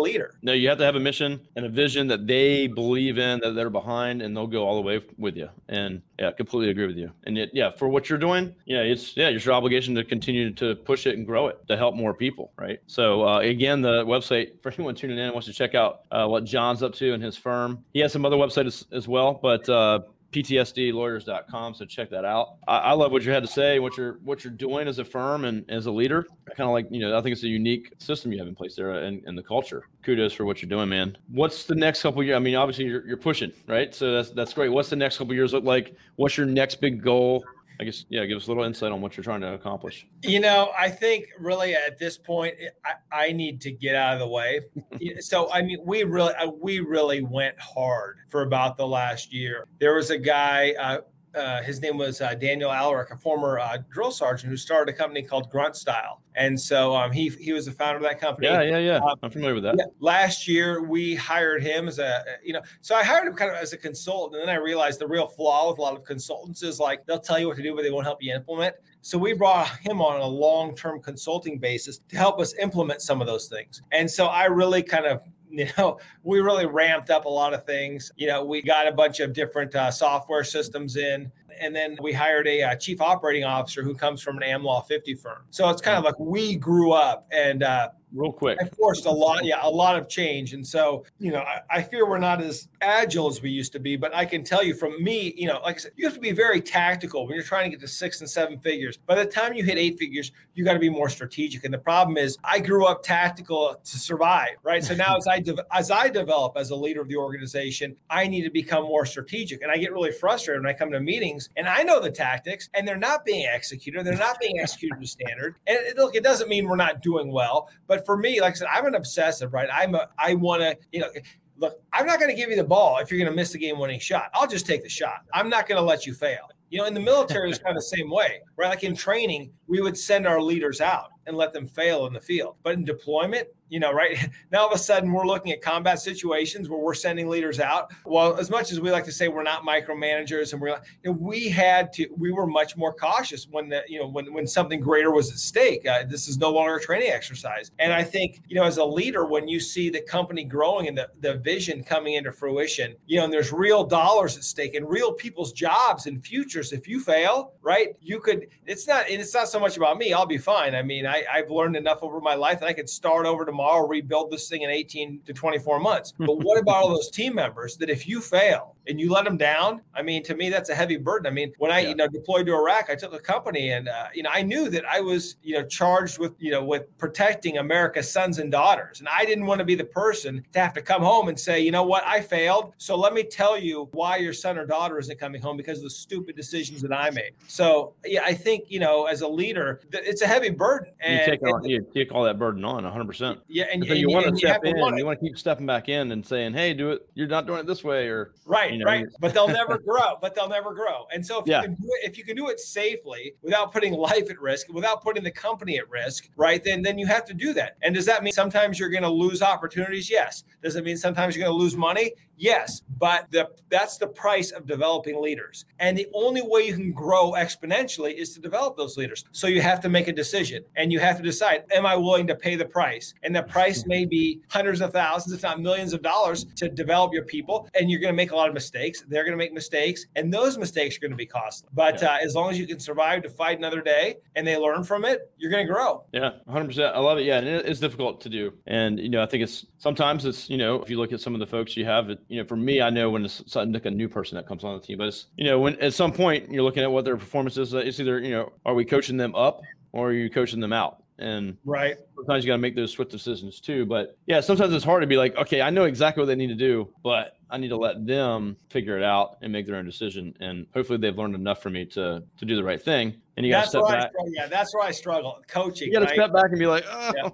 leader. 0.00 0.36
No 0.42 0.52
you 0.52 0.68
have 0.68 0.78
to 0.78 0.84
have 0.84 0.96
a 0.96 1.00
mission 1.00 1.40
and 1.56 1.66
a 1.66 1.68
vision 1.68 2.06
that 2.08 2.26
they 2.26 2.66
believe 2.66 3.18
in 3.18 3.40
that 3.40 3.52
they're 3.52 3.70
behind 3.70 4.22
and 4.22 4.36
they'll 4.36 4.46
go 4.46 4.66
all 4.66 4.76
the 4.76 4.82
way 4.82 5.00
with 5.18 5.36
you. 5.36 5.48
And 5.68 6.02
yeah 6.18 6.30
completely 6.32 6.70
agree 6.70 6.86
with 6.86 6.96
you. 6.96 7.10
And 7.24 7.38
it, 7.38 7.50
yeah 7.52 7.70
for 7.70 7.88
what 7.88 8.08
you're 8.08 8.18
doing 8.18 8.54
yeah 8.66 8.80
it's 8.80 9.16
yeah 9.16 9.28
it's 9.28 9.44
your 9.44 9.54
obligation 9.54 9.94
to 9.94 10.04
continue 10.04 10.52
to 10.52 10.74
push 10.74 11.06
it 11.06 11.16
and 11.16 11.26
grow 11.26 11.48
it 11.48 11.66
to 11.68 11.76
help 11.76 11.94
more 11.94 12.14
people 12.14 12.52
right? 12.58 12.80
So 12.86 13.26
uh, 13.26 13.38
again 13.40 13.82
the 13.82 14.04
website 14.04 14.52
for 14.62 14.72
anyone 14.72 14.94
tuning 14.94 15.18
in 15.18 15.32
wants 15.32 15.46
to 15.46 15.52
check 15.52 15.74
out 15.74 16.02
uh, 16.10 16.26
what 16.26 16.44
john's 16.44 16.82
up 16.82 16.94
to 16.94 17.12
and 17.12 17.22
his 17.22 17.36
firm 17.36 17.84
he 17.92 18.00
has 18.00 18.12
some 18.12 18.24
other 18.24 18.36
websites 18.36 18.66
as, 18.66 18.86
as 18.92 19.08
well 19.08 19.38
but 19.42 19.68
uh, 19.68 20.00
ptsdlawyers.com. 20.34 21.74
So 21.74 21.84
check 21.84 22.10
that 22.10 22.24
out. 22.24 22.56
I, 22.66 22.78
I, 22.78 22.92
love 22.92 23.12
what 23.12 23.22
you 23.22 23.30
had 23.30 23.44
to 23.44 23.48
say, 23.48 23.78
what 23.78 23.96
you're 23.96 24.18
what 24.24 24.42
you're 24.42 24.52
doing 24.52 24.88
as 24.88 24.98
a 24.98 25.04
firm 25.04 25.44
and 25.44 25.68
as 25.70 25.86
a 25.86 25.92
leader. 25.92 26.26
Kind 26.56 26.68
of 26.68 26.72
like 26.72 26.86
you 26.90 27.00
know, 27.00 27.16
I 27.16 27.22
think 27.22 27.34
it's 27.34 27.44
a 27.44 27.48
unique 27.48 27.92
system 27.98 28.32
you 28.32 28.38
have 28.38 28.48
in 28.48 28.54
place 28.54 28.74
there 28.74 28.90
and, 28.90 29.22
and 29.26 29.38
the 29.38 29.42
culture. 29.42 29.86
Kudos 30.02 30.32
for 30.32 30.44
what 30.44 30.60
you're 30.60 30.68
doing, 30.68 30.88
man. 30.88 31.16
What's 31.28 31.64
the 31.64 31.76
next 31.76 32.02
couple 32.02 32.22
years? 32.24 32.36
I 32.36 32.40
mean, 32.40 32.56
obviously 32.56 32.86
you're, 32.86 33.06
you're 33.06 33.16
pushing, 33.16 33.52
right? 33.68 33.94
So 33.94 34.12
that's 34.12 34.30
that's 34.30 34.52
great. 34.52 34.70
What's 34.70 34.90
the 34.90 34.96
next 34.96 35.18
couple 35.18 35.34
years 35.34 35.52
look 35.52 35.64
like? 35.64 35.96
What's 36.16 36.36
your 36.36 36.46
next 36.46 36.76
big 36.80 37.02
goal? 37.02 37.44
I 37.80 37.84
guess, 37.84 38.04
yeah, 38.08 38.24
give 38.24 38.36
us 38.36 38.46
a 38.46 38.50
little 38.50 38.64
insight 38.64 38.92
on 38.92 39.00
what 39.00 39.16
you're 39.16 39.24
trying 39.24 39.40
to 39.40 39.54
accomplish. 39.54 40.06
You 40.22 40.40
know, 40.40 40.70
I 40.78 40.88
think 40.88 41.26
really 41.38 41.74
at 41.74 41.98
this 41.98 42.16
point, 42.16 42.54
I, 42.84 43.26
I 43.26 43.32
need 43.32 43.60
to 43.62 43.72
get 43.72 43.96
out 43.96 44.14
of 44.14 44.20
the 44.20 44.28
way. 44.28 44.60
so, 45.20 45.52
I 45.52 45.62
mean, 45.62 45.78
we 45.84 46.04
really, 46.04 46.34
uh, 46.34 46.50
we 46.60 46.80
really 46.80 47.22
went 47.22 47.58
hard 47.58 48.18
for 48.28 48.42
about 48.42 48.76
the 48.76 48.86
last 48.86 49.32
year. 49.32 49.66
There 49.80 49.94
was 49.94 50.10
a 50.10 50.18
guy, 50.18 50.74
uh, 50.78 51.00
uh, 51.34 51.62
his 51.62 51.80
name 51.80 51.96
was 51.96 52.20
uh, 52.20 52.34
Daniel 52.34 52.70
Alarik, 52.70 53.10
a 53.10 53.16
former 53.16 53.58
uh, 53.58 53.78
drill 53.90 54.10
sergeant 54.10 54.50
who 54.50 54.56
started 54.56 54.94
a 54.94 54.96
company 54.96 55.22
called 55.22 55.50
Grunt 55.50 55.76
Style. 55.76 56.20
And 56.36 56.60
so 56.60 56.94
um, 56.96 57.12
he 57.12 57.28
he 57.28 57.52
was 57.52 57.66
the 57.66 57.72
founder 57.72 57.96
of 57.96 58.02
that 58.02 58.20
company. 58.20 58.48
Yeah, 58.48 58.62
yeah, 58.62 58.78
yeah. 58.78 58.96
Um, 58.96 59.16
I'm 59.22 59.30
familiar 59.30 59.54
with 59.54 59.62
that. 59.64 59.76
Yeah. 59.78 59.84
Last 60.00 60.48
year 60.48 60.82
we 60.82 61.14
hired 61.14 61.62
him 61.62 61.86
as 61.86 61.98
a 61.98 62.24
you 62.42 62.52
know, 62.52 62.62
so 62.80 62.96
I 62.96 63.04
hired 63.04 63.28
him 63.28 63.34
kind 63.34 63.50
of 63.50 63.56
as 63.56 63.72
a 63.72 63.76
consultant, 63.76 64.40
and 64.40 64.48
then 64.48 64.54
I 64.54 64.58
realized 64.58 64.98
the 64.98 65.06
real 65.06 65.28
flaw 65.28 65.70
with 65.70 65.78
a 65.78 65.82
lot 65.82 65.96
of 65.96 66.04
consultants 66.04 66.62
is 66.62 66.80
like 66.80 67.06
they'll 67.06 67.20
tell 67.20 67.38
you 67.38 67.46
what 67.46 67.56
to 67.56 67.62
do, 67.62 67.74
but 67.74 67.82
they 67.82 67.90
won't 67.90 68.04
help 68.04 68.22
you 68.22 68.34
implement. 68.34 68.74
So 69.00 69.18
we 69.18 69.34
brought 69.34 69.68
him 69.80 70.00
on 70.00 70.20
a 70.20 70.26
long-term 70.26 71.02
consulting 71.02 71.58
basis 71.58 72.00
to 72.08 72.16
help 72.16 72.40
us 72.40 72.54
implement 72.54 73.02
some 73.02 73.20
of 73.20 73.26
those 73.26 73.48
things. 73.48 73.82
And 73.92 74.10
so 74.10 74.26
I 74.26 74.46
really 74.46 74.82
kind 74.82 75.04
of 75.04 75.20
you 75.58 75.68
know, 75.78 75.98
we 76.24 76.40
really 76.40 76.66
ramped 76.66 77.10
up 77.10 77.26
a 77.26 77.28
lot 77.28 77.54
of 77.54 77.64
things. 77.64 78.10
You 78.16 78.26
know, 78.26 78.44
we 78.44 78.60
got 78.60 78.88
a 78.88 78.92
bunch 78.92 79.20
of 79.20 79.32
different 79.32 79.74
uh, 79.74 79.90
software 79.90 80.42
systems 80.42 80.96
in, 80.96 81.30
and 81.60 81.74
then 81.74 81.96
we 82.02 82.12
hired 82.12 82.46
a, 82.46 82.60
a, 82.60 82.68
uh, 82.68 82.74
chief 82.76 83.00
operating 83.00 83.44
officer 83.44 83.82
who 83.82 83.94
comes 83.94 84.22
from 84.22 84.36
an 84.38 84.42
AmLaw 84.42 84.86
50 84.86 85.14
firm. 85.14 85.42
So 85.50 85.68
it's 85.70 85.82
kind 85.82 85.96
of 85.96 86.04
like 86.04 86.18
we 86.18 86.56
grew 86.56 86.92
up 86.92 87.26
and 87.32 87.62
uh, 87.62 87.88
real 88.14 88.32
quick. 88.32 88.58
I 88.60 88.66
forced 88.66 89.06
a 89.06 89.10
lot, 89.10 89.44
yeah, 89.44 89.58
a 89.62 89.68
lot 89.68 89.98
of 89.98 90.08
change. 90.08 90.54
And 90.54 90.66
so, 90.66 91.04
you 91.18 91.32
know, 91.32 91.40
I, 91.40 91.60
I, 91.70 91.82
fear 91.82 92.08
we're 92.08 92.18
not 92.18 92.40
as 92.40 92.68
agile 92.80 93.28
as 93.28 93.42
we 93.42 93.50
used 93.50 93.72
to 93.72 93.80
be, 93.80 93.96
but 93.96 94.14
I 94.14 94.24
can 94.24 94.44
tell 94.44 94.62
you 94.62 94.74
from 94.74 95.02
me, 95.02 95.34
you 95.36 95.48
know, 95.48 95.60
like 95.62 95.76
I 95.76 95.78
said, 95.78 95.92
you 95.96 96.06
have 96.06 96.14
to 96.14 96.20
be 96.20 96.32
very 96.32 96.60
tactical 96.60 97.26
when 97.26 97.34
you're 97.34 97.44
trying 97.44 97.64
to 97.64 97.70
get 97.70 97.80
to 97.80 97.88
six 97.88 98.20
and 98.20 98.30
seven 98.30 98.58
figures. 98.60 98.96
By 98.96 99.16
the 99.16 99.26
time 99.26 99.54
you 99.54 99.64
hit 99.64 99.78
eight 99.78 99.98
figures, 99.98 100.32
you 100.54 100.64
got 100.64 100.74
to 100.74 100.78
be 100.78 100.88
more 100.88 101.08
strategic. 101.08 101.64
And 101.64 101.74
the 101.74 101.78
problem 101.78 102.16
is 102.16 102.38
I 102.44 102.60
grew 102.60 102.86
up 102.86 103.02
tactical 103.02 103.74
to 103.82 103.98
survive, 103.98 104.56
right? 104.62 104.82
So 104.82 104.94
now 104.94 105.16
as 105.18 105.26
I, 105.26 105.40
de- 105.40 105.66
as 105.72 105.90
I 105.90 106.08
develop 106.08 106.56
as 106.56 106.70
a 106.70 106.76
leader 106.76 107.00
of 107.00 107.08
the 107.08 107.16
organization, 107.16 107.96
I 108.08 108.28
need 108.28 108.42
to 108.42 108.50
become 108.50 108.84
more 108.84 109.06
strategic. 109.06 109.62
And 109.62 109.70
I 109.70 109.76
get 109.76 109.92
really 109.92 110.12
frustrated 110.12 110.62
when 110.62 110.70
I 110.70 110.76
come 110.76 110.90
to 110.92 111.00
meetings 111.00 111.43
and 111.56 111.68
I 111.68 111.82
know 111.82 112.00
the 112.00 112.10
tactics 112.10 112.68
and 112.74 112.86
they're 112.86 112.96
not 112.96 113.24
being 113.24 113.46
executed. 113.46 114.04
They're 114.04 114.16
not 114.16 114.38
being 114.40 114.58
executed 114.60 115.00
to 115.00 115.06
standard. 115.06 115.56
And 115.66 115.78
it, 115.78 115.96
look, 115.96 116.14
it 116.14 116.22
doesn't 116.22 116.48
mean 116.48 116.68
we're 116.68 116.76
not 116.76 117.02
doing 117.02 117.32
well, 117.32 117.68
but 117.86 118.04
for 118.06 118.16
me, 118.16 118.40
like 118.40 118.52
I 118.52 118.56
said, 118.56 118.68
I'm 118.72 118.86
an 118.86 118.94
obsessive, 118.94 119.52
right? 119.52 119.68
I'm 119.72 119.94
a, 119.94 120.08
I 120.18 120.34
want 120.34 120.62
to, 120.62 120.76
you 120.92 121.00
know, 121.00 121.08
look, 121.56 121.80
I'm 121.92 122.06
not 122.06 122.18
going 122.18 122.30
to 122.30 122.36
give 122.36 122.50
you 122.50 122.56
the 122.56 122.64
ball 122.64 122.98
if 122.98 123.10
you're 123.10 123.18
going 123.18 123.30
to 123.30 123.36
miss 123.36 123.52
the 123.52 123.58
game 123.58 123.78
winning 123.78 124.00
shot. 124.00 124.30
I'll 124.34 124.48
just 124.48 124.66
take 124.66 124.82
the 124.82 124.88
shot. 124.88 125.22
I'm 125.32 125.48
not 125.48 125.68
going 125.68 125.80
to 125.80 125.86
let 125.86 126.06
you 126.06 126.14
fail. 126.14 126.48
You 126.70 126.80
know, 126.80 126.86
in 126.86 126.94
the 126.94 127.00
military, 127.00 127.50
it's 127.50 127.58
kind 127.58 127.76
of 127.76 127.82
the 127.82 127.96
same 127.96 128.10
way, 128.10 128.40
right? 128.56 128.68
Like 128.68 128.82
in 128.82 128.96
training, 128.96 129.52
we 129.66 129.80
would 129.80 129.96
send 129.96 130.26
our 130.26 130.40
leaders 130.40 130.80
out 130.80 131.10
and 131.26 131.36
let 131.36 131.52
them 131.52 131.66
fail 131.66 132.06
in 132.06 132.12
the 132.12 132.20
field. 132.20 132.56
But 132.62 132.74
in 132.74 132.84
deployment, 132.84 133.48
you 133.68 133.80
know, 133.80 133.92
right 133.92 134.18
now 134.52 134.60
all 134.60 134.68
of 134.68 134.72
a 134.74 134.78
sudden 134.78 135.12
we're 135.12 135.26
looking 135.26 135.52
at 135.52 135.60
combat 135.62 135.98
situations 135.98 136.68
where 136.68 136.78
we're 136.78 136.94
sending 136.94 137.28
leaders 137.28 137.60
out. 137.60 137.92
Well, 138.04 138.36
as 138.36 138.50
much 138.50 138.72
as 138.72 138.80
we 138.80 138.90
like 138.90 139.04
to 139.06 139.12
say 139.12 139.28
we're 139.28 139.42
not 139.42 139.62
micromanagers 139.62 140.52
and 140.52 140.60
we're, 140.60 140.80
you 141.02 141.10
know, 141.10 141.12
we 141.12 141.48
had 141.48 141.92
to, 141.94 142.08
we 142.16 142.32
were 142.32 142.46
much 142.46 142.76
more 142.76 142.92
cautious 142.92 143.46
when 143.50 143.68
the, 143.68 143.82
you 143.88 143.98
know, 143.98 144.06
when 144.06 144.32
when 144.32 144.46
something 144.46 144.80
greater 144.80 145.12
was 145.12 145.30
at 145.30 145.38
stake. 145.38 145.86
Uh, 145.86 146.04
this 146.08 146.28
is 146.28 146.38
no 146.38 146.50
longer 146.50 146.76
a 146.76 146.80
training 146.80 147.10
exercise. 147.10 147.70
And 147.78 147.92
I 147.92 148.02
think, 148.02 148.42
you 148.46 148.56
know, 148.56 148.64
as 148.64 148.76
a 148.76 148.84
leader, 148.84 149.24
when 149.26 149.48
you 149.48 149.60
see 149.60 149.90
the 149.90 150.02
company 150.02 150.44
growing 150.44 150.88
and 150.88 150.96
the, 150.96 151.08
the 151.20 151.36
vision 151.38 151.82
coming 151.82 152.14
into 152.14 152.32
fruition, 152.32 152.94
you 153.06 153.18
know, 153.18 153.24
and 153.24 153.32
there's 153.32 153.52
real 153.52 153.84
dollars 153.84 154.36
at 154.36 154.44
stake 154.44 154.74
and 154.74 154.88
real 154.88 155.12
people's 155.12 155.52
jobs 155.52 156.06
and 156.06 156.24
futures. 156.24 156.72
If 156.72 156.86
you 156.86 157.00
fail, 157.00 157.54
right, 157.62 157.96
you 158.00 158.20
could. 158.20 158.48
It's 158.66 158.86
not, 158.86 159.08
it's 159.08 159.34
not 159.34 159.48
so 159.54 159.60
much 159.60 159.76
about 159.76 159.98
me. 159.98 160.12
I'll 160.12 160.26
be 160.26 160.38
fine. 160.38 160.74
I 160.74 160.82
mean, 160.82 161.06
I, 161.06 161.24
I've 161.32 161.50
learned 161.50 161.76
enough 161.76 162.00
over 162.02 162.20
my 162.20 162.34
life 162.34 162.60
that 162.60 162.66
I 162.66 162.72
could 162.72 162.90
start 162.90 163.24
over 163.24 163.44
tomorrow 163.44 163.54
tomorrow, 163.54 163.86
rebuild 163.86 164.30
this 164.30 164.48
thing 164.48 164.62
in 164.62 164.70
18 164.70 165.20
to 165.26 165.32
24 165.32 165.80
months. 165.80 166.12
But 166.18 166.38
what 166.38 166.58
about 166.58 166.76
all 166.76 166.88
those 166.94 167.10
team 167.10 167.34
members 167.34 167.76
that 167.78 167.88
if 167.88 168.08
you 168.08 168.20
fail 168.20 168.73
and 168.86 169.00
you 169.00 169.10
let 169.10 169.24
them 169.24 169.36
down, 169.36 169.80
I 169.94 170.02
mean, 170.02 170.22
to 170.24 170.34
me, 170.34 170.50
that's 170.50 170.70
a 170.70 170.74
heavy 170.74 170.96
burden. 170.96 171.26
I 171.26 171.30
mean, 171.30 171.52
when 171.58 171.70
I, 171.70 171.80
yeah. 171.80 171.88
you 171.90 171.94
know, 171.94 172.08
deployed 172.08 172.46
to 172.46 172.54
Iraq, 172.54 172.90
I 172.90 172.94
took 172.94 173.14
a 173.14 173.18
company 173.18 173.70
and, 173.70 173.88
uh, 173.88 174.08
you 174.14 174.22
know, 174.22 174.30
I 174.32 174.42
knew 174.42 174.68
that 174.70 174.84
I 174.84 175.00
was, 175.00 175.36
you 175.42 175.54
know, 175.54 175.64
charged 175.64 176.18
with, 176.18 176.32
you 176.38 176.50
know, 176.50 176.64
with 176.64 176.96
protecting 176.98 177.58
America's 177.58 178.10
sons 178.10 178.38
and 178.38 178.50
daughters. 178.50 179.00
And 179.00 179.08
I 179.08 179.24
didn't 179.24 179.46
want 179.46 179.60
to 179.60 179.64
be 179.64 179.74
the 179.74 179.84
person 179.84 180.44
to 180.52 180.60
have 180.60 180.72
to 180.74 180.82
come 180.82 181.02
home 181.02 181.28
and 181.28 181.38
say, 181.38 181.60
you 181.60 181.70
know 181.70 181.84
what, 181.84 182.04
I 182.06 182.20
failed. 182.20 182.74
So 182.78 182.96
let 182.96 183.14
me 183.14 183.22
tell 183.22 183.58
you 183.58 183.88
why 183.92 184.16
your 184.16 184.32
son 184.32 184.58
or 184.58 184.66
daughter 184.66 184.98
isn't 184.98 185.18
coming 185.18 185.40
home 185.40 185.56
because 185.56 185.78
of 185.78 185.84
the 185.84 185.90
stupid 185.90 186.36
decisions 186.36 186.82
that 186.82 186.92
I 186.92 187.10
made. 187.10 187.32
So, 187.46 187.94
yeah, 188.04 188.22
I 188.24 188.34
think, 188.34 188.64
you 188.68 188.80
know, 188.80 189.06
as 189.06 189.22
a 189.22 189.28
leader, 189.28 189.80
it's 189.92 190.22
a 190.22 190.26
heavy 190.26 190.50
burden. 190.50 190.92
And, 191.00 191.20
you 191.20 191.26
take, 191.26 191.42
all, 191.46 191.66
you 191.66 191.86
take 191.94 192.12
all 192.12 192.24
that 192.24 192.38
burden 192.38 192.64
on 192.64 192.82
100%. 192.84 193.40
Yeah. 193.48 193.64
And, 193.72 193.84
and 193.84 193.98
you, 193.98 194.10
want 194.10 194.26
to 194.26 194.36
step 194.36 194.64
in, 194.64 194.76
you 194.76 195.06
want 195.06 195.18
to 195.20 195.26
keep 195.26 195.38
stepping 195.38 195.66
back 195.66 195.88
in 195.88 196.12
and 196.12 196.24
saying, 196.24 196.52
hey, 196.52 196.74
do 196.74 196.90
it. 196.90 197.08
You're 197.14 197.28
not 197.28 197.46
doing 197.46 197.60
it 197.60 197.66
this 197.66 197.82
way 197.82 198.08
or 198.08 198.32
right 198.44 198.73
you 198.74 198.84
know, 198.84 198.90
right. 198.90 199.06
but 199.20 199.34
they'll 199.34 199.48
never 199.48 199.78
grow 199.78 200.16
but 200.20 200.34
they'll 200.34 200.48
never 200.48 200.74
grow. 200.74 201.06
And 201.12 201.24
so 201.24 201.40
if 201.40 201.46
yeah. 201.46 201.62
you 201.62 201.68
can 201.68 201.74
do 201.74 201.88
it 201.88 202.08
if 202.08 202.18
you 202.18 202.24
can 202.24 202.36
do 202.36 202.48
it 202.48 202.60
safely 202.60 203.34
without 203.42 203.72
putting 203.72 203.92
life 204.10 204.30
at 204.30 204.40
risk 204.40 204.68
without 204.68 205.02
putting 205.02 205.24
the 205.24 205.30
company 205.30 205.78
at 205.78 205.88
risk 205.90 206.28
right 206.36 206.62
then 206.62 206.82
then 206.82 206.98
you 206.98 207.06
have 207.06 207.24
to 207.26 207.34
do 207.34 207.52
that. 207.54 207.76
And 207.82 207.94
does 207.94 208.06
that 208.06 208.22
mean 208.22 208.32
sometimes 208.32 208.78
you're 208.78 208.90
going 208.90 209.02
to 209.02 209.10
lose 209.10 209.42
opportunities? 209.42 210.10
Yes. 210.10 210.44
Does 210.62 210.76
it 210.76 210.84
mean 210.84 210.96
sometimes 210.96 211.36
you're 211.36 211.44
going 211.44 211.56
to 211.56 211.62
lose 211.62 211.76
money 211.76 212.12
Yes, 212.36 212.82
but 212.98 213.30
the, 213.30 213.50
that's 213.68 213.98
the 213.98 214.06
price 214.06 214.50
of 214.50 214.66
developing 214.66 215.20
leaders. 215.20 215.64
And 215.78 215.96
the 215.96 216.08
only 216.12 216.42
way 216.42 216.62
you 216.62 216.74
can 216.74 216.92
grow 216.92 217.32
exponentially 217.32 218.14
is 218.14 218.34
to 218.34 218.40
develop 218.40 218.76
those 218.76 218.96
leaders. 218.96 219.24
So 219.32 219.46
you 219.46 219.60
have 219.62 219.80
to 219.80 219.88
make 219.88 220.08
a 220.08 220.12
decision 220.12 220.64
and 220.76 220.92
you 220.92 220.98
have 221.00 221.16
to 221.18 221.22
decide, 221.22 221.64
am 221.72 221.86
I 221.86 221.96
willing 221.96 222.26
to 222.28 222.34
pay 222.34 222.56
the 222.56 222.64
price? 222.64 223.14
And 223.22 223.34
the 223.34 223.42
price 223.42 223.86
may 223.86 224.04
be 224.04 224.40
hundreds 224.48 224.80
of 224.80 224.92
thousands, 224.92 225.34
if 225.34 225.42
not 225.42 225.60
millions 225.60 225.92
of 225.92 226.02
dollars 226.02 226.44
to 226.56 226.68
develop 226.68 227.12
your 227.12 227.24
people. 227.24 227.68
And 227.78 227.90
you're 227.90 228.00
going 228.00 228.12
to 228.12 228.16
make 228.16 228.32
a 228.32 228.36
lot 228.36 228.48
of 228.48 228.54
mistakes. 228.54 229.04
They're 229.08 229.24
going 229.24 229.32
to 229.32 229.42
make 229.42 229.52
mistakes. 229.52 230.06
And 230.16 230.32
those 230.32 230.58
mistakes 230.58 230.96
are 230.96 231.00
going 231.00 231.12
to 231.12 231.16
be 231.16 231.26
costly. 231.26 231.68
But 231.72 232.02
yeah. 232.02 232.14
uh, 232.14 232.18
as 232.22 232.34
long 232.34 232.50
as 232.50 232.58
you 232.58 232.66
can 232.66 232.80
survive 232.80 233.22
to 233.22 233.30
fight 233.30 233.58
another 233.58 233.80
day 233.80 234.16
and 234.34 234.46
they 234.46 234.56
learn 234.56 234.84
from 234.84 235.04
it, 235.04 235.30
you're 235.36 235.50
going 235.50 235.66
to 235.66 235.72
grow. 235.72 236.04
Yeah, 236.12 236.32
100%. 236.48 236.94
I 236.94 236.98
love 236.98 237.18
it. 237.18 237.24
Yeah. 237.24 237.38
And 237.38 237.48
it's 237.48 237.80
difficult 237.80 238.20
to 238.22 238.28
do. 238.28 238.52
And, 238.66 238.98
you 238.98 239.08
know, 239.08 239.22
I 239.22 239.26
think 239.26 239.42
it's 239.42 239.66
sometimes 239.78 240.24
it's, 240.24 240.48
you 240.48 240.56
know, 240.56 240.82
if 240.82 240.90
you 240.90 240.98
look 240.98 241.12
at 241.12 241.20
some 241.20 241.34
of 241.34 241.40
the 241.40 241.46
folks 241.46 241.76
you 241.76 241.84
have, 241.84 242.10
it, 242.10 242.20
you 242.28 242.40
know, 242.40 242.46
for 242.46 242.56
me, 242.56 242.80
I 242.80 242.90
know 242.90 243.10
when 243.10 243.24
it's 243.24 243.54
like 243.54 243.86
a 243.86 243.90
new 243.90 244.08
person 244.08 244.36
that 244.36 244.46
comes 244.46 244.64
on 244.64 244.78
the 244.78 244.84
team, 244.84 244.98
but 244.98 245.08
it's, 245.08 245.26
you 245.36 245.44
know, 245.44 245.58
when 245.58 245.78
at 245.80 245.94
some 245.94 246.12
point 246.12 246.50
you're 246.50 246.62
looking 246.62 246.82
at 246.82 246.90
what 246.90 247.04
their 247.04 247.16
performance 247.16 247.56
is, 247.56 247.74
it's 247.74 248.00
either, 248.00 248.20
you 248.20 248.30
know, 248.30 248.52
are 248.64 248.74
we 248.74 248.84
coaching 248.84 249.16
them 249.16 249.34
up 249.34 249.62
or 249.92 250.08
are 250.08 250.12
you 250.12 250.30
coaching 250.30 250.60
them 250.60 250.72
out? 250.72 251.02
And 251.18 251.56
right. 251.64 251.96
Sometimes 252.16 252.44
you 252.44 252.48
got 252.48 252.54
to 252.54 252.62
make 252.62 252.74
those 252.74 252.90
swift 252.90 253.10
decisions 253.10 253.60
too. 253.60 253.86
But 253.86 254.16
yeah, 254.26 254.40
sometimes 254.40 254.74
it's 254.74 254.84
hard 254.84 255.02
to 255.02 255.06
be 255.06 255.16
like, 255.16 255.36
okay, 255.36 255.62
I 255.62 255.70
know 255.70 255.84
exactly 255.84 256.20
what 256.22 256.26
they 256.26 256.34
need 256.34 256.48
to 256.48 256.54
do, 256.54 256.88
but 257.02 257.33
I 257.50 257.58
need 257.58 257.68
to 257.68 257.76
let 257.76 258.06
them 258.06 258.56
figure 258.70 258.96
it 258.96 259.04
out 259.04 259.38
and 259.42 259.52
make 259.52 259.66
their 259.66 259.76
own 259.76 259.84
decision. 259.84 260.34
And 260.40 260.66
hopefully 260.74 260.98
they've 260.98 261.16
learned 261.16 261.34
enough 261.34 261.62
from 261.62 261.74
me 261.74 261.84
to 261.86 262.22
to 262.36 262.44
do 262.44 262.56
the 262.56 262.64
right 262.64 262.82
thing. 262.82 263.14
And 263.36 263.44
you 263.44 263.52
got 263.52 263.64
to 263.64 263.68
step 263.68 263.82
back. 263.88 264.12
yeah, 264.28 264.46
that's 264.46 264.72
where 264.74 264.84
I 264.84 264.92
struggle. 264.92 265.42
Coaching. 265.48 265.88
You 265.88 265.94
got 265.94 266.00
to 266.00 266.06
right? 266.06 266.14
step 266.14 266.32
back 266.32 266.50
and 266.50 266.58
be 266.58 266.66
like, 266.66 266.84
oh, 266.88 267.12
yeah. 267.16 267.30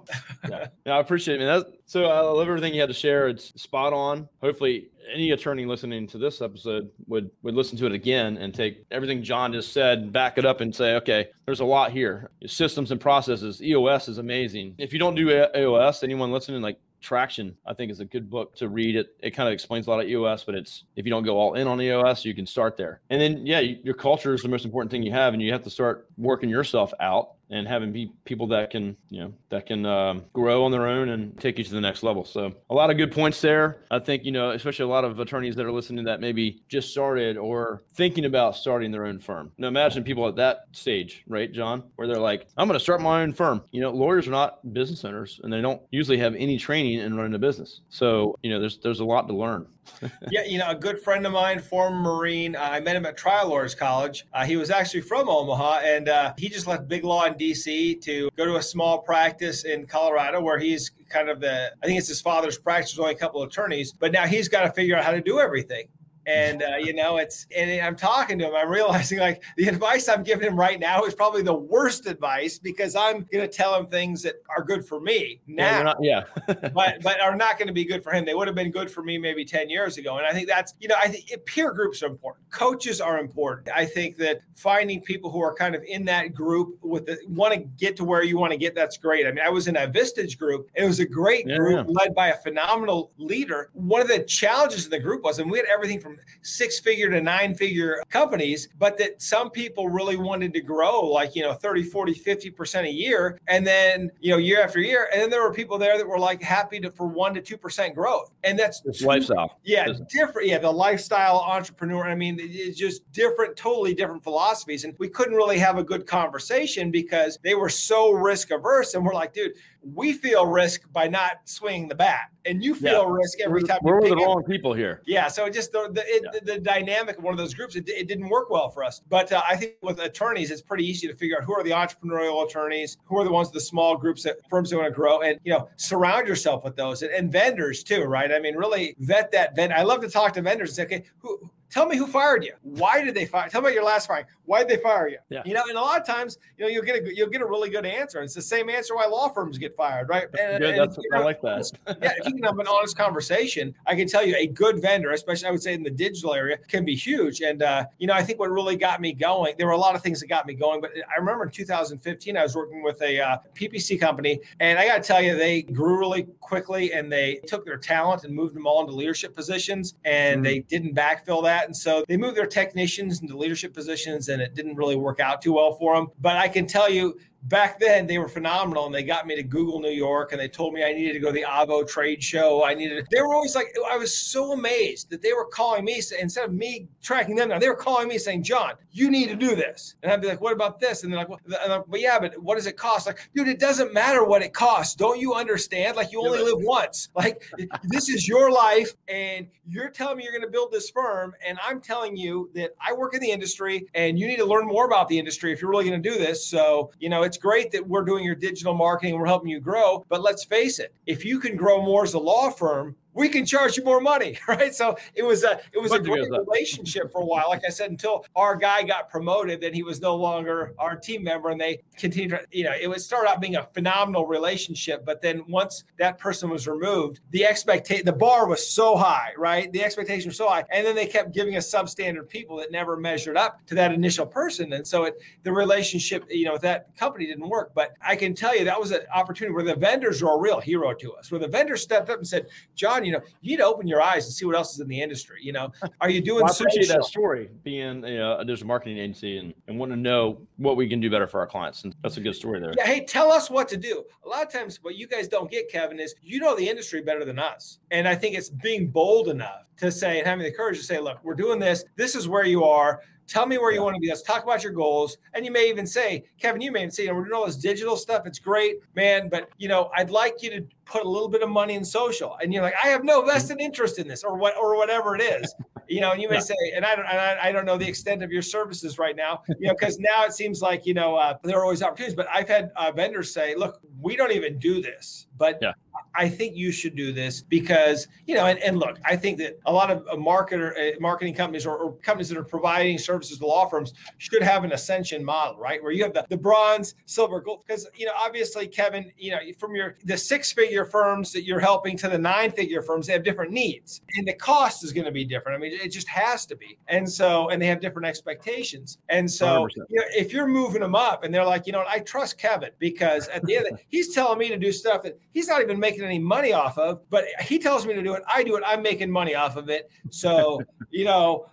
yeah. 0.49 0.67
yeah 0.85 0.93
I 0.95 0.99
appreciate 0.99 1.39
it. 1.39 1.45
Man. 1.45 1.59
That's, 1.59 1.71
so 1.85 2.05
I 2.05 2.21
love 2.21 2.47
everything 2.47 2.73
you 2.73 2.79
had 2.79 2.89
to 2.89 2.95
share. 2.95 3.27
It's 3.27 3.61
spot 3.61 3.93
on. 3.93 4.27
Hopefully, 4.41 4.89
any 5.13 5.31
attorney 5.31 5.65
listening 5.65 6.07
to 6.07 6.17
this 6.17 6.41
episode 6.41 6.89
would 7.07 7.29
would 7.43 7.53
listen 7.53 7.77
to 7.77 7.85
it 7.85 7.91
again 7.91 8.37
and 8.37 8.53
take 8.53 8.85
everything 8.89 9.21
John 9.21 9.53
just 9.53 9.73
said, 9.73 10.11
back 10.11 10.37
it 10.37 10.45
up, 10.45 10.61
and 10.61 10.73
say, 10.73 10.95
okay, 10.95 11.27
there's 11.45 11.59
a 11.59 11.65
lot 11.65 11.91
here. 11.91 12.31
Systems 12.47 12.91
and 12.91 12.99
processes. 12.99 13.61
EOS 13.61 14.07
is 14.07 14.17
amazing. 14.17 14.75
If 14.79 14.93
you 14.93 14.99
don't 14.99 15.15
do 15.15 15.29
EOS, 15.55 16.03
anyone 16.03 16.31
listening, 16.31 16.61
like 16.61 16.79
Traction, 17.01 17.57
I 17.65 17.73
think, 17.73 17.91
is 17.91 17.99
a 17.99 18.05
good 18.05 18.29
book 18.29 18.55
to 18.57 18.69
read. 18.69 18.95
It 18.95 19.15
it 19.19 19.31
kind 19.31 19.49
of 19.49 19.53
explains 19.53 19.87
a 19.87 19.89
lot 19.89 19.99
of 19.99 20.07
EOS, 20.07 20.43
but 20.43 20.55
it's 20.55 20.83
if 20.95 21.05
you 21.05 21.11
don't 21.11 21.23
go 21.23 21.37
all 21.39 21.55
in 21.55 21.67
on 21.67 21.81
EOS, 21.81 22.23
you 22.25 22.33
can 22.33 22.45
start 22.45 22.77
there. 22.77 23.01
And 23.09 23.19
then, 23.19 23.45
yeah, 23.45 23.59
your 23.59 23.95
culture 23.95 24.33
is 24.33 24.41
the 24.41 24.49
most 24.49 24.65
important 24.65 24.91
thing 24.91 25.03
you 25.03 25.11
have, 25.11 25.33
and 25.33 25.41
you 25.41 25.51
have 25.51 25.63
to 25.63 25.69
start 25.69 26.07
working 26.17 26.49
yourself 26.49 26.93
out 26.99 27.31
and 27.51 27.67
having 27.67 27.91
be 27.91 28.11
people 28.25 28.47
that 28.47 28.71
can 28.71 28.95
you 29.09 29.19
know 29.19 29.33
that 29.49 29.65
can 29.65 29.85
um, 29.85 30.23
grow 30.33 30.63
on 30.63 30.71
their 30.71 30.87
own 30.87 31.09
and 31.09 31.37
take 31.39 31.57
you 31.57 31.63
to 31.63 31.71
the 31.71 31.81
next 31.81 32.01
level. 32.01 32.25
So 32.25 32.53
a 32.69 32.73
lot 32.73 32.89
of 32.89 32.97
good 32.97 33.11
points 33.11 33.41
there. 33.41 33.83
I 33.91 33.99
think 33.99 34.23
you 34.23 34.31
know 34.31 34.51
especially 34.51 34.83
a 34.83 34.87
lot 34.87 35.03
of 35.03 35.19
attorneys 35.19 35.55
that 35.57 35.65
are 35.65 35.71
listening 35.71 36.05
that 36.05 36.21
maybe 36.21 36.63
just 36.69 36.91
started 36.91 37.37
or 37.37 37.83
thinking 37.93 38.25
about 38.25 38.55
starting 38.55 38.91
their 38.91 39.05
own 39.05 39.19
firm. 39.19 39.51
Now 39.57 39.67
imagine 39.67 40.03
people 40.03 40.27
at 40.27 40.35
that 40.37 40.65
stage 40.71 41.23
right 41.27 41.51
john 41.51 41.83
where 41.95 42.07
they're 42.07 42.17
like 42.17 42.47
i'm 42.57 42.67
going 42.67 42.79
to 42.79 42.83
start 42.83 43.01
my 43.01 43.21
own 43.21 43.33
firm. 43.33 43.61
You 43.71 43.81
know 43.81 43.91
lawyers 43.91 44.27
are 44.27 44.31
not 44.31 44.73
business 44.73 45.03
owners 45.03 45.39
and 45.43 45.51
they 45.51 45.61
don't 45.61 45.81
usually 45.91 46.17
have 46.17 46.35
any 46.35 46.57
training 46.57 46.99
in 46.99 47.15
running 47.15 47.33
a 47.33 47.39
business. 47.39 47.81
So 47.89 48.35
you 48.41 48.49
know 48.49 48.59
there's 48.59 48.77
there's 48.79 49.01
a 49.01 49.05
lot 49.05 49.27
to 49.27 49.35
learn. 49.35 49.67
Yeah, 50.29 50.43
you 50.45 50.57
know, 50.57 50.69
a 50.69 50.75
good 50.75 51.01
friend 51.01 51.25
of 51.25 51.33
mine, 51.33 51.59
former 51.59 51.97
Marine, 51.97 52.55
uh, 52.55 52.61
I 52.61 52.79
met 52.79 52.95
him 52.95 53.05
at 53.05 53.17
Trial 53.17 53.49
Lawyers 53.49 53.75
College. 53.75 54.25
Uh, 54.33 54.45
he 54.45 54.55
was 54.55 54.69
actually 54.69 55.01
from 55.01 55.27
Omaha, 55.27 55.79
and 55.83 56.09
uh, 56.09 56.33
he 56.37 56.47
just 56.47 56.67
left 56.67 56.87
big 56.87 57.03
law 57.03 57.25
in 57.25 57.33
D.C. 57.41 57.95
to 57.95 58.29
go 58.37 58.45
to 58.45 58.57
a 58.57 58.61
small 58.61 58.99
practice 58.99 59.65
in 59.65 59.87
Colorado, 59.87 60.39
where 60.39 60.59
he's 60.59 60.91
kind 61.09 61.27
of 61.27 61.39
the, 61.39 61.71
I 61.81 61.85
think 61.87 61.97
it's 61.97 62.07
his 62.07 62.21
father's 62.21 62.59
practice, 62.59 62.99
only 62.99 63.13
a 63.13 63.17
couple 63.17 63.41
of 63.41 63.49
attorneys, 63.49 63.91
but 63.91 64.11
now 64.11 64.27
he's 64.27 64.47
got 64.47 64.61
to 64.61 64.71
figure 64.71 64.95
out 64.95 65.03
how 65.03 65.09
to 65.09 65.21
do 65.21 65.39
everything 65.39 65.87
and 66.25 66.63
uh, 66.63 66.75
you 66.77 66.93
know 66.93 67.17
it's 67.17 67.47
and 67.55 67.81
i'm 67.81 67.95
talking 67.95 68.37
to 68.37 68.47
him 68.47 68.55
i'm 68.55 68.69
realizing 68.69 69.19
like 69.19 69.43
the 69.57 69.67
advice 69.67 70.07
i'm 70.07 70.23
giving 70.23 70.47
him 70.47 70.55
right 70.55 70.79
now 70.79 71.03
is 71.03 71.15
probably 71.15 71.41
the 71.41 71.53
worst 71.53 72.05
advice 72.05 72.59
because 72.59 72.95
i'm 72.95 73.25
going 73.31 73.47
to 73.47 73.47
tell 73.47 73.75
him 73.75 73.87
things 73.87 74.21
that 74.21 74.35
are 74.49 74.63
good 74.63 74.85
for 74.85 74.99
me 74.99 75.41
now 75.47 75.81
not, 75.83 75.97
yeah, 76.01 76.23
but 76.73 77.01
but 77.01 77.19
are 77.19 77.35
not 77.35 77.57
going 77.57 77.67
to 77.67 77.73
be 77.73 77.85
good 77.85 78.03
for 78.03 78.11
him. 78.11 78.25
They 78.25 78.33
would 78.33 78.47
have 78.47 78.55
been 78.55 78.71
good 78.71 78.89
for 78.89 79.03
me 79.03 79.17
maybe 79.17 79.45
10 79.45 79.69
years 79.69 79.97
ago 79.97 80.17
and 80.17 80.25
i 80.25 80.31
think 80.31 80.47
that's 80.47 80.73
you 80.79 80.87
know 80.87 80.95
i 81.01 81.07
think 81.07 81.29
peer 81.45 81.71
groups 81.71 82.03
are 82.03 82.07
important. 82.07 82.49
Coaches 82.51 83.01
are 83.01 83.19
important. 83.19 83.69
I 83.73 83.85
think 83.85 84.17
that 84.17 84.41
finding 84.55 85.01
people 85.01 85.31
who 85.31 85.41
are 85.41 85.53
kind 85.53 85.75
of 85.75 85.83
in 85.83 86.05
that 86.05 86.33
group 86.33 86.77
with 86.81 87.05
the 87.05 87.17
want 87.27 87.53
to 87.53 87.59
get 87.59 87.95
to 87.97 88.03
where 88.03 88.23
you 88.23 88.37
want 88.37 88.51
to 88.51 88.57
get 88.57 88.75
that's 88.75 88.97
great. 88.97 89.25
I 89.25 89.31
mean 89.31 89.43
i 89.43 89.49
was 89.49 89.67
in 89.67 89.75
a 89.75 89.87
vistage 89.87 90.37
group 90.37 90.69
it 90.75 90.85
was 90.85 90.99
a 90.99 91.05
great 91.05 91.47
yeah, 91.47 91.57
group 91.57 91.87
led 91.89 92.13
by 92.15 92.29
a 92.29 92.37
phenomenal 92.37 93.11
leader. 93.17 93.69
One 93.73 94.01
of 94.01 94.07
the 94.07 94.23
challenges 94.23 94.85
in 94.85 94.91
the 94.91 94.99
group 94.99 95.23
was 95.23 95.39
and 95.39 95.49
we 95.49 95.57
had 95.57 95.67
everything 95.67 95.99
from 95.99 96.10
six 96.41 96.79
figure 96.79 97.09
to 97.09 97.21
nine 97.21 97.55
figure 97.55 98.01
companies, 98.09 98.69
but 98.77 98.97
that 98.97 99.21
some 99.21 99.49
people 99.49 99.89
really 99.89 100.17
wanted 100.17 100.53
to 100.53 100.61
grow 100.61 101.01
like, 101.01 101.35
you 101.35 101.41
know, 101.41 101.53
30, 101.53 101.83
40, 101.83 102.13
50% 102.13 102.83
a 102.83 102.91
year. 102.91 103.39
And 103.47 103.65
then, 103.65 104.11
you 104.19 104.31
know, 104.31 104.37
year 104.37 104.61
after 104.61 104.79
year. 104.79 105.09
And 105.11 105.21
then 105.21 105.29
there 105.29 105.41
were 105.41 105.53
people 105.53 105.77
there 105.77 105.97
that 105.97 106.07
were 106.07 106.19
like 106.19 106.41
happy 106.41 106.79
to 106.79 106.91
for 106.91 107.07
one 107.07 107.33
to 107.33 107.41
2% 107.41 107.95
growth. 107.95 108.33
And 108.43 108.57
that's 108.57 108.81
lifestyle. 109.01 109.59
Yeah. 109.63 109.87
Different. 110.09 110.47
Yeah. 110.47 110.59
The 110.59 110.71
lifestyle 110.71 111.39
entrepreneur. 111.39 112.05
I 112.05 112.15
mean, 112.15 112.37
it's 112.39 112.77
just 112.77 113.09
different, 113.11 113.55
totally 113.55 113.93
different 113.93 114.23
philosophies. 114.23 114.83
And 114.83 114.95
we 114.97 115.09
couldn't 115.09 115.35
really 115.35 115.59
have 115.59 115.77
a 115.77 115.83
good 115.83 116.07
conversation 116.07 116.91
because 116.91 117.37
they 117.43 117.55
were 117.55 117.69
so 117.69 118.11
risk 118.11 118.51
averse. 118.51 118.93
And 118.93 119.05
we're 119.05 119.13
like, 119.13 119.33
dude, 119.33 119.53
we 119.83 120.13
feel 120.13 120.45
risk 120.45 120.91
by 120.91 121.07
not 121.07 121.37
swinging 121.45 121.87
the 121.87 121.95
bat, 121.95 122.29
and 122.45 122.63
you 122.63 122.75
feel 122.75 123.07
yeah. 123.07 123.15
risk 123.15 123.39
every 123.39 123.63
time. 123.63 123.79
We're 123.81 124.07
the 124.07 124.15
wrong 124.15 124.43
people 124.43 124.73
here. 124.73 125.01
Yeah, 125.05 125.27
so 125.27 125.49
just 125.49 125.71
the 125.71 125.89
the, 125.91 126.01
it, 126.05 126.21
yeah. 126.23 126.39
the, 126.39 126.53
the 126.53 126.59
dynamic 126.59 127.17
of 127.17 127.23
one 127.23 127.33
of 127.33 127.37
those 127.37 127.53
groups, 127.53 127.75
it, 127.75 127.89
it 127.89 128.07
didn't 128.07 128.29
work 128.29 128.49
well 128.49 128.69
for 128.69 128.83
us. 128.83 129.01
But 129.09 129.31
uh, 129.31 129.41
I 129.47 129.55
think 129.55 129.73
with 129.81 129.99
attorneys, 129.99 130.51
it's 130.51 130.61
pretty 130.61 130.85
easy 130.87 131.07
to 131.07 131.15
figure 131.15 131.37
out 131.37 131.43
who 131.43 131.53
are 131.53 131.63
the 131.63 131.71
entrepreneurial 131.71 132.45
attorneys, 132.45 132.97
who 133.05 133.19
are 133.19 133.23
the 133.23 133.31
ones 133.31 133.51
the 133.51 133.59
small 133.59 133.97
groups 133.97 134.23
that 134.23 134.37
firms 134.49 134.69
that 134.69 134.77
want 134.77 134.87
to 134.87 134.95
grow, 134.95 135.21
and 135.21 135.39
you 135.43 135.51
know, 135.51 135.67
surround 135.77 136.27
yourself 136.27 136.63
with 136.63 136.75
those, 136.75 137.01
and, 137.01 137.11
and 137.11 137.31
vendors 137.31 137.83
too, 137.83 138.03
right? 138.03 138.31
I 138.31 138.39
mean, 138.39 138.55
really 138.55 138.95
vet 138.99 139.31
that 139.31 139.55
vendor. 139.55 139.75
I 139.75 139.83
love 139.83 140.01
to 140.01 140.09
talk 140.09 140.33
to 140.33 140.41
vendors 140.41 140.69
and 140.69 140.75
say, 140.75 140.83
okay, 140.83 141.05
who 141.19 141.49
tell 141.71 141.87
me 141.87 141.97
who 141.97 142.05
fired 142.05 142.43
you. 142.43 142.53
Why 142.61 143.03
did 143.03 143.15
they 143.15 143.25
fire? 143.25 143.49
Tell 143.49 143.61
me 143.61 143.69
about 143.69 143.75
your 143.75 143.83
last 143.83 144.07
firing. 144.07 144.25
Why 144.45 144.59
did 144.63 144.67
they 144.67 144.83
fire 144.83 145.07
you? 145.07 145.17
Yeah. 145.29 145.41
You 145.45 145.53
know, 145.53 145.63
and 145.67 145.77
a 145.77 145.81
lot 145.81 145.99
of 145.99 146.05
times, 146.05 146.37
you 146.57 146.65
know, 146.65 146.69
you'll 146.69 146.83
get 146.83 147.01
a 147.01 147.15
you'll 147.15 147.29
get 147.29 147.41
a 147.41 147.45
really 147.45 147.69
good 147.69 147.85
answer. 147.85 148.21
It's 148.21 148.35
the 148.35 148.41
same 148.41 148.69
answer 148.69 148.95
why 148.95 149.05
law 149.05 149.29
firms 149.29 149.57
get 149.57 149.75
fired, 149.75 150.09
right? 150.09 150.27
And, 150.37 150.61
good, 150.61 150.75
and, 150.77 150.97
I 151.13 151.19
like 151.19 151.41
that. 151.41 151.71
yeah, 152.01 152.13
if 152.17 152.27
you 152.27 152.33
can 152.33 152.43
have 152.43 152.59
an 152.59 152.67
honest 152.67 152.97
conversation, 152.97 153.73
I 153.87 153.95
can 153.95 154.07
tell 154.07 154.25
you 154.25 154.35
a 154.37 154.47
good 154.47 154.81
vendor, 154.81 155.11
especially 155.11 155.47
I 155.47 155.51
would 155.51 155.63
say 155.63 155.73
in 155.73 155.83
the 155.83 155.89
digital 155.89 156.33
area, 156.33 156.57
can 156.67 156.83
be 156.83 156.95
huge. 156.95 157.41
And 157.41 157.63
uh, 157.63 157.85
you 157.97 158.07
know, 158.07 158.13
I 158.13 158.23
think 158.23 158.39
what 158.39 158.51
really 158.51 158.75
got 158.75 158.99
me 158.99 159.13
going, 159.13 159.55
there 159.57 159.67
were 159.67 159.73
a 159.73 159.77
lot 159.77 159.95
of 159.95 160.01
things 160.01 160.19
that 160.19 160.27
got 160.27 160.45
me 160.45 160.53
going, 160.53 160.81
but 160.81 160.91
I 160.95 161.19
remember 161.19 161.45
in 161.45 161.51
2015, 161.51 162.35
I 162.35 162.43
was 162.43 162.55
working 162.55 162.83
with 162.83 163.01
a 163.01 163.21
uh, 163.21 163.37
PPC 163.55 163.99
company, 163.99 164.39
and 164.59 164.77
I 164.77 164.87
got 164.87 164.97
to 164.97 165.03
tell 165.03 165.21
you, 165.21 165.37
they 165.37 165.61
grew 165.61 165.97
really 165.97 166.23
quickly, 166.41 166.93
and 166.93 167.11
they 167.11 167.39
took 167.47 167.65
their 167.65 167.77
talent 167.77 168.25
and 168.25 168.35
moved 168.35 168.55
them 168.55 168.67
all 168.67 168.81
into 168.81 168.93
leadership 168.93 169.33
positions, 169.33 169.95
and 170.03 170.37
mm-hmm. 170.37 170.43
they 170.43 170.59
didn't 170.59 170.93
backfill 170.93 171.43
that, 171.43 171.60
and 171.65 171.75
so 171.75 172.03
they 172.07 172.17
moved 172.17 172.37
their 172.37 172.47
technicians 172.47 173.21
into 173.21 173.37
leadership 173.37 173.73
positions, 173.73 174.29
and 174.29 174.41
it 174.41 174.55
didn't 174.55 174.75
really 174.75 174.95
work 174.95 175.19
out 175.19 175.41
too 175.41 175.53
well 175.53 175.73
for 175.73 175.95
them. 175.95 176.07
But 176.19 176.37
I 176.37 176.47
can 176.47 176.67
tell 176.67 176.89
you, 176.89 177.19
back 177.43 177.79
then 177.79 178.07
they 178.07 178.17
were 178.17 178.27
phenomenal 178.27 178.85
and 178.85 178.93
they 178.93 179.03
got 179.03 179.25
me 179.27 179.35
to 179.35 179.43
Google 179.43 179.79
New 179.79 179.91
York 179.91 180.31
and 180.31 180.39
they 180.39 180.47
told 180.47 180.73
me 180.73 180.83
I 180.83 180.93
needed 180.93 181.13
to 181.13 181.19
go 181.19 181.27
to 181.27 181.33
the 181.33 181.43
Avvo 181.43 181.87
trade 181.87 182.23
show. 182.23 182.63
I 182.63 182.73
needed, 182.73 183.07
they 183.11 183.21
were 183.21 183.33
always 183.33 183.55
like, 183.55 183.75
I 183.89 183.97
was 183.97 184.15
so 184.15 184.53
amazed 184.53 185.09
that 185.09 185.21
they 185.21 185.33
were 185.33 185.45
calling 185.45 185.85
me 185.85 186.01
instead 186.19 186.45
of 186.45 186.53
me 186.53 186.87
tracking 187.01 187.35
them 187.35 187.49
down, 187.49 187.59
they 187.59 187.69
were 187.69 187.75
calling 187.75 188.07
me 188.07 188.17
saying, 188.17 188.43
John, 188.43 188.73
you 188.91 189.09
need 189.09 189.29
to 189.29 189.35
do 189.35 189.55
this. 189.55 189.95
And 190.03 190.11
I'd 190.11 190.21
be 190.21 190.27
like, 190.27 190.41
what 190.41 190.53
about 190.53 190.79
this? 190.79 191.03
And 191.03 191.11
they're 191.11 191.19
like, 191.19 191.29
well, 191.29 191.39
like, 191.67 191.83
but 191.87 191.99
yeah, 191.99 192.19
but 192.19 192.37
what 192.41 192.55
does 192.55 192.67
it 192.67 192.77
cost? 192.77 193.07
Like, 193.07 193.29
dude, 193.35 193.47
it 193.47 193.59
doesn't 193.59 193.93
matter 193.93 194.23
what 194.23 194.41
it 194.41 194.53
costs. 194.53 194.95
Don't 194.95 195.19
you 195.19 195.33
understand? 195.33 195.97
Like, 195.97 196.11
you 196.11 196.21
only 196.21 196.39
live 196.39 196.59
once. 196.59 197.09
Like, 197.15 197.43
this 197.83 198.09
is 198.09 198.27
your 198.27 198.51
life. 198.51 198.93
And 199.07 199.47
you're 199.67 199.89
telling 199.89 200.17
me 200.17 200.23
you're 200.23 200.33
going 200.33 200.43
to 200.43 200.49
build 200.49 200.71
this 200.71 200.89
firm. 200.89 201.33
And 201.45 201.57
I'm 201.65 201.81
telling 201.81 202.15
you 202.15 202.49
that 202.55 202.75
I 202.79 202.93
work 202.93 203.13
in 203.13 203.21
the 203.21 203.31
industry 203.31 203.87
and 203.93 204.19
you 204.19 204.27
need 204.27 204.37
to 204.37 204.45
learn 204.45 204.67
more 204.67 204.85
about 204.85 205.07
the 205.07 205.17
industry 205.17 205.53
if 205.53 205.61
you're 205.61 205.71
really 205.71 205.87
going 205.89 206.01
to 206.01 206.09
do 206.09 206.17
this. 206.17 206.45
So, 206.45 206.91
you 206.99 207.09
know, 207.09 207.23
it's 207.31 207.37
great 207.37 207.71
that 207.71 207.87
we're 207.87 208.03
doing 208.03 208.25
your 208.25 208.35
digital 208.35 208.73
marketing, 208.73 209.17
we're 209.17 209.25
helping 209.25 209.47
you 209.47 209.61
grow. 209.61 210.05
But 210.09 210.21
let's 210.21 210.43
face 210.43 210.79
it, 210.79 210.93
if 211.05 211.23
you 211.23 211.39
can 211.39 211.55
grow 211.55 211.81
more 211.81 212.03
as 212.03 212.13
a 212.13 212.19
law 212.19 212.49
firm, 212.49 212.93
we 213.13 213.29
can 213.29 213.45
charge 213.45 213.77
you 213.77 213.83
more 213.83 213.99
money, 213.99 214.37
right? 214.47 214.73
So 214.73 214.95
it 215.13 215.23
was 215.23 215.43
a 215.43 215.59
it 215.73 215.81
was 215.81 215.91
a 215.91 215.99
great 215.99 216.29
relationship 216.29 217.11
for 217.11 217.21
a 217.21 217.25
while. 217.25 217.49
Like 217.49 217.63
I 217.65 217.69
said, 217.69 217.91
until 217.91 218.25
our 218.35 218.55
guy 218.55 218.83
got 218.83 219.09
promoted, 219.09 219.61
then 219.61 219.73
he 219.73 219.83
was 219.83 220.01
no 220.01 220.15
longer 220.15 220.73
our 220.79 220.95
team 220.95 221.23
member, 221.23 221.49
and 221.49 221.59
they 221.59 221.81
continued. 221.97 222.39
You 222.51 222.65
know, 222.65 222.73
it 222.79 222.87
would 222.87 223.01
start 223.01 223.27
out 223.27 223.41
being 223.41 223.55
a 223.55 223.67
phenomenal 223.73 224.25
relationship, 224.25 225.05
but 225.05 225.21
then 225.21 225.43
once 225.47 225.83
that 225.97 226.17
person 226.17 226.49
was 226.49 226.67
removed, 226.67 227.19
the 227.31 227.45
expectation, 227.45 228.05
the 228.05 228.13
bar 228.13 228.47
was 228.47 228.67
so 228.67 228.95
high, 228.95 229.31
right? 229.37 229.71
The 229.71 229.83
expectation 229.83 230.29
was 230.29 230.37
so 230.37 230.47
high, 230.47 230.63
and 230.71 230.85
then 230.85 230.95
they 230.95 231.05
kept 231.05 231.33
giving 231.33 231.55
us 231.55 231.71
substandard 231.71 232.29
people 232.29 232.57
that 232.57 232.71
never 232.71 232.97
measured 232.97 233.37
up 233.37 233.65
to 233.67 233.75
that 233.75 233.91
initial 233.91 234.25
person, 234.25 234.73
and 234.73 234.87
so 234.87 235.03
it 235.03 235.21
the 235.43 235.51
relationship, 235.51 236.25
you 236.29 236.45
know, 236.45 236.53
with 236.53 236.61
that 236.61 236.95
company 236.95 237.25
didn't 237.25 237.49
work. 237.49 237.71
But 237.75 237.91
I 238.01 238.15
can 238.15 238.33
tell 238.33 238.57
you 238.57 238.65
that 238.65 238.79
was 238.79 238.91
an 238.91 239.01
opportunity 239.13 239.53
where 239.53 239.63
the 239.63 239.75
vendors 239.75 240.21
were 240.21 240.35
a 240.35 240.39
real 240.39 240.59
hero 240.59 240.93
to 240.93 241.13
us, 241.13 241.31
where 241.31 241.39
the 241.39 241.47
vendors 241.47 241.81
stepped 241.81 242.09
up 242.09 242.17
and 242.17 242.27
said, 242.27 242.47
"John." 242.75 243.00
You 243.03 243.11
know, 243.11 243.21
you 243.41 243.51
need 243.51 243.57
to 243.57 243.65
open 243.65 243.87
your 243.87 244.01
eyes 244.01 244.25
and 244.25 244.33
see 244.33 244.45
what 244.45 244.55
else 244.55 244.73
is 244.73 244.79
in 244.79 244.87
the 244.87 245.01
industry. 245.01 245.39
You 245.41 245.53
know, 245.53 245.71
are 246.01 246.09
you 246.09 246.21
doing? 246.21 246.43
well, 246.43 246.51
I 246.51 246.55
appreciate 246.55 246.87
that 246.89 247.05
story, 247.05 247.49
being 247.63 248.03
you 248.03 248.17
know, 248.17 248.37
a 248.37 248.45
digital 248.45 248.67
marketing 248.67 248.97
agency 248.97 249.37
and, 249.37 249.53
and 249.67 249.77
wanting 249.77 249.97
to 249.97 250.01
know 250.01 250.41
what 250.57 250.77
we 250.77 250.87
can 250.87 250.99
do 250.99 251.09
better 251.09 251.27
for 251.27 251.39
our 251.39 251.47
clients. 251.47 251.83
And 251.83 251.95
that's 252.03 252.17
a 252.17 252.21
good 252.21 252.35
story 252.35 252.59
there. 252.59 252.73
Yeah. 252.77 252.85
Hey, 252.85 253.05
tell 253.05 253.31
us 253.31 253.49
what 253.49 253.67
to 253.69 253.77
do. 253.77 254.03
A 254.25 254.29
lot 254.29 254.45
of 254.45 254.51
times, 254.51 254.79
what 254.81 254.95
you 254.95 255.07
guys 255.07 255.27
don't 255.27 255.49
get, 255.49 255.69
Kevin, 255.69 255.99
is 255.99 256.15
you 256.21 256.39
know 256.39 256.55
the 256.55 256.67
industry 256.67 257.01
better 257.01 257.25
than 257.25 257.39
us. 257.39 257.79
And 257.91 258.07
I 258.07 258.15
think 258.15 258.35
it's 258.35 258.49
being 258.49 258.87
bold 258.87 259.27
enough 259.27 259.69
to 259.77 259.91
say 259.91 260.19
and 260.19 260.27
having 260.27 260.43
the 260.45 260.51
courage 260.51 260.77
to 260.77 260.83
say, 260.83 260.99
look, 260.99 261.19
we're 261.23 261.35
doing 261.35 261.59
this. 261.59 261.83
This 261.95 262.15
is 262.15 262.27
where 262.27 262.45
you 262.45 262.63
are. 262.63 263.01
Tell 263.31 263.45
me 263.45 263.57
where 263.57 263.71
you 263.71 263.81
want 263.81 263.95
to 263.95 263.99
be. 264.01 264.09
Let's 264.09 264.23
talk 264.23 264.43
about 264.43 264.61
your 264.61 264.73
goals. 264.73 265.17
And 265.33 265.45
you 265.45 265.53
may 265.53 265.69
even 265.69 265.87
say, 265.87 266.25
Kevin, 266.37 266.59
you 266.59 266.69
may 266.69 266.79
even 266.79 266.91
say, 266.91 267.09
we're 267.09 267.23
doing 267.23 267.33
all 267.33 267.45
this 267.45 267.55
digital 267.55 267.95
stuff. 267.95 268.25
It's 268.25 268.39
great, 268.39 268.79
man. 268.93 269.29
But 269.29 269.47
you 269.57 269.69
know, 269.69 269.89
I'd 269.95 270.09
like 270.09 270.43
you 270.43 270.49
to 270.49 270.67
put 270.83 271.05
a 271.05 271.07
little 271.07 271.29
bit 271.29 271.41
of 271.41 271.49
money 271.49 271.75
in 271.75 271.85
social. 271.85 272.35
And 272.41 272.53
you're 272.53 272.61
like, 272.61 272.73
I 272.83 272.87
have 272.87 273.05
no 273.05 273.21
vested 273.21 273.61
interest 273.61 273.99
in 273.99 274.07
this, 274.09 274.25
or 274.25 274.35
what, 274.35 274.57
or 274.57 274.75
whatever 274.75 275.15
it 275.15 275.21
is. 275.21 275.55
You 275.87 276.01
know, 276.01 276.11
and 276.11 276.21
you 276.21 276.27
may 276.27 276.35
yeah. 276.35 276.41
say, 276.41 276.55
and 276.75 276.85
I 276.85 276.93
don't, 276.93 277.05
I, 277.05 277.37
I, 277.41 277.51
don't 277.53 277.65
know 277.65 277.77
the 277.77 277.87
extent 277.87 278.21
of 278.21 278.33
your 278.33 278.41
services 278.41 278.99
right 278.99 279.15
now. 279.15 279.43
You 279.47 279.67
know, 279.67 279.73
because 279.79 279.97
now 279.97 280.25
it 280.25 280.33
seems 280.33 280.61
like 280.61 280.85
you 280.85 280.93
know 280.93 281.15
uh, 281.15 281.37
there 281.43 281.57
are 281.57 281.63
always 281.63 281.81
opportunities. 281.81 282.15
But 282.15 282.27
I've 282.33 282.49
had 282.49 282.71
uh, 282.75 282.91
vendors 282.91 283.33
say, 283.33 283.55
look, 283.55 283.79
we 284.01 284.17
don't 284.17 284.33
even 284.33 284.59
do 284.59 284.81
this, 284.81 285.27
but 285.37 285.57
yeah. 285.61 285.71
I 286.15 286.29
think 286.29 286.55
you 286.55 286.71
should 286.71 286.95
do 286.95 287.13
this 287.13 287.41
because 287.41 288.07
you 288.25 288.35
know, 288.35 288.45
and, 288.45 288.59
and 288.59 288.77
look, 288.77 288.99
I 289.05 289.15
think 289.15 289.37
that 289.39 289.59
a 289.65 289.71
lot 289.71 289.91
of 289.91 290.05
marketer 290.19 290.95
uh, 290.95 290.99
marketing 290.99 291.33
companies 291.33 291.65
or, 291.65 291.77
or, 291.77 291.93
companies 291.97 292.29
that 292.29 292.37
are 292.37 292.43
providing 292.43 292.97
services 292.97 293.37
to 293.39 293.45
law 293.45 293.65
firms 293.65 293.93
should 294.17 294.41
have 294.41 294.63
an 294.63 294.73
ascension 294.73 295.23
model, 295.23 295.57
right? 295.57 295.81
Where 295.81 295.91
you 295.91 296.03
have 296.03 296.13
the, 296.13 296.25
the 296.29 296.37
bronze, 296.37 296.95
silver, 297.05 297.39
gold, 297.39 297.63
because 297.65 297.87
you 297.95 298.05
know, 298.05 298.13
obviously, 298.17 298.67
Kevin, 298.67 299.11
you 299.17 299.31
know, 299.31 299.39
from 299.57 299.75
your 299.75 299.97
the 300.03 300.17
six 300.17 300.51
figure 300.51 300.85
firms 300.85 301.31
that 301.33 301.43
you're 301.43 301.59
helping 301.59 301.97
to 301.97 302.09
the 302.09 302.17
nine 302.17 302.51
figure 302.51 302.81
firms, 302.81 303.07
they 303.07 303.13
have 303.13 303.23
different 303.23 303.51
needs, 303.51 304.01
and 304.17 304.27
the 304.27 304.33
cost 304.33 304.83
is 304.83 304.91
going 304.91 305.05
to 305.05 305.11
be 305.11 305.25
different. 305.25 305.57
I 305.57 305.61
mean, 305.61 305.73
it 305.73 305.89
just 305.89 306.07
has 306.07 306.45
to 306.47 306.55
be, 306.55 306.77
and 306.87 307.09
so, 307.09 307.49
and 307.49 307.61
they 307.61 307.67
have 307.67 307.79
different 307.79 308.07
expectations, 308.07 308.97
and 309.09 309.29
so, 309.29 309.67
you 309.89 309.99
know, 309.99 310.05
if 310.15 310.33
you're 310.33 310.47
moving 310.47 310.81
them 310.81 310.95
up, 310.95 311.23
and 311.23 311.33
they're 311.33 311.45
like, 311.45 311.65
you 311.67 311.73
know, 311.73 311.83
I 311.87 311.99
trust 311.99 312.37
Kevin 312.37 312.71
because 312.79 313.27
at 313.29 313.43
the 313.43 313.55
end, 313.55 313.67
of 313.67 313.77
the, 313.77 313.79
he's 313.89 314.13
telling 314.13 314.37
me 314.37 314.49
to 314.49 314.57
do 314.57 314.71
stuff 314.71 315.03
that 315.03 315.19
he's 315.31 315.47
not 315.47 315.61
even 315.61 315.79
making 315.81 316.03
any 316.03 316.19
money 316.19 316.53
off 316.53 316.77
of, 316.77 317.01
but 317.09 317.25
he 317.41 317.59
tells 317.59 317.85
me 317.85 317.93
to 317.93 318.01
do 318.01 318.13
it. 318.13 318.23
I 318.33 318.43
do 318.43 318.55
it. 318.55 318.63
I'm 318.65 318.81
making 318.81 319.11
money 319.11 319.35
off 319.35 319.57
of 319.57 319.69
it. 319.69 319.91
So, 320.09 320.61
you 320.91 321.03
know, 321.03 321.47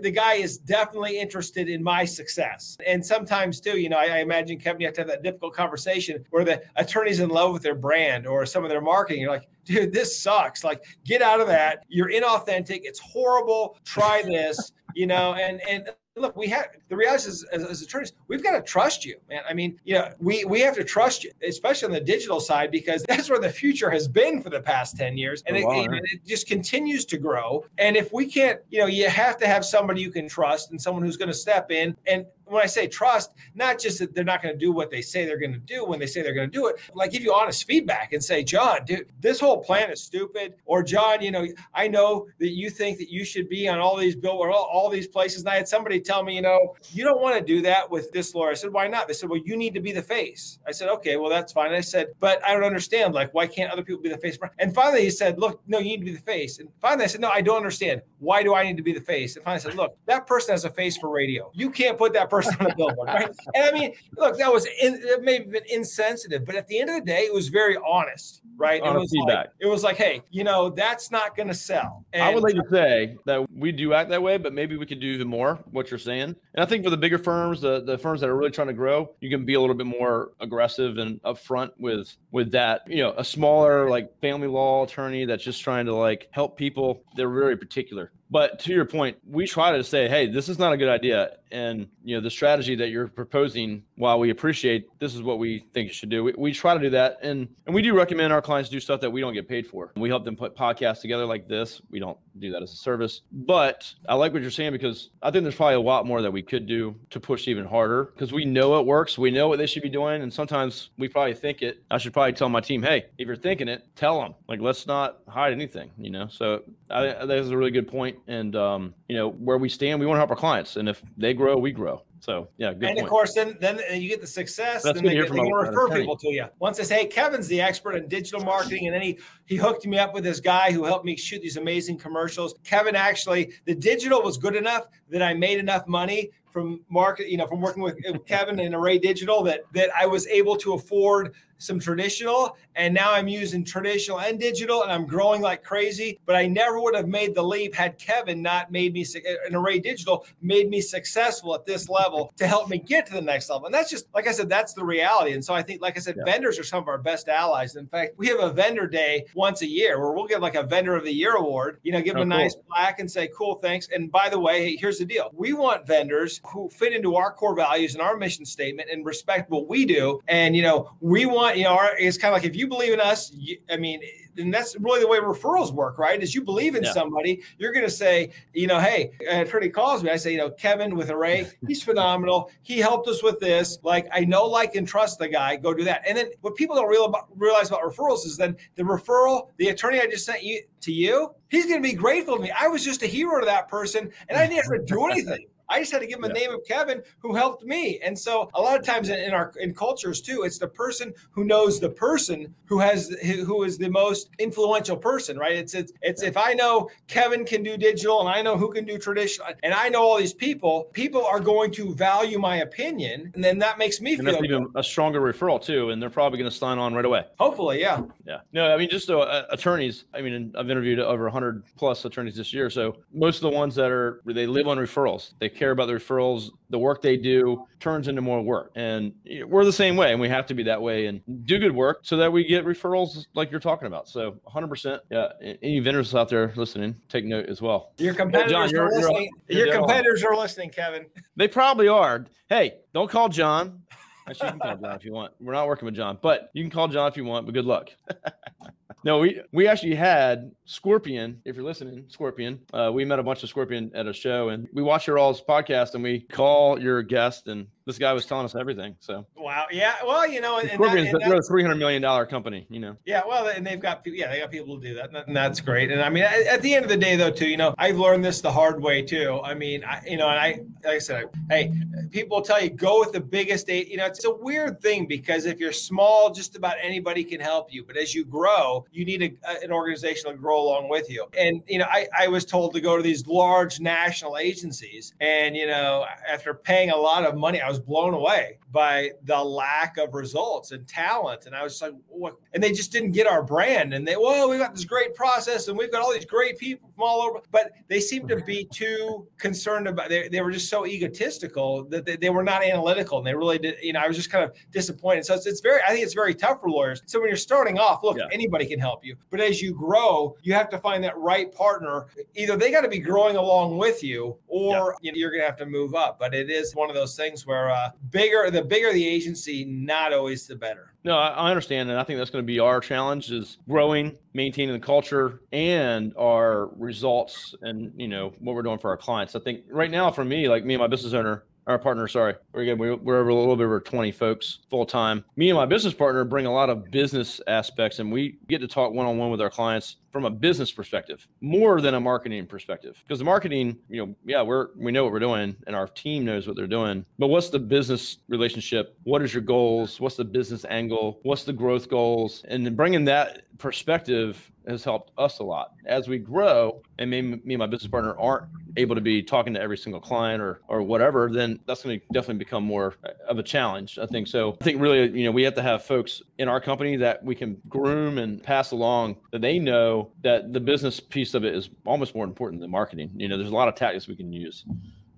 the 0.00 0.10
guy 0.10 0.34
is 0.34 0.58
definitely 0.58 1.18
interested 1.18 1.68
in 1.68 1.82
my 1.82 2.04
success. 2.04 2.76
And 2.86 3.04
sometimes, 3.04 3.60
too, 3.60 3.78
you 3.78 3.88
know, 3.88 3.98
I, 3.98 4.06
I, 4.06 4.18
imagine, 4.18 4.58
Kevin, 4.58 4.80
you 4.80 4.86
have 4.86 4.94
to 4.94 5.00
have 5.02 5.08
that 5.08 5.22
difficult 5.22 5.54
conversation 5.54 6.24
where 6.30 6.44
the 6.44 6.62
attorney's 6.76 7.20
in 7.20 7.28
love 7.28 7.52
with 7.52 7.62
their 7.62 7.74
brand 7.74 8.26
or 8.26 8.46
some 8.46 8.64
of 8.64 8.70
their 8.70 8.80
marketing. 8.80 9.22
You're 9.22 9.32
like, 9.32 9.48
dude, 9.64 9.92
this 9.92 10.18
sucks. 10.18 10.64
Like, 10.64 10.84
get 11.04 11.22
out 11.22 11.40
of 11.40 11.46
that. 11.48 11.84
You're 11.88 12.10
inauthentic. 12.10 12.80
It's 12.82 13.00
horrible. 13.00 13.78
Try 13.84 14.22
this, 14.22 14.72
you 14.94 15.06
know, 15.06 15.34
and, 15.34 15.60
and, 15.68 15.88
look, 16.16 16.36
we 16.36 16.48
have 16.48 16.68
the 16.88 16.96
reality 16.96 17.28
is 17.28 17.44
as, 17.44 17.64
as, 17.64 17.82
attorneys, 17.82 18.12
we've 18.28 18.42
got 18.42 18.52
to 18.52 18.62
trust 18.62 19.04
you, 19.04 19.18
man. 19.28 19.42
I 19.48 19.54
mean, 19.54 19.78
you 19.84 19.94
know, 19.94 20.12
we 20.18 20.44
we 20.44 20.60
have 20.60 20.74
to 20.76 20.84
trust 20.84 21.24
you, 21.24 21.30
especially 21.46 21.86
on 21.86 21.92
the 21.92 22.00
digital 22.00 22.40
side, 22.40 22.70
because 22.70 23.04
that's 23.08 23.28
where 23.28 23.38
the 23.38 23.50
future 23.50 23.90
has 23.90 24.08
been 24.08 24.42
for 24.42 24.50
the 24.50 24.60
past 24.60 24.96
10 24.96 25.16
years. 25.16 25.42
And, 25.46 25.56
it, 25.56 25.64
it, 25.66 26.26
just 26.26 26.46
continues 26.46 27.04
to 27.06 27.18
grow. 27.18 27.64
And 27.78 27.96
if 27.96 28.12
we 28.12 28.26
can't, 28.26 28.60
you 28.70 28.80
know, 28.80 28.86
you 28.86 29.08
have 29.08 29.36
to 29.38 29.46
have 29.46 29.64
somebody 29.64 30.00
you 30.00 30.10
can 30.10 30.28
trust 30.28 30.70
and 30.70 30.80
someone 30.80 31.02
who's 31.02 31.16
going 31.16 31.28
to 31.28 31.34
step 31.34 31.70
in 31.70 31.96
and 32.06 32.26
when 32.46 32.62
I 32.62 32.66
say 32.66 32.86
trust, 32.86 33.32
not 33.54 33.78
just 33.78 33.98
that 33.98 34.14
they're 34.14 34.24
not 34.24 34.42
going 34.42 34.54
to 34.54 34.58
do 34.58 34.72
what 34.72 34.90
they 34.90 35.02
say 35.02 35.24
they're 35.24 35.38
going 35.38 35.52
to 35.52 35.58
do 35.58 35.84
when 35.84 35.98
they 35.98 36.06
say 36.06 36.22
they're 36.22 36.34
going 36.34 36.50
to 36.50 36.58
do 36.58 36.66
it, 36.68 36.76
like 36.94 37.10
give 37.10 37.22
you 37.22 37.34
honest 37.34 37.66
feedback 37.66 38.12
and 38.12 38.22
say, 38.22 38.42
John, 38.42 38.84
dude, 38.84 39.08
this 39.20 39.40
whole 39.40 39.62
plan 39.62 39.90
is 39.90 40.02
stupid. 40.02 40.54
Or 40.64 40.82
John, 40.82 41.22
you 41.22 41.30
know, 41.30 41.46
I 41.74 41.88
know 41.88 42.26
that 42.38 42.50
you 42.50 42.70
think 42.70 42.98
that 42.98 43.10
you 43.10 43.24
should 43.24 43.48
be 43.48 43.68
on 43.68 43.78
all 43.78 43.96
these 43.96 44.16
billboards, 44.16 44.54
all, 44.54 44.68
all 44.72 44.88
these 44.88 45.08
places. 45.08 45.40
And 45.40 45.48
I 45.48 45.56
had 45.56 45.68
somebody 45.68 46.00
tell 46.00 46.22
me, 46.22 46.36
you 46.36 46.42
know, 46.42 46.76
you 46.92 47.04
don't 47.04 47.20
want 47.20 47.36
to 47.36 47.44
do 47.44 47.60
that 47.62 47.90
with 47.90 48.12
this 48.12 48.34
lawyer. 48.34 48.50
I 48.50 48.54
said, 48.54 48.72
why 48.72 48.86
not? 48.86 49.08
They 49.08 49.14
said, 49.14 49.28
well, 49.28 49.40
you 49.44 49.56
need 49.56 49.74
to 49.74 49.80
be 49.80 49.92
the 49.92 50.02
face. 50.02 50.58
I 50.66 50.70
said, 50.70 50.88
okay, 50.88 51.16
well, 51.16 51.30
that's 51.30 51.52
fine. 51.52 51.72
I 51.72 51.80
said, 51.80 52.08
but 52.20 52.44
I 52.44 52.52
don't 52.52 52.64
understand. 52.64 53.12
Like, 53.12 53.34
why 53.34 53.46
can't 53.46 53.72
other 53.72 53.82
people 53.82 54.02
be 54.02 54.08
the 54.08 54.18
face? 54.18 54.38
And 54.58 54.74
finally, 54.74 55.02
he 55.02 55.10
said, 55.10 55.38
look, 55.38 55.60
no, 55.66 55.78
you 55.78 55.84
need 55.84 55.98
to 55.98 56.04
be 56.04 56.12
the 56.12 56.20
face. 56.20 56.58
And 56.58 56.68
finally, 56.80 57.04
I 57.04 57.08
said, 57.08 57.20
no, 57.20 57.28
I 57.28 57.40
don't 57.40 57.56
understand. 57.56 58.02
Why 58.18 58.42
do 58.42 58.54
I 58.54 58.62
need 58.62 58.76
to 58.76 58.82
be 58.82 58.92
the 58.92 59.00
face? 59.00 59.36
And 59.36 59.44
finally, 59.44 59.60
I 59.60 59.62
said, 59.62 59.74
look, 59.74 59.96
that 60.06 60.26
person 60.26 60.52
has 60.52 60.64
a 60.64 60.70
face 60.70 60.96
for 60.96 61.10
radio. 61.10 61.50
You 61.52 61.70
can't 61.70 61.98
put 61.98 62.12
that 62.12 62.30
person 62.30 62.35
person 62.42 62.56
on 62.60 62.70
a 62.70 62.76
billboard, 62.76 63.08
right? 63.08 63.30
And 63.54 63.64
I 63.64 63.72
mean, 63.72 63.94
look, 64.16 64.38
that 64.38 64.52
was 64.52 64.66
in, 64.80 65.00
it 65.02 65.22
may 65.22 65.38
have 65.38 65.50
been 65.50 65.64
insensitive, 65.68 66.44
but 66.44 66.54
at 66.54 66.66
the 66.68 66.78
end 66.80 66.90
of 66.90 66.96
the 66.96 67.02
day, 67.02 67.22
it 67.22 67.32
was 67.32 67.48
very 67.48 67.76
honest, 67.86 68.42
right? 68.56 68.80
Honest 68.82 68.96
it 68.96 68.98
was 68.98 69.10
feedback. 69.10 69.46
Like, 69.46 69.50
it 69.60 69.66
was 69.66 69.82
like, 69.82 69.96
hey, 69.96 70.22
you 70.30 70.44
know, 70.44 70.70
that's 70.70 71.10
not 71.10 71.36
going 71.36 71.48
to 71.48 71.54
sell. 71.54 72.04
And 72.12 72.22
I 72.22 72.34
would 72.34 72.42
like 72.42 72.54
to 72.54 72.68
say 72.70 73.16
that 73.26 73.46
we 73.52 73.72
do 73.72 73.92
act 73.92 74.10
that 74.10 74.22
way, 74.22 74.36
but 74.36 74.52
maybe 74.52 74.76
we 74.76 74.86
could 74.86 75.00
do 75.00 75.08
even 75.08 75.28
more. 75.28 75.60
What 75.70 75.90
you're 75.90 75.98
saying, 75.98 76.36
and 76.54 76.64
I 76.64 76.66
think 76.66 76.84
for 76.84 76.90
the 76.90 76.96
bigger 76.96 77.18
firms, 77.18 77.60
the 77.60 77.82
the 77.82 77.98
firms 77.98 78.20
that 78.20 78.28
are 78.28 78.36
really 78.36 78.50
trying 78.50 78.68
to 78.68 78.74
grow, 78.74 79.14
you 79.20 79.30
can 79.30 79.44
be 79.44 79.54
a 79.54 79.60
little 79.60 79.74
bit 79.74 79.86
more 79.86 80.32
aggressive 80.40 80.98
and 80.98 81.22
upfront 81.22 81.70
with 81.78 82.14
with 82.30 82.52
that. 82.52 82.82
You 82.86 83.02
know, 83.02 83.14
a 83.16 83.24
smaller 83.24 83.90
like 83.90 84.18
family 84.20 84.48
law 84.48 84.84
attorney 84.84 85.24
that's 85.24 85.44
just 85.44 85.62
trying 85.62 85.86
to 85.86 85.94
like 85.94 86.28
help 86.30 86.56
people. 86.56 87.02
They're 87.14 87.30
very 87.30 87.56
particular 87.56 88.12
but 88.30 88.58
to 88.60 88.72
your 88.72 88.84
point, 88.84 89.16
we 89.28 89.46
try 89.46 89.76
to 89.76 89.84
say, 89.84 90.08
hey, 90.08 90.26
this 90.26 90.48
is 90.48 90.58
not 90.58 90.72
a 90.72 90.76
good 90.76 90.88
idea. 90.88 91.36
And 91.52 91.88
you 92.02 92.16
know, 92.16 92.20
the 92.20 92.30
strategy 92.30 92.74
that 92.76 92.88
you're 92.88 93.08
proposing, 93.08 93.84
while 93.96 94.18
we 94.18 94.30
appreciate 94.30 94.88
this 94.98 95.14
is 95.14 95.22
what 95.22 95.38
we 95.38 95.64
think 95.72 95.88
you 95.88 95.94
should 95.94 96.08
do, 96.08 96.24
we, 96.24 96.34
we 96.36 96.52
try 96.52 96.74
to 96.74 96.80
do 96.80 96.90
that. 96.90 97.18
And 97.22 97.48
and 97.66 97.74
we 97.74 97.82
do 97.82 97.94
recommend 97.94 98.32
our 98.32 98.42
clients 98.42 98.68
do 98.68 98.80
stuff 98.80 99.00
that 99.00 99.10
we 99.10 99.20
don't 99.20 99.34
get 99.34 99.48
paid 99.48 99.66
for. 99.66 99.92
We 99.96 100.08
help 100.08 100.24
them 100.24 100.36
put 100.36 100.56
podcasts 100.56 101.00
together 101.00 101.24
like 101.24 101.46
this. 101.46 101.80
We 101.90 102.00
don't 102.00 102.18
do 102.40 102.52
that 102.52 102.62
as 102.62 102.72
a 102.72 102.76
service. 102.76 103.22
But 103.32 103.92
I 104.08 104.14
like 104.14 104.32
what 104.32 104.42
you're 104.42 104.50
saying 104.50 104.72
because 104.72 105.10
I 105.22 105.30
think 105.30 105.42
there's 105.44 105.54
probably 105.54 105.76
a 105.76 105.80
lot 105.80 106.06
more 106.06 106.22
that 106.22 106.30
we 106.30 106.42
could 106.42 106.66
do 106.66 106.94
to 107.10 107.20
push 107.20 107.48
even 107.48 107.64
harder 107.64 108.04
because 108.04 108.32
we 108.32 108.44
know 108.44 108.78
it 108.78 108.86
works. 108.86 109.18
We 109.18 109.30
know 109.30 109.48
what 109.48 109.58
they 109.58 109.66
should 109.66 109.82
be 109.82 109.88
doing. 109.88 110.22
And 110.22 110.32
sometimes 110.32 110.90
we 110.98 111.08
probably 111.08 111.34
think 111.34 111.62
it. 111.62 111.82
I 111.90 111.98
should 111.98 112.12
probably 112.12 112.32
tell 112.32 112.48
my 112.48 112.60
team, 112.60 112.82
hey, 112.82 113.06
if 113.18 113.26
you're 113.26 113.36
thinking 113.36 113.68
it, 113.68 113.84
tell 113.96 114.20
them. 114.20 114.34
Like 114.48 114.60
let's 114.60 114.86
not 114.86 115.18
hide 115.28 115.52
anything, 115.52 115.90
you 115.98 116.10
know. 116.10 116.28
So 116.28 116.62
I, 116.90 117.24
that 117.26 117.38
is 117.38 117.50
a 117.50 117.56
really 117.56 117.70
good 117.70 117.88
point 117.88 118.18
and 118.26 118.54
um, 118.56 118.94
you 119.08 119.16
know 119.16 119.30
where 119.30 119.58
we 119.58 119.68
stand. 119.68 120.00
We 120.00 120.06
want 120.06 120.16
to 120.16 120.20
help 120.20 120.30
our 120.30 120.36
clients, 120.36 120.76
and 120.76 120.88
if 120.88 121.02
they 121.16 121.34
grow, 121.34 121.56
we 121.56 121.72
grow. 121.72 122.02
So 122.26 122.48
yeah, 122.56 122.72
good. 122.74 122.88
And 122.88 122.96
point. 122.96 123.04
of 123.04 123.08
course, 123.08 123.34
then 123.34 123.56
then 123.60 123.78
uh, 123.88 123.94
you 123.94 124.08
get 124.08 124.20
the 124.20 124.26
success. 124.26 124.82
That's 124.82 124.96
then 124.96 125.04
they, 125.04 125.12
hear 125.12 125.28
they 125.28 125.36
can 125.36 125.52
refer 125.52 125.86
attorney. 125.86 126.00
people 126.00 126.16
to 126.16 126.28
you. 126.28 126.46
Once 126.58 126.76
they 126.76 126.82
say, 126.82 127.02
"Hey, 127.02 127.06
Kevin's 127.06 127.46
the 127.46 127.60
expert 127.60 127.94
in 127.94 128.08
digital 128.08 128.40
marketing," 128.40 128.88
and 128.88 128.94
then 128.96 129.00
he 129.00 129.16
he 129.44 129.54
hooked 129.54 129.86
me 129.86 129.96
up 129.96 130.12
with 130.12 130.24
this 130.24 130.40
guy 130.40 130.72
who 130.72 130.82
helped 130.82 131.04
me 131.04 131.16
shoot 131.16 131.40
these 131.40 131.56
amazing 131.56 131.98
commercials. 131.98 132.56
Kevin 132.64 132.96
actually, 132.96 133.52
the 133.64 133.76
digital 133.76 134.24
was 134.24 134.38
good 134.38 134.56
enough 134.56 134.88
that 135.08 135.22
I 135.22 135.34
made 135.34 135.60
enough 135.60 135.86
money 135.86 136.32
from 136.50 136.80
market, 136.88 137.28
you 137.28 137.36
know, 137.36 137.46
from 137.46 137.60
working 137.60 137.84
with 137.84 137.94
with 138.10 138.26
Kevin 138.26 138.58
and 138.58 138.74
Array 138.74 138.98
Digital 138.98 139.44
that 139.44 139.60
that 139.74 139.90
I 139.96 140.06
was 140.06 140.26
able 140.26 140.56
to 140.56 140.72
afford 140.72 141.32
some 141.58 141.78
traditional 141.80 142.56
and 142.74 142.92
now 142.92 143.12
I'm 143.12 143.28
using 143.28 143.64
traditional 143.64 144.20
and 144.20 144.38
digital 144.38 144.82
and 144.82 144.92
I'm 144.92 145.06
growing 145.06 145.40
like 145.40 145.62
crazy. 145.64 146.18
But 146.26 146.36
I 146.36 146.46
never 146.46 146.80
would 146.80 146.94
have 146.94 147.08
made 147.08 147.34
the 147.34 147.42
leap 147.42 147.74
had 147.74 147.98
Kevin 147.98 148.42
not 148.42 148.70
made 148.70 148.92
me 148.92 149.06
an 149.46 149.54
array 149.54 149.78
digital 149.78 150.26
made 150.42 150.68
me 150.68 150.80
successful 150.82 151.54
at 151.54 151.64
this 151.64 151.88
level 151.88 152.32
to 152.36 152.46
help 152.46 152.68
me 152.68 152.78
get 152.78 153.06
to 153.06 153.14
the 153.14 153.20
next 153.22 153.48
level. 153.48 153.66
And 153.66 153.74
that's 153.74 153.90
just 153.90 154.06
like 154.14 154.26
I 154.26 154.32
said 154.32 154.48
that's 154.48 154.74
the 154.74 154.84
reality. 154.84 155.32
And 155.32 155.44
so 155.44 155.54
I 155.54 155.62
think 155.62 155.80
like 155.80 155.96
I 155.96 156.00
said 156.00 156.16
Yeah. 156.18 156.24
vendors 156.24 156.58
are 156.58 156.64
some 156.64 156.82
of 156.82 156.88
our 156.88 156.98
best 156.98 157.28
allies. 157.28 157.76
In 157.76 157.86
fact 157.86 158.14
we 158.18 158.26
have 158.28 158.40
a 158.40 158.50
vendor 158.52 158.86
day 158.86 159.24
once 159.34 159.62
a 159.62 159.66
year 159.66 159.98
where 159.98 160.12
we'll 160.12 160.26
give 160.26 160.40
like 160.42 160.54
a 160.56 160.62
vendor 160.62 160.94
of 160.94 161.04
the 161.04 161.12
year 161.12 161.36
award 161.36 161.78
you 161.82 161.92
know 161.92 162.00
give 162.02 162.14
them 162.14 162.30
Oh, 162.30 162.34
a 162.34 162.36
cool. 162.36 162.44
nice 162.44 162.56
plaque 162.68 163.00
and 163.00 163.10
say 163.10 163.30
cool 163.36 163.54
thanks. 163.56 163.88
And 163.94 164.12
by 164.12 164.28
the 164.28 164.38
way 164.38 164.76
here's 164.76 164.98
the 164.98 165.06
deal. 165.06 165.30
We 165.32 165.54
want 165.54 165.86
vendors 165.86 166.40
who 166.44 166.68
fit 166.68 166.92
into 166.92 167.16
our 167.16 167.32
core 167.32 167.54
values 167.56 167.94
and 167.94 168.02
our 168.02 168.16
mission 168.16 168.44
statement 168.44 168.90
and 168.92 169.06
respect 169.06 169.50
what 169.50 169.66
we 169.68 169.86
do. 169.86 170.20
And 170.28 170.54
you 170.54 170.62
know 170.62 170.90
we 171.00 171.24
want 171.24 171.45
you 171.52 171.64
know 171.64 171.78
it's 171.98 172.18
kind 172.18 172.34
of 172.34 172.40
like 172.40 172.48
if 172.48 172.56
you 172.56 172.66
believe 172.66 172.92
in 172.92 173.00
us 173.00 173.32
you, 173.34 173.58
i 173.70 173.76
mean 173.76 174.00
and 174.38 174.52
that's 174.52 174.76
really 174.80 175.00
the 175.00 175.08
way 175.08 175.18
referrals 175.18 175.72
work 175.72 175.98
right? 175.98 176.22
Is 176.22 176.34
you 176.34 176.42
believe 176.42 176.74
in 176.74 176.84
Yeah. 176.84 176.92
somebody 176.92 177.42
you're 177.58 177.72
going 177.72 177.86
to 177.86 177.90
say 177.90 178.32
you 178.52 178.66
know 178.66 178.78
hey 178.78 179.10
an 179.28 179.40
attorney 179.46 179.70
calls 179.70 180.02
me 180.04 180.10
i 180.10 180.16
say 180.16 180.32
you 180.32 180.38
know 180.38 180.50
kevin 180.50 180.94
with 180.94 181.10
array 181.10 181.46
he's 181.66 181.82
phenomenal 181.82 182.50
he 182.62 182.78
helped 182.78 183.08
us 183.08 183.22
with 183.22 183.40
this 183.40 183.78
like 183.82 184.06
i 184.12 184.20
know 184.24 184.44
like 184.44 184.74
and 184.74 184.86
trust 184.86 185.18
the 185.18 185.28
guy 185.28 185.56
go 185.56 185.72
do 185.72 185.84
that. 185.84 186.02
And 186.06 186.16
then 186.18 186.28
what 186.42 186.54
people 186.54 186.76
don't 186.76 186.88
real 186.88 187.06
about, 187.06 187.28
realize 187.36 187.68
about 187.68 187.82
referrals 187.82 188.26
is 188.26 188.36
then 188.36 188.56
the 188.74 188.82
referral 188.82 189.48
the 189.56 189.68
attorney 189.68 190.00
i 190.00 190.06
just 190.06 190.26
sent 190.26 190.42
you 190.42 190.60
to 190.80 190.92
you 190.92 191.30
he's 191.48 191.64
going 191.66 191.82
to 191.82 191.88
be 191.88 191.94
grateful 191.94 192.36
to 192.36 192.42
me. 192.42 192.50
I 192.50 192.66
was 192.68 192.84
just 192.84 193.02
a 193.02 193.06
hero 193.06 193.40
to 193.40 193.46
that 193.46 193.68
person 193.68 194.10
and 194.28 194.38
i 194.38 194.46
didn't 194.46 194.62
have 194.62 194.72
to 194.72 194.84
do 194.84 195.06
anything 195.10 195.46
I 195.68 195.80
just 195.80 195.92
had 195.92 196.00
to 196.00 196.06
give 196.06 196.16
him 196.16 196.22
the 196.22 196.28
Yeah. 196.28 196.46
name 196.46 196.54
of 196.54 196.60
Kevin 196.66 197.02
who 197.18 197.34
helped 197.34 197.64
me. 197.64 197.98
And 198.04 198.18
so 198.18 198.48
a 198.54 198.60
lot 198.60 198.78
of 198.78 198.84
times 198.84 199.08
in, 199.08 199.18
in 199.18 199.32
our 199.32 199.52
in 199.58 199.74
cultures 199.74 200.20
too, 200.20 200.42
it's 200.44 200.58
the 200.58 200.68
person 200.68 201.12
who 201.30 201.44
knows 201.44 201.80
the 201.80 201.90
person 201.90 202.54
who 202.66 202.78
has 202.78 203.08
who 203.46 203.62
is 203.64 203.78
the 203.78 203.88
most 203.90 204.30
influential 204.38 204.96
person, 204.96 205.38
right? 205.38 205.56
It's 205.56 205.74
it's, 205.74 205.92
it's 206.02 206.22
if 206.22 206.36
I 206.36 206.52
know 206.52 206.88
Kevin 207.08 207.44
can 207.44 207.62
do 207.62 207.76
digital 207.76 208.20
and 208.20 208.28
I 208.28 208.42
know 208.42 208.56
who 208.56 208.70
can 208.72 208.84
do 208.84 208.98
traditional 208.98 209.48
and 209.62 209.74
I 209.74 209.88
know 209.88 210.02
all 210.02 210.18
these 210.18 210.34
people, 210.34 210.84
people 210.92 211.24
are 211.24 211.40
going 211.40 211.70
to 211.72 211.94
value 211.94 212.38
my 212.38 212.58
opinion, 212.58 213.30
and 213.34 213.42
then 213.42 213.58
that 213.58 213.78
makes 213.78 214.00
me 214.00 214.14
and 214.14 214.22
feel 214.24 214.32
that's 214.32 214.44
even 214.44 214.66
a 214.76 214.82
stronger 214.82 215.20
referral 215.20 215.62
too, 215.62 215.90
and 215.90 216.00
they're 216.00 216.10
probably 216.10 216.38
going 216.38 216.50
to 216.50 216.56
sign 216.56 216.78
on 216.78 216.94
right 216.94 217.04
away. 217.04 217.24
hopefully, 217.38 217.80
yeah. 217.80 218.02
Yeah. 218.26 218.40
No, 218.52 218.72
I 218.72 218.76
mean, 218.76 218.88
just 218.88 219.10
uh, 219.10 219.44
attorneys. 219.50 220.04
I 220.14 220.20
mean, 220.20 220.52
I've 220.58 220.70
interviewed 220.70 220.98
over 220.98 221.24
100 221.24 221.62
plus 221.76 222.04
attorneys 222.04 222.36
this 222.36 222.52
year. 222.52 222.70
So 222.70 222.96
most 223.12 223.36
of 223.36 223.42
the 223.42 223.50
ones 223.50 223.74
that 223.76 223.90
are, 223.90 224.20
they 224.24 224.46
live 224.46 224.66
on 224.68 224.78
referrals. 224.78 225.32
They 225.38 225.48
care 225.56 225.70
about 225.72 225.86
the 225.86 225.94
referrals. 225.94 226.50
The 226.70 226.78
work 226.78 227.00
they 227.02 227.16
do 227.16 227.64
turns 227.80 228.08
into 228.08 228.20
more 228.22 228.42
work. 228.42 228.72
And 228.76 229.12
we're 229.46 229.64
the 229.64 229.72
same 229.72 229.96
way. 229.96 230.12
And 230.12 230.20
we 230.20 230.28
have 230.28 230.46
to 230.46 230.54
be 230.54 230.62
that 230.64 230.80
way 230.80 231.06
and 231.06 231.20
do 231.44 231.58
good 231.58 231.74
work 231.74 232.00
so 232.02 232.16
that 232.16 232.32
we 232.32 232.44
get 232.44 232.64
referrals 232.64 233.26
like 233.34 233.50
you're 233.50 233.60
talking 233.60 233.86
about. 233.86 234.08
So 234.08 234.32
100%. 234.48 235.00
Yeah. 235.10 235.28
Any 235.62 235.80
vendors 235.80 236.14
out 236.14 236.28
there 236.28 236.52
listening, 236.56 236.96
take 237.08 237.24
note 237.24 237.46
as 237.46 237.62
well. 237.62 237.92
Your 237.98 238.14
competitors 238.14 238.70
you're- 238.72 238.86
are 238.86 238.90
you're- 238.92 239.00
listening. 239.02 239.30
you're 239.48 239.66
Your 239.66 239.76
competitors 239.76 240.22
are 240.24 240.36
listening, 240.36 240.70
Kevin. 240.70 241.06
They 241.36 241.48
probably 241.48 241.88
are. 241.88 242.26
Hey, 242.48 242.74
don't 242.94 243.10
call 243.10 243.28
John. 243.28 243.82
Actually, 244.28 244.46
you 244.48 244.50
can 244.52 244.60
call 244.60 244.76
John 244.76 244.96
if 244.96 245.04
you 245.04 245.12
want. 245.12 245.32
We're 245.40 245.52
not 245.52 245.68
working 245.68 245.86
with 245.86 245.94
John, 245.94 246.18
but 246.20 246.50
you 246.52 246.62
can 246.64 246.70
call 246.70 246.88
John 246.88 247.08
if 247.08 247.16
you 247.16 247.24
want. 247.24 247.46
But 247.46 247.54
good 247.54 247.64
luck. 247.64 247.90
no, 249.04 249.18
we 249.18 249.40
we 249.52 249.68
actually 249.68 249.94
had 249.94 250.50
Scorpion. 250.64 251.40
If 251.44 251.56
you're 251.56 251.64
listening, 251.64 252.04
Scorpion. 252.08 252.60
Uh, 252.72 252.90
we 252.92 253.04
met 253.04 253.18
a 253.18 253.22
bunch 253.22 253.42
of 253.42 253.48
Scorpion 253.48 253.90
at 253.94 254.06
a 254.06 254.12
show, 254.12 254.48
and 254.48 254.68
we 254.72 254.82
watch 254.82 255.06
your 255.06 255.18
all's 255.18 255.42
podcast, 255.42 255.94
and 255.94 256.02
we 256.02 256.20
call 256.20 256.80
your 256.80 257.02
guest, 257.02 257.46
and 257.48 257.66
this 257.86 257.98
guy 257.98 258.12
was 258.12 258.26
telling 258.26 258.44
us 258.44 258.54
everything. 258.56 258.96
So 258.98 259.24
Wow. 259.36 259.66
Yeah. 259.70 259.94
Well, 260.04 260.28
you 260.28 260.40
know, 260.40 260.58
and, 260.58 260.68
that, 260.68 260.96
and 260.96 261.20
that- 261.22 261.38
a 261.38 261.42
three 261.42 261.62
hundred 261.62 261.76
million 261.76 262.02
dollar 262.02 262.26
company. 262.26 262.66
You 262.68 262.80
know. 262.80 262.96
Yeah, 263.04 263.22
well, 263.26 263.46
and 263.46 263.64
they've 263.64 263.78
got 263.80 264.02
people. 264.02 264.18
Yeah, 264.18 264.28
they 264.28 264.40
got 264.40 264.50
people 264.50 264.78
to 264.80 264.86
do 264.88 264.94
that, 264.94 265.10
and 265.26 265.36
that's 265.36 265.60
great. 265.60 265.90
And 265.92 266.02
I 266.02 266.08
mean, 266.08 266.24
at, 266.24 266.62
the 266.62 266.74
end 266.74 266.84
of 266.84 266.88
the 266.90 266.96
day, 266.96 267.14
though, 267.14 267.30
too, 267.30 267.46
you 267.46 267.56
know, 267.56 267.74
I've 267.78 267.98
learned 267.98 268.24
this 268.24 268.40
the 268.40 268.50
hard 268.50 268.82
way 268.82 269.02
too. 269.02 269.40
I 269.44 269.54
mean, 269.54 269.84
I, 269.84 270.02
you 270.04 270.16
know, 270.16 270.28
and 270.28 270.38
I, 270.38 270.60
like 270.84 270.96
I 270.96 270.98
said, 270.98 271.26
hey, 271.48 271.72
people 272.10 272.42
tell 272.42 272.60
you 272.60 272.70
go 272.70 272.98
with 272.98 273.12
the 273.12 273.20
biggest. 273.20 273.70
a- 273.70 273.88
You 273.88 273.98
know, 273.98 274.06
it's 274.06 274.24
a 274.24 274.34
weird 274.34 274.80
thing 274.80 275.06
because 275.06 275.46
if 275.46 275.60
you're 275.60 275.72
small, 275.72 276.32
just 276.32 276.56
about 276.56 276.76
anybody 276.82 277.22
can 277.22 277.40
help 277.40 277.72
you. 277.72 277.84
But 277.84 277.96
as 277.96 278.14
you 278.14 278.24
grow, 278.24 278.84
you 278.90 279.04
need 279.04 279.22
a- 279.22 279.62
an 279.64 279.70
organization 279.70 280.30
to 280.30 280.36
grow 280.36 280.60
along 280.60 280.88
with 280.88 281.08
you. 281.08 281.26
And 281.38 281.62
you 281.68 281.78
know, 281.78 281.86
I, 281.88 282.08
I 282.18 282.26
was 282.28 282.44
told 282.44 282.74
to 282.74 282.80
go 282.80 282.96
to 282.96 283.02
these 283.02 283.26
large 283.28 283.78
national 283.78 284.38
agencies, 284.38 285.14
and 285.20 285.56
you 285.56 285.66
know, 285.68 286.04
after 286.28 286.52
paying 286.52 286.90
a 286.90 286.96
lot 286.96 287.24
of 287.24 287.36
money, 287.36 287.60
I 287.60 287.68
was 287.68 287.75
blown 287.78 288.14
away 288.14 288.58
by 288.76 289.10
the 289.24 289.42
lack 289.42 289.96
of 289.96 290.12
results 290.12 290.70
and 290.72 290.86
talent. 290.86 291.46
And 291.46 291.56
I 291.56 291.62
was 291.62 291.80
like, 291.80 291.94
what? 292.08 292.36
And 292.52 292.62
they 292.62 292.72
just 292.72 292.92
didn't 292.92 293.12
get 293.12 293.26
our 293.26 293.42
brand. 293.42 293.94
And 293.94 294.06
they, 294.06 294.16
well, 294.18 294.50
we 294.50 294.58
got 294.58 294.74
this 294.74 294.84
great 294.84 295.14
process 295.14 295.68
and 295.68 295.78
we've 295.78 295.90
got 295.90 296.02
all 296.02 296.12
these 296.12 296.26
great 296.26 296.58
people 296.58 296.90
from 296.94 297.04
all 297.04 297.22
over. 297.22 297.38
But 297.50 297.72
they 297.88 298.00
seemed 298.00 298.28
to 298.28 298.36
be 298.44 298.66
too 298.70 299.26
concerned 299.38 299.88
about, 299.88 300.10
they, 300.10 300.28
they 300.28 300.42
were 300.42 300.50
just 300.50 300.68
so 300.68 300.84
egotistical 300.84 301.84
that 301.84 302.04
they, 302.04 302.16
they 302.16 302.28
were 302.28 302.42
not 302.44 302.62
analytical. 302.62 303.16
And 303.16 303.26
they 303.26 303.34
really 303.34 303.58
did, 303.58 303.76
you 303.82 303.94
know, 303.94 304.00
I 304.00 304.08
was 304.08 304.16
just 304.18 304.30
kind 304.30 304.44
of 304.44 304.54
disappointed. 304.72 305.24
So 305.24 305.32
it's, 305.32 305.46
it's 305.46 305.62
very, 305.62 305.80
I 305.82 305.92
think 305.92 306.04
it's 306.04 306.12
very 306.12 306.34
tough 306.34 306.60
for 306.60 306.68
lawyers. 306.68 307.00
So 307.06 307.18
when 307.18 307.28
you're 307.28 307.38
starting 307.38 307.78
off, 307.78 308.02
look, 308.04 308.18
Yeah. 308.18 308.28
anybody 308.30 308.66
can 308.66 308.78
help 308.78 309.06
you. 309.06 309.16
But 309.30 309.40
as 309.40 309.62
you 309.62 309.72
grow, 309.72 310.36
you 310.42 310.52
have 310.52 310.68
to 310.68 310.78
find 310.78 311.02
that 311.02 311.16
right 311.16 311.50
partner. 311.50 312.08
Either 312.34 312.58
they 312.58 312.70
got 312.70 312.82
to 312.82 312.88
be 312.88 312.98
growing 312.98 313.36
along 313.36 313.78
with 313.78 314.04
you 314.04 314.36
or 314.48 314.96
you 315.00 315.12
know, 315.12 315.16
you're 315.16 315.30
going 315.30 315.40
to 315.40 315.46
have 315.46 315.56
to 315.56 315.64
move 315.64 315.94
up. 315.94 316.18
But 316.18 316.34
it 316.34 316.50
is 316.50 316.74
one 316.74 316.90
of 316.90 316.94
those 316.94 317.16
things 317.16 317.46
where 317.46 317.70
uh, 317.70 317.88
bigger, 318.10 318.50
the 318.50 318.65
bigger 318.68 318.92
the 318.92 319.06
agency, 319.06 319.64
not 319.64 320.12
always 320.12 320.46
the 320.46 320.56
better. 320.56 320.92
No, 321.04 321.16
I, 321.16 321.50
understand, 321.50 321.88
and 321.88 321.98
I 321.98 322.04
think 322.04 322.18
that's 322.18 322.30
going 322.30 322.42
to 322.42 322.46
be 322.46 322.58
our 322.58 322.80
challenge: 322.80 323.30
is 323.30 323.58
growing, 323.68 324.18
maintaining 324.34 324.74
the 324.74 324.84
culture, 324.84 325.42
and 325.52 326.12
our 326.16 326.66
results, 326.76 327.54
and 327.62 327.92
you 327.96 328.08
know 328.08 328.32
what 328.40 328.54
we're 328.54 328.62
doing 328.62 328.78
for 328.78 328.90
our 328.90 328.96
clients. 328.96 329.34
I 329.36 329.40
think 329.40 329.62
right 329.70 329.90
now, 329.90 330.10
for 330.10 330.24
me, 330.24 330.48
like 330.48 330.64
me 330.64 330.74
and 330.74 330.80
my 330.80 330.88
business 330.88 331.14
owner, 331.14 331.44
our 331.66 331.78
partner, 331.78 332.06
sorry. 332.06 332.34
We're, 332.52 332.76
we're 332.76 333.18
over 333.18 333.28
a 333.28 333.34
little 333.34 333.56
bit 333.56 333.64
over 333.64 333.80
20 333.80 334.12
folks 334.12 334.60
full 334.70 334.86
time. 334.86 335.24
Me 335.36 335.50
and 335.50 335.56
my 335.56 335.66
business 335.66 335.94
partner 335.94 336.24
bring 336.24 336.46
a 336.46 336.52
lot 336.52 336.70
of 336.70 336.90
business 336.90 337.40
aspects, 337.46 337.98
and 337.98 338.12
we 338.12 338.38
get 338.48 338.60
to 338.60 338.68
talk 338.68 338.92
one 338.92 339.06
on 339.06 339.18
one 339.18 339.30
with 339.30 339.40
our 339.40 339.50
clients 339.50 339.96
from 340.10 340.24
a 340.24 340.30
business 340.30 340.72
perspective 340.72 341.26
more 341.40 341.80
than 341.80 341.94
a 341.94 342.00
marketing 342.00 342.46
perspective. 342.46 343.02
Because 343.02 343.18
the 343.18 343.24
marketing, 343.24 343.78
you 343.88 344.04
know, 344.04 344.14
yeah, 344.24 344.42
we're 344.42 344.68
we 344.76 344.92
know 344.92 345.04
what 345.04 345.12
we're 345.12 345.18
doing, 345.18 345.56
and 345.66 345.76
our 345.76 345.86
team 345.88 346.24
knows 346.24 346.46
what 346.46 346.56
they're 346.56 346.66
doing. 346.66 347.04
But 347.18 347.28
what's 347.28 347.50
the 347.50 347.58
business 347.58 348.18
relationship? 348.28 348.96
What 349.04 349.22
is 349.22 349.34
your 349.34 349.42
goals? 349.42 350.00
What's 350.00 350.16
the 350.16 350.24
business 350.24 350.64
angle? 350.68 351.20
What's 351.22 351.44
the 351.44 351.52
growth 351.52 351.88
goals? 351.88 352.44
And 352.48 352.76
bringing 352.76 353.04
that 353.06 353.42
perspective 353.58 354.50
has 354.66 354.84
helped 354.84 355.12
us 355.16 355.38
a 355.38 355.44
lot 355.44 355.72
as 355.86 356.08
we 356.08 356.18
grow. 356.18 356.82
And 356.98 357.10
me, 357.10 357.22
me 357.22 357.54
and 357.54 357.58
my 357.58 357.66
business 357.66 357.90
partner 357.90 358.18
aren't 358.18 358.46
able 358.76 358.94
to 358.94 359.00
be 359.00 359.22
talking 359.22 359.54
to 359.54 359.60
every 359.60 359.78
single 359.78 360.00
client 360.00 360.42
or 360.42 360.60
or 360.68 360.82
whatever. 360.82 361.30
Then 361.30 361.60
that's 361.66 361.82
going 361.82 362.00
to 362.00 362.06
definitely 362.12 362.38
become 362.38 362.64
more 362.64 362.94
of 363.28 363.38
a 363.38 363.42
challenge. 363.42 363.98
I 363.98 364.06
think 364.06 364.26
so. 364.26 364.56
I 364.60 364.64
think 364.64 364.80
really, 364.80 365.18
you 365.18 365.24
know, 365.24 365.32
we 365.32 365.42
have 365.44 365.54
to 365.54 365.62
have 365.62 365.84
folks 365.84 366.22
in 366.38 366.48
our 366.48 366.60
company 366.60 366.96
that 366.96 367.22
we 367.24 367.34
can 367.34 367.56
groom 367.68 368.18
and 368.18 368.42
pass 368.42 368.72
along 368.72 369.16
that 369.32 369.40
they 369.40 369.58
know 369.58 370.10
that 370.22 370.52
the 370.52 370.60
business 370.60 371.00
piece 371.00 371.34
of 371.34 371.44
it 371.44 371.54
is 371.54 371.70
almost 371.86 372.14
more 372.14 372.24
important 372.24 372.60
than 372.60 372.70
marketing. 372.70 373.10
You 373.16 373.28
know, 373.28 373.36
there's 373.36 373.50
a 373.50 373.54
lot 373.54 373.68
of 373.68 373.74
tactics 373.74 374.06
we 374.06 374.16
can 374.16 374.32
use. 374.32 374.64